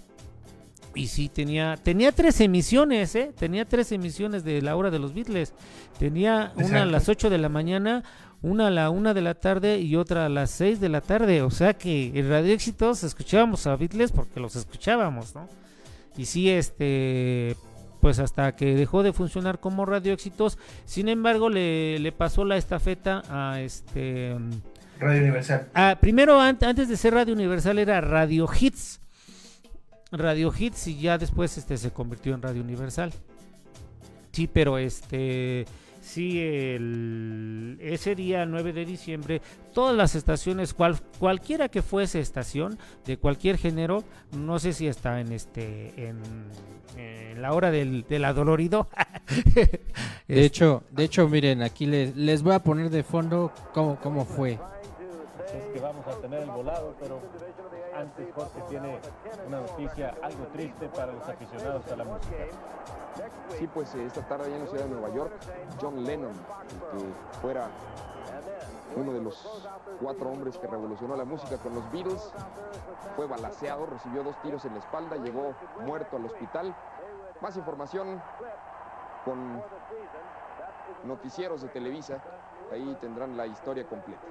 [0.93, 3.31] Y sí, tenía, tenía tres emisiones, ¿eh?
[3.37, 5.53] Tenía tres emisiones de la hora de los Beatles.
[5.99, 8.03] Tenía una a las 8 de la mañana,
[8.41, 11.41] una a la 1 de la tarde y otra a las 6 de la tarde.
[11.43, 15.47] O sea que en Radio Éxitos escuchábamos a Beatles porque los escuchábamos, ¿no?
[16.17, 17.55] Y sí, este,
[18.07, 20.57] pues hasta que dejó de funcionar como Radio Éxitos.
[20.85, 24.33] Sin embargo, le, le pasó la estafeta a este...
[24.97, 25.67] Radio Universal.
[25.99, 29.01] Primero, an- antes de ser Radio Universal, era Radio Hits.
[30.09, 33.11] Radio Hits y ya después este se convirtió en Radio Universal.
[34.31, 35.65] Sí, pero este
[36.07, 39.41] sí el ese día 9 de diciembre
[39.73, 44.03] todas las estaciones cual, cualquiera que fuese estación de cualquier género,
[44.35, 46.17] no sé si está en este en,
[46.97, 48.87] en la hora del, del adolorido.
[50.27, 54.25] De hecho, de hecho, miren, aquí les, les voy a poner de fondo cómo, cómo
[54.25, 54.57] fue.
[55.53, 57.19] Es que vamos a tener el volado, pero
[57.95, 58.99] antes Jorge tiene
[59.47, 62.35] una noticia algo triste para los aficionados a la música.
[63.57, 65.31] Sí, pues eh, esta tarde allá en la ciudad de Nueva York,
[65.81, 67.67] John Lennon, el que fuera
[68.95, 69.69] uno de los
[70.01, 72.31] cuatro hombres que revolucionó la música con los Beatles,
[73.15, 75.53] fue balaceado, recibió dos tiros en la espalda, llegó
[75.85, 76.75] muerto al hospital.
[77.41, 78.21] Más información
[79.25, 79.61] con
[81.03, 82.21] noticieros de Televisa,
[82.71, 84.21] ahí tendrán la historia completa.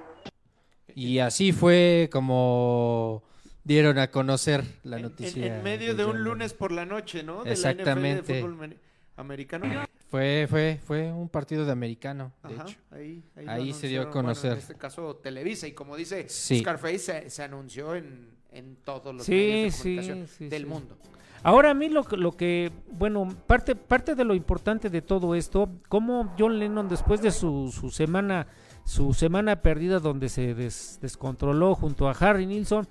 [0.95, 3.23] Y así fue como
[3.63, 5.45] dieron a conocer la noticia.
[5.45, 7.43] En, en medio de un lunes por la noche, ¿no?
[7.43, 8.15] De Exactamente.
[8.15, 8.77] La NFL de fútbol amer-
[9.17, 9.65] americano.
[10.09, 12.77] Fue, fue, fue un partido de americano, de Ajá, hecho.
[12.91, 14.53] ahí, ahí se dio a bueno, conocer.
[14.53, 16.59] en este caso Televisa y como dice Sí.
[16.59, 20.67] Scarface se, se anunció en, en todos los Sí, medios de comunicación sí, del sí.
[20.69, 20.97] mundo.
[21.43, 25.35] Ahora a mí lo, que- lo que, bueno, parte, parte de lo importante de todo
[25.35, 28.47] esto, como John Lennon después de su, su semana,
[28.87, 32.87] su semana perdida donde se des- descontroló junto a Harry Nilsson,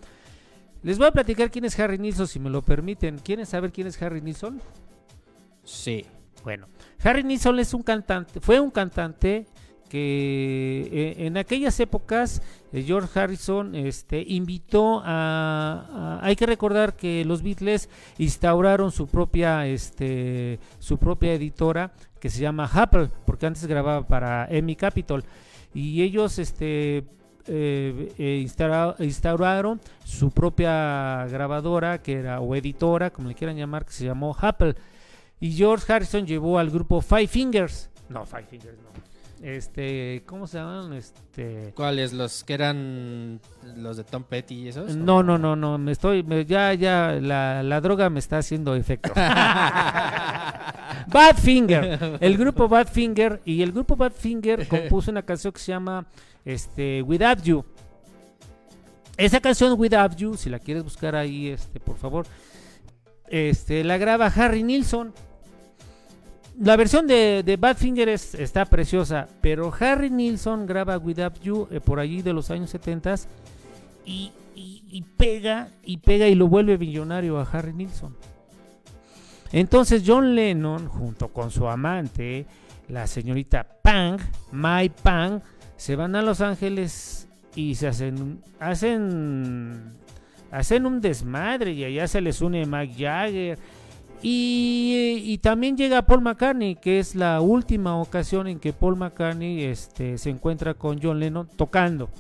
[0.83, 3.19] les voy a platicar quién es Harry Nilsson si me lo permiten.
[3.19, 4.61] ¿Quieren saber quién es Harry Nilsson?
[5.65, 6.05] Sí.
[6.45, 6.69] Bueno,
[7.03, 9.47] Harry Nilsson es un cantante, fue un cantante
[9.89, 12.43] que eh, en aquellas épocas
[12.73, 19.07] eh, George Harrison este, invitó a, a- Hay que recordar que los Beatles instauraron su
[19.09, 25.25] propia, este, su propia editora que se llama Apple, porque antes grababa para EMI Capitol.
[25.77, 27.05] Y ellos este,
[27.47, 33.85] eh, eh, instaura- instauraron su propia grabadora, que era, o editora, como le quieran llamar,
[33.85, 34.75] que se llamó Apple.
[35.39, 37.91] Y George Harrison llevó al grupo Five Fingers.
[38.09, 38.89] No, Five Fingers no.
[39.43, 40.93] Este, ¿cómo se llaman?
[40.95, 41.73] Este.
[41.77, 42.13] ¿Cuáles?
[42.15, 43.39] ¿Los que eran
[43.77, 44.97] los de Tom Petty y esos?
[44.97, 48.75] No, no, no, no, me estoy, me- ya, ya, la, la droga me está haciendo
[48.75, 49.13] efecto.
[51.09, 56.07] Badfinger, el grupo Badfinger, y el grupo Badfinger compuso una canción que se llama,
[56.45, 57.65] este, Without You.
[59.17, 62.27] Esa canción Without You, si la quieres buscar ahí, este, por favor,
[63.29, 65.13] este, la graba Harry Nilsson.
[66.59, 71.81] La versión de, de Badfinger es- está preciosa, pero Harry Nilsson graba Without You eh,
[71.81, 73.15] por allí de los años 70
[74.07, 78.17] y, y- y pega y pega y lo vuelve millonario a Harry Nilsson.
[79.53, 82.47] Entonces John Lennon, junto con su amante,
[82.89, 84.19] la señorita Pang,
[84.53, 85.41] Mai Pang,
[85.77, 89.93] se van a Los Ángeles y se hacen hacen
[90.51, 93.59] hacen un desmadre y allá se les une Mike Jagger
[94.23, 100.19] y, también llega Paul McCartney, que es la última ocasión en que Paul McCartney este,
[100.19, 102.11] se encuentra con John Lennon tocando,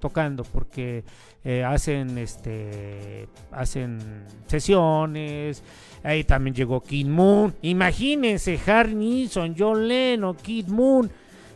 [0.00, 1.04] tocando, porque
[1.44, 5.62] eh, hacen este hacen sesiones.
[6.02, 7.54] Ahí también llegó Kid Moon.
[7.62, 11.10] Imagínense, Harry Nilsson, John Lennon, Kid Moon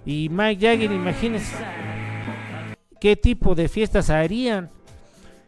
[0.06, 0.92] y Mike Jagger.
[0.92, 1.54] Imagínense
[3.00, 4.70] qué tipo de fiestas harían.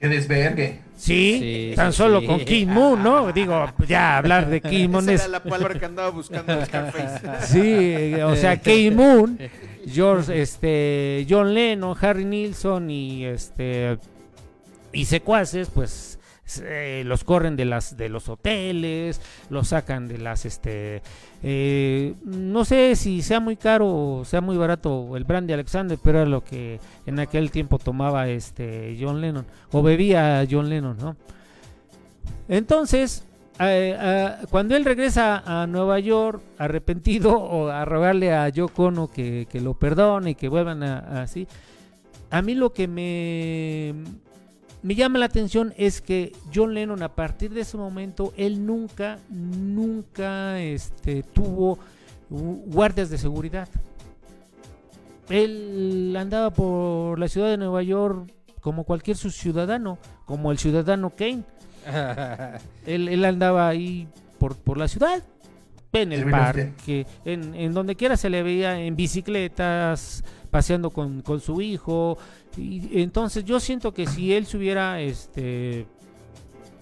[0.00, 0.80] Que desvergue.
[1.02, 2.26] Sí, Sí, tan sí, solo sí.
[2.26, 3.32] con Kid Moon, ¿no?
[3.32, 5.20] Digo, ya hablar de Kid Moon Esa es...
[5.22, 7.20] era la palabra que andaba buscando el Scarface.
[7.48, 9.36] Sí, o sea, Kid Moon,
[9.84, 13.98] George, este, John Lennon, Harry Nilsson y este
[14.92, 16.20] y secuaces, pues
[16.64, 19.20] eh, los corren de las de los hoteles,
[19.50, 21.02] los sacan de las este
[21.42, 26.20] eh, no sé si sea muy caro o sea muy barato el brandy Alexander, pero
[26.20, 31.16] era lo que en aquel tiempo tomaba este John Lennon o bebía John Lennon, ¿no?
[32.48, 33.24] Entonces,
[34.50, 39.60] cuando él regresa a Nueva York arrepentido o a rogarle a Yoko Ono que, que
[39.60, 41.46] lo perdone y que vuelvan a, a así,
[42.32, 43.94] a mí lo que me,
[44.82, 49.18] me llama la atención es que John Lennon a partir de ese momento, él nunca,
[49.30, 51.78] nunca este, tuvo
[52.30, 53.68] gu- guardias de seguridad.
[55.28, 58.30] Él andaba por la ciudad de Nueva York
[58.60, 61.42] como cualquier su ciudadano, como el ciudadano Kane.
[62.86, 64.06] Él, él andaba ahí
[64.38, 65.20] por, por la ciudad,
[65.92, 70.22] en el parque, en, en donde quiera se le veía en bicicletas,
[70.52, 72.18] paseando con, con su hijo.
[72.58, 75.86] Y entonces yo siento que si él se hubiera este,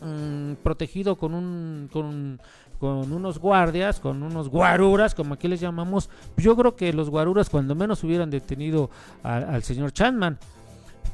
[0.03, 2.41] mm, protegido con un, con,
[2.81, 7.49] con unos guardias, con unos guaruras, como aquí les llamamos, yo creo que los guaruras
[7.49, 8.91] cuando menos hubieran detenido
[9.23, 10.37] al señor Chapman.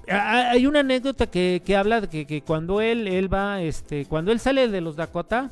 [0.08, 4.06] Ah, Hay una anécdota que, que habla de que, que cuando él, él va, este,
[4.06, 5.50] cuando él sale de los Dakota,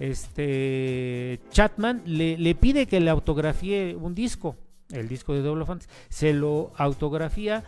[0.00, 4.56] este Chatman le, le pide que le autografíe un disco,
[4.92, 7.64] el disco de Double Fantasy, se lo autografía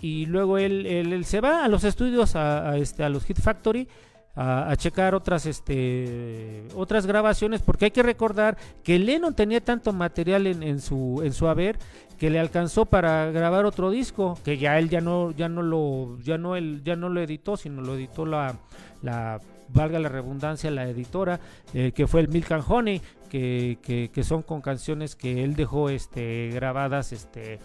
[0.00, 3.88] y luego él, él- se va a los estudios, a, este, a los Hit Factory,
[4.34, 10.46] a, checar otras este otras grabaciones porque hay que recordar que Lennon tenía tanto material
[10.46, 11.78] en, en su en su haber
[12.18, 16.18] que le alcanzó para grabar otro disco que ya él ya no ya no lo
[16.20, 18.56] ya no ya no lo editó sino lo editó la
[19.02, 19.38] la
[19.72, 21.40] valga la redundancia la editora
[21.74, 25.88] eh, que fue el Milk and Honey que, que, son con canciones que él dejó
[25.88, 27.60] este grabadas este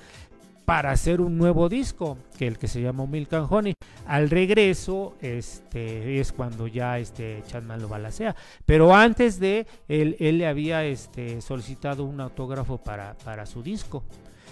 [0.67, 3.73] para hacer un nuevo disco, que el que se llamó Milk and Honey.
[4.05, 8.35] Al regreso, este es cuando ya este Chapman lo balacea.
[8.65, 14.03] Pero antes de él, él le había este solicitado un autógrafo para, para su disco.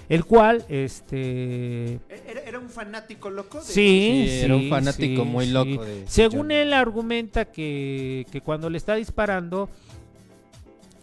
[0.07, 5.23] El cual, este Era, era un fanático loco de Sí, Sí, era un sí, fanático
[5.23, 5.51] sí, muy sí.
[5.51, 6.51] loco de- Según John.
[6.51, 9.69] él argumenta que, que cuando le está disparando,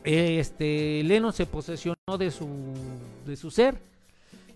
[0.04, 2.48] eh, este Lennon se posesionó de su
[3.26, 3.76] de su ser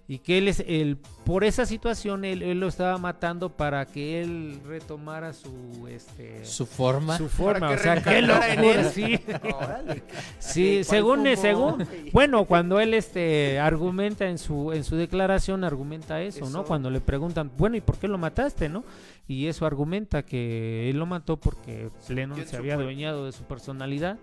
[0.08, 4.20] y que él es el por esa situación él, él lo estaba matando para que
[4.20, 7.18] él retomara su este Su forma.
[7.18, 8.84] su forma, que o sea, locura, él.
[8.92, 9.18] sí.
[9.52, 10.04] Órale.
[10.38, 11.36] Sí, ¿Cuál según fumó?
[11.36, 16.64] según bueno, cuando él este argumenta en su en su declaración argumenta eso, ¿no?
[16.64, 18.84] Cuando le preguntan, "Bueno, ¿y por qué lo mataste, no?"
[19.26, 24.18] Y eso argumenta que él lo mató porque Lennon se había adueñado de su personalidad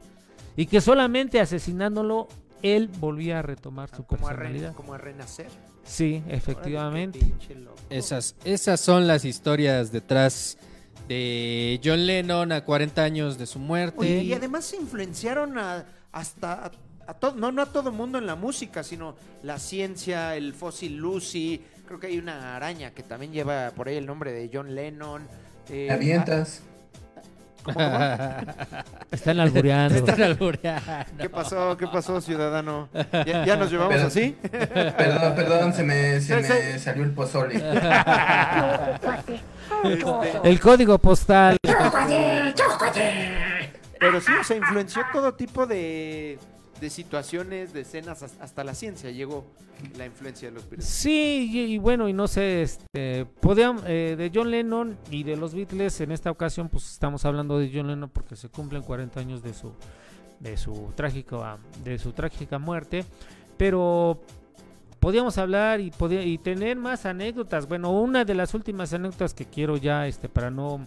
[0.55, 2.27] y que solamente asesinándolo
[2.63, 4.73] él volvía a retomar su como a, re- personalidad.
[4.73, 5.47] como a renacer.
[5.83, 7.19] Sí, efectivamente.
[7.89, 10.57] Esas, esas son las historias detrás
[11.07, 13.97] de John Lennon a 40 años de su muerte.
[13.99, 16.71] Oye, y además se influenciaron a, hasta a,
[17.07, 20.95] a todo, no, no a todo mundo en la música, sino la ciencia, el fósil
[20.95, 21.61] Lucy.
[21.85, 25.27] Creo que hay una araña que también lleva por ahí el nombre de John Lennon.
[25.69, 26.61] eh, ¿Me avientas?
[27.63, 27.99] ¿Cómo, cómo?
[29.11, 29.95] Están albureando.
[29.95, 30.81] Están albureando.
[31.17, 31.77] ¿Qué pasó?
[31.77, 32.89] ¿Qué pasó, ciudadano?
[33.25, 34.35] ¿Ya, ya nos llevamos así?
[34.51, 37.61] Perdón, perdón, se me, se me salió el pozole.
[40.43, 41.57] El código postal.
[43.99, 46.37] Pero sí, o sea, influenció todo tipo de,
[46.83, 49.45] de situaciones, de escenas, has- hasta la ciencia llegó
[49.97, 50.85] la influencia de los Beatles.
[50.87, 55.53] Sí, y, bueno, y no sé, este, podían, eh, de John Lennon y de los
[55.55, 59.41] Beatles, en esta ocasión, pues estamos hablando de John Lennon porque se cumplen 40 años
[59.41, 59.71] de su,
[60.41, 63.05] de su trágica, de su trágica muerte,
[63.57, 64.19] pero
[64.99, 67.67] podíamos hablar y, podía- y tener más anécdotas.
[67.67, 70.85] Bueno, una de las últimas anécdotas que quiero ya, este, para no,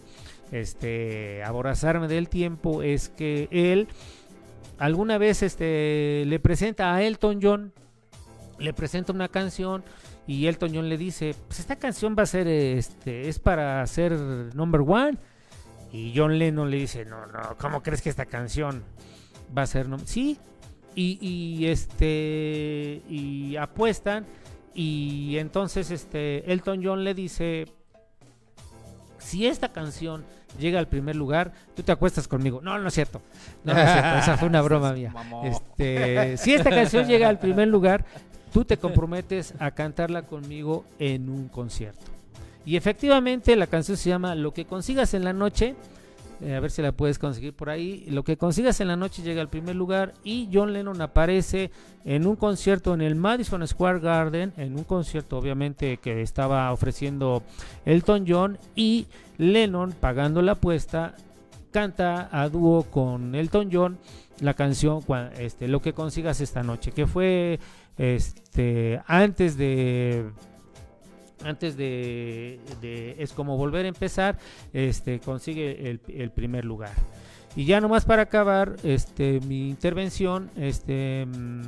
[0.51, 3.87] este, aborazarme del tiempo, es que él
[4.79, 7.73] alguna vez, este, le presenta a Elton John
[8.59, 9.83] le presenta una canción
[10.25, 14.13] y Elton John le dice, pues esta canción va a ser, este, es para ser
[14.55, 15.17] number one.
[15.91, 18.83] Y John Lennon le dice, no, no, ¿cómo crees que esta canción
[19.57, 19.87] va a ser?
[19.87, 20.37] number Sí,
[20.95, 24.25] y, y, este, y apuestan
[24.73, 27.65] y entonces este, Elton John le dice,
[29.17, 30.25] si esta canción
[30.59, 32.61] llega al primer lugar, tú te acuestas conmigo.
[32.61, 33.21] No, no es cierto.
[33.63, 34.19] No, no es cierto.
[34.19, 35.13] Esa fue una broma mía.
[35.43, 38.05] Este, si esta canción llega al primer lugar,
[38.53, 42.05] tú te comprometes a cantarla conmigo en un concierto.
[42.65, 45.75] Y efectivamente la canción se llama Lo que consigas en la noche.
[46.41, 48.05] Eh, a ver si la puedes conseguir por ahí.
[48.09, 51.71] Lo que consigas en la noche llega al primer lugar y John Lennon aparece
[52.05, 57.43] en un concierto en el Madison Square Garden, en un concierto obviamente que estaba ofreciendo
[57.85, 59.07] Elton John y
[59.37, 61.15] Lennon pagando la apuesta
[61.71, 63.97] canta a dúo con Elton John
[64.39, 65.01] la canción
[65.37, 67.59] este lo que consigas esta noche que fue
[67.97, 70.29] este antes de
[71.43, 72.59] antes de,
[73.17, 74.37] es como volver a empezar
[74.73, 76.93] este consigue el, primer lugar.
[77.55, 81.61] Y ya nomás para acabar este mi intervención este mm,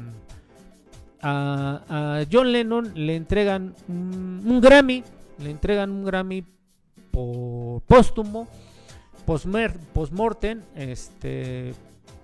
[1.22, 5.04] a, John Lennon le entregan un, Grammy
[5.40, 6.44] le entregan un Grammy
[7.12, 8.48] por póstumo
[9.26, 11.74] postmortem este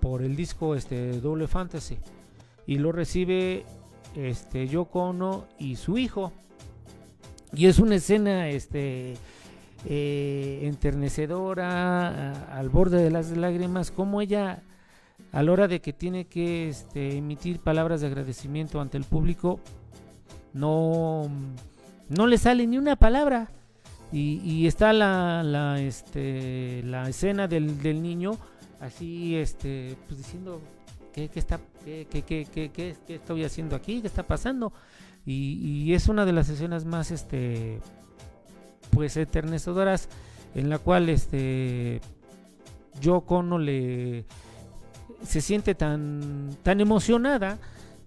[0.00, 1.98] por el disco este Double Fantasy.
[2.66, 3.64] Y lo recibe
[4.14, 6.32] este Yoko Ono y su hijo
[7.56, 9.14] y es una escena este
[9.86, 14.62] eh, enternecedora al borde de las lágrimas como ella
[15.32, 19.60] a la hora de que tiene que este, emitir palabras de agradecimiento ante el público
[20.52, 21.28] no
[22.08, 23.50] no le sale ni una palabra.
[24.12, 28.38] Y, está la, la, este, la escena del, del niño
[28.80, 30.60] así este pues diciendo
[31.12, 34.72] qué, qué está qué- qué- qué estoy haciendo aquí qué está pasando
[35.26, 37.80] y, es una de las escenas más este
[38.90, 40.08] pues eternecedoras
[40.54, 42.00] en la cual este
[43.00, 44.24] Yoko Ono le
[45.22, 47.58] se siente tan tan emocionada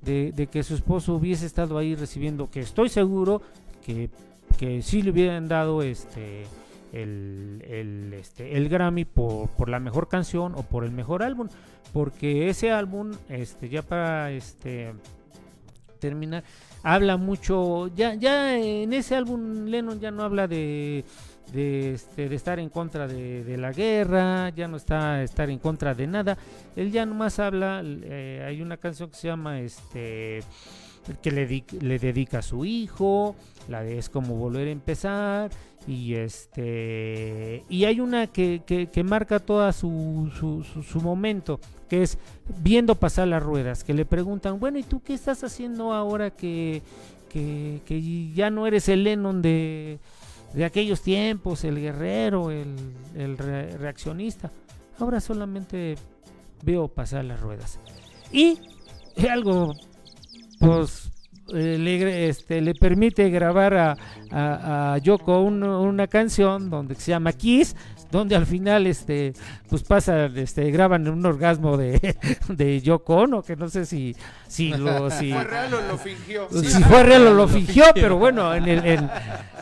[0.02, 3.42] de, de que su esposo hubiese estado ahí recibiendo que estoy seguro
[3.86, 4.10] que,
[4.58, 6.46] que sí le hubieran dado este
[6.94, 11.50] el, el, este, el Grammy por, por la mejor canción o por el mejor álbum.
[11.94, 14.94] Porque ese álbum, este, ya para este
[16.00, 16.44] terminar,
[16.84, 21.04] habla mucho, ya, ya en ese álbum Lennon ya no habla de,
[21.54, 26.08] de, este, estar en contra de, la guerra, ya no está estar en contra de
[26.08, 26.38] nada,
[26.76, 30.42] él ya nomás habla, eh, hay una canción que se llama este
[31.24, 33.36] que le, le dedica a su hijo,
[33.68, 35.50] la de es como volver a empezar
[35.88, 41.60] y este y hay una que, que, que marca toda su, su, su- su momento
[41.90, 42.18] que es
[42.62, 46.82] viendo pasar las ruedas que le preguntan bueno y tú qué estás haciendo ahora que,
[47.30, 50.00] que, que ya no eres el Lennon de,
[50.54, 52.74] de aquellos tiempos el guerrero el,
[53.16, 54.52] el re- reaccionista
[55.00, 55.96] ahora solamente
[56.64, 57.80] veo pasar las ruedas
[58.32, 58.60] y
[59.30, 59.74] algo
[60.60, 61.12] pues
[61.54, 63.98] eh, le, este, le permite grabar a,
[64.30, 67.76] a, a Yoko un- una canción donde se llama Kiss
[68.12, 69.34] donde al final este
[69.70, 72.16] pues pasa este graban un orgasmo de,
[72.50, 74.16] de Yoko Ono que no sé si
[74.48, 76.48] si lo si ¿Fue real o lo fingió?
[76.52, 79.10] si fue real o lo fingió pero bueno en el en,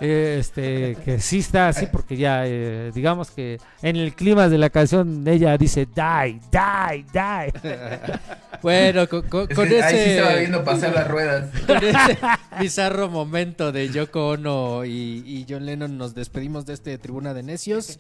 [0.02, 4.58] eh, este que sí está así porque ya eh, digamos que en el clima de
[4.58, 7.54] la canción ella dice die die die
[8.64, 10.18] Bueno, con, con- Es con que ahí sí ese.
[10.18, 11.50] estaba viendo pasar las ruedas.
[11.68, 12.18] Con ese
[12.60, 14.90] bizarro momento de Yoko Ono y,
[15.26, 18.00] y John Lennon nos despedimos de este Tribuna de Necios.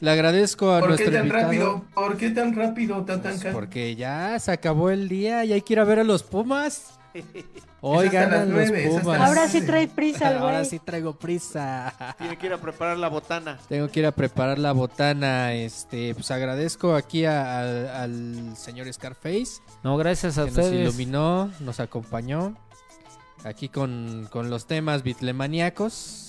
[0.00, 1.44] Le agradezco a ¿Por qué nuestro tan invitado.
[1.44, 1.84] rápido?
[1.94, 3.52] ¿Por qué tan rápido, Tatanka?
[3.52, 6.92] Porque ya se acabó el día y hay que ir a ver a los Pumas.
[7.80, 9.20] Hoy ganan los Pumas.
[9.20, 11.94] Ahora sí trae prisa Ahora sí traigo prisa.
[12.18, 13.58] Tiene que ir a preparar la botana.
[13.68, 15.54] Tengo que ir a preparar la botana.
[15.54, 20.80] Este, pues agradezco aquí a- al- al señor Scarface no gracias a que nos ustedes
[20.82, 22.56] iluminó, nos acompañó.
[23.44, 26.25] Aquí con, con los temas bitlemaníacos.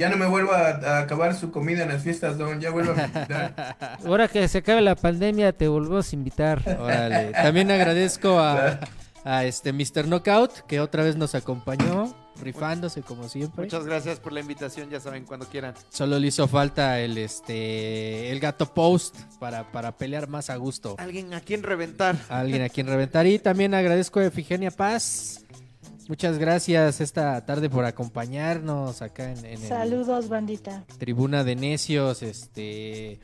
[0.00, 2.58] Ya no me vuelvo a, a acabar su comida en las fiestas, Don.
[2.58, 3.76] Ya vuelvo a visitar.
[4.06, 7.32] ahora que se acabe la pandemia te volvemos a invitar Órale.
[7.32, 8.80] También agradezco a,
[9.24, 10.06] a este Mr.
[10.06, 13.64] Knockout que otra vez nos acompañó, rifándose como siempre.
[13.64, 15.74] Muchas gracias por la invitación, ya saben cuando quieran.
[15.90, 20.96] Solo le hizo falta el este el gato post para, para pelear más a gusto.
[20.96, 22.16] Alguien a quien reventar.
[22.30, 23.26] Alguien a quien reventar.
[23.26, 25.44] Y también agradezco a Efigenia Paz.
[26.10, 30.84] Muchas gracias esta tarde por acompañarnos acá en, en el Saludos, bandita.
[30.98, 33.20] Tribuna de Necios, este,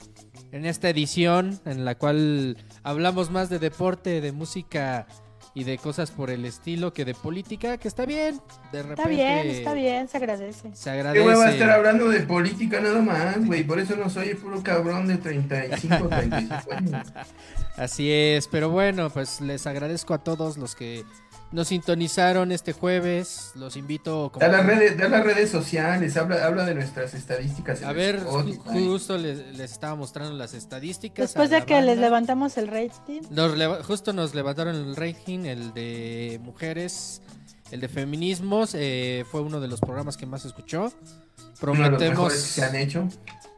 [0.53, 5.09] en esta edición en la cual hablamos más de deporte, de música
[5.53, 8.41] y de cosas por el estilo que de política, que está bien.
[8.71, 10.71] De repente Está bien, está bien, se agradece.
[10.73, 11.27] se ¿Qué agradece.
[11.27, 13.65] hueva estar hablando de política nada más, güey?
[13.65, 17.07] Por eso no soy el puro cabrón de 35, 35 años.
[17.77, 21.05] Así es, pero bueno, pues les agradezco a todos los que
[21.53, 23.53] nos sintonizaron este jueves.
[23.55, 27.81] Los invito como- Da las redes, da las redes sociales, habla, habla de nuestras estadísticas.
[27.83, 28.61] en A ver, Spotify.
[28.87, 31.25] justo les, les estaba mostrando las estadísticas.
[31.29, 35.41] Después a de que les levantamos el rating, Nos leva- justo nos levantaron el ranking,
[35.47, 37.23] el de mujeres,
[37.71, 40.83] el de feminismos, eh, fue uno de los programas que más se escuchó.
[40.83, 43.09] Uno de los Prometemos mejores que se han hecho.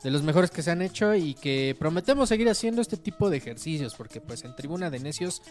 [0.02, 3.36] De los mejores que se han hecho y que prometemos seguir haciendo este tipo de
[3.38, 5.42] ejercicios porque pues en Tribuna de Necios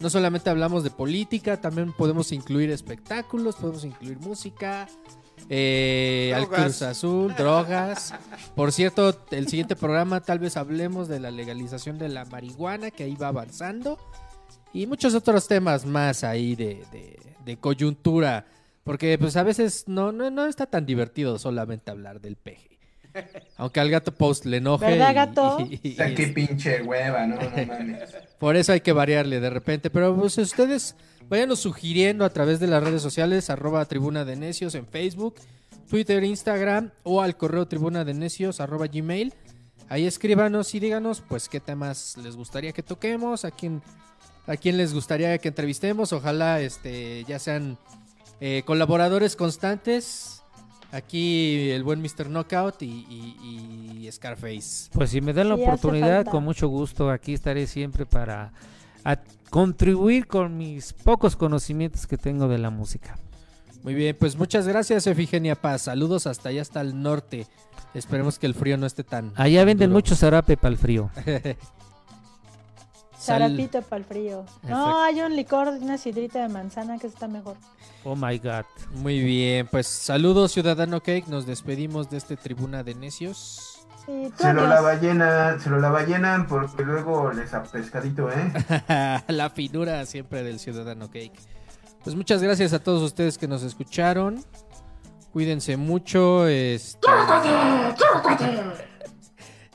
[0.00, 4.86] no solamente hablamos de política, también podemos incluir espectáculos, podemos incluir música,
[5.48, 6.48] eh, al.
[6.48, 8.14] Cruz Azul, drogas.
[8.54, 13.04] Por cierto, el siguiente programa tal vez hablemos de la legalización de la marihuana que
[13.04, 13.98] ahí va avanzando
[14.72, 18.46] y muchos otros temas más ahí de, de- de coyuntura.
[18.84, 22.73] Porque pues a veces no, no, no está tan divertido solamente hablar del peje.
[23.56, 24.86] Aunque al gato post le enoje.
[24.86, 25.58] ¿Verdad, y- gato?
[25.70, 28.00] y- y- O sea, qué pinche hueva, no, no mames.
[28.38, 29.90] por eso hay que variarle de repente.
[29.90, 30.96] Pero pues ustedes
[31.28, 35.36] váyanos sugiriendo a través de las redes sociales, arroba tribuna de necios en Facebook,
[35.88, 39.32] Twitter, Instagram o al correo tribuna de necios arroba gmail.
[39.88, 43.82] Ahí escríbanos y díganos pues qué temas les gustaría que toquemos, a quién,
[44.46, 46.12] a quién les gustaría que entrevistemos.
[46.14, 47.76] Ojalá este ya sean
[48.40, 50.33] eh, colaboradores constantes.
[50.94, 52.28] Aquí el buen Mr.
[52.30, 54.90] Knockout y, y- y Scarface.
[54.92, 58.52] Pues si me dan la Sí, oportunidad, con mucho gusto, aquí estaré siempre para
[59.04, 59.18] a-
[59.50, 63.18] contribuir con mis pocos conocimientos que tengo de la música.
[63.82, 65.82] Muy bien, pues muchas gracias Efigenia Paz.
[65.82, 67.46] Saludos hasta allá, hasta el norte.
[67.92, 69.32] Esperemos que el frío no esté tan...
[69.36, 69.98] Allá venden duro.
[69.98, 71.10] mucho zarape para el frío.
[73.24, 74.44] Zarapito para el frío.
[74.62, 77.56] No, hay un licor, una sidrita de manzana que está mejor.
[78.04, 78.64] Oh my god.
[78.96, 81.26] Muy bien, pues saludos Ciudadano Cake.
[81.28, 83.86] Nos despedimos de este Tribuna de Necios.
[84.04, 89.22] Sí, Se lo la ballena, se lo la ballenan porque luego les apescadito, ¿eh?
[89.28, 91.32] La finura siempre del Ciudadano Cake.
[92.02, 94.44] Pues muchas gracias a todos ustedes que nos escucharon.
[95.32, 96.46] Cuídense mucho.
[96.46, 97.08] Este...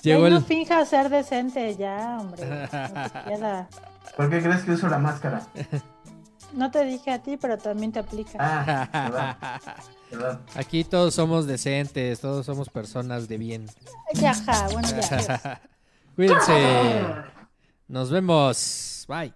[0.01, 0.43] Llegó Ey, no el.
[0.45, 2.67] finja ser decente ya, hombre.
[3.39, 3.67] No.
[4.15, 5.41] ¿Por qué crees que uso la máscara?
[6.53, 8.37] No te dije a ti, pero también te aplica.
[8.39, 9.35] Ah, perdón,
[10.09, 10.41] perdón.
[10.55, 13.65] Aquí todos somos decentes, todos somos personas de bien.
[14.13, 15.61] Ya, ja, bueno, ya.
[16.15, 17.13] Cuídense.
[17.87, 19.05] Nos vemos.
[19.07, 19.33] Bye.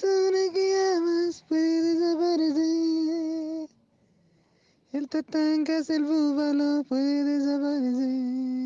[0.00, 3.68] persona que amas puede desaparecer.
[4.92, 8.57] El tatanca, el búfalo puede desaparecer.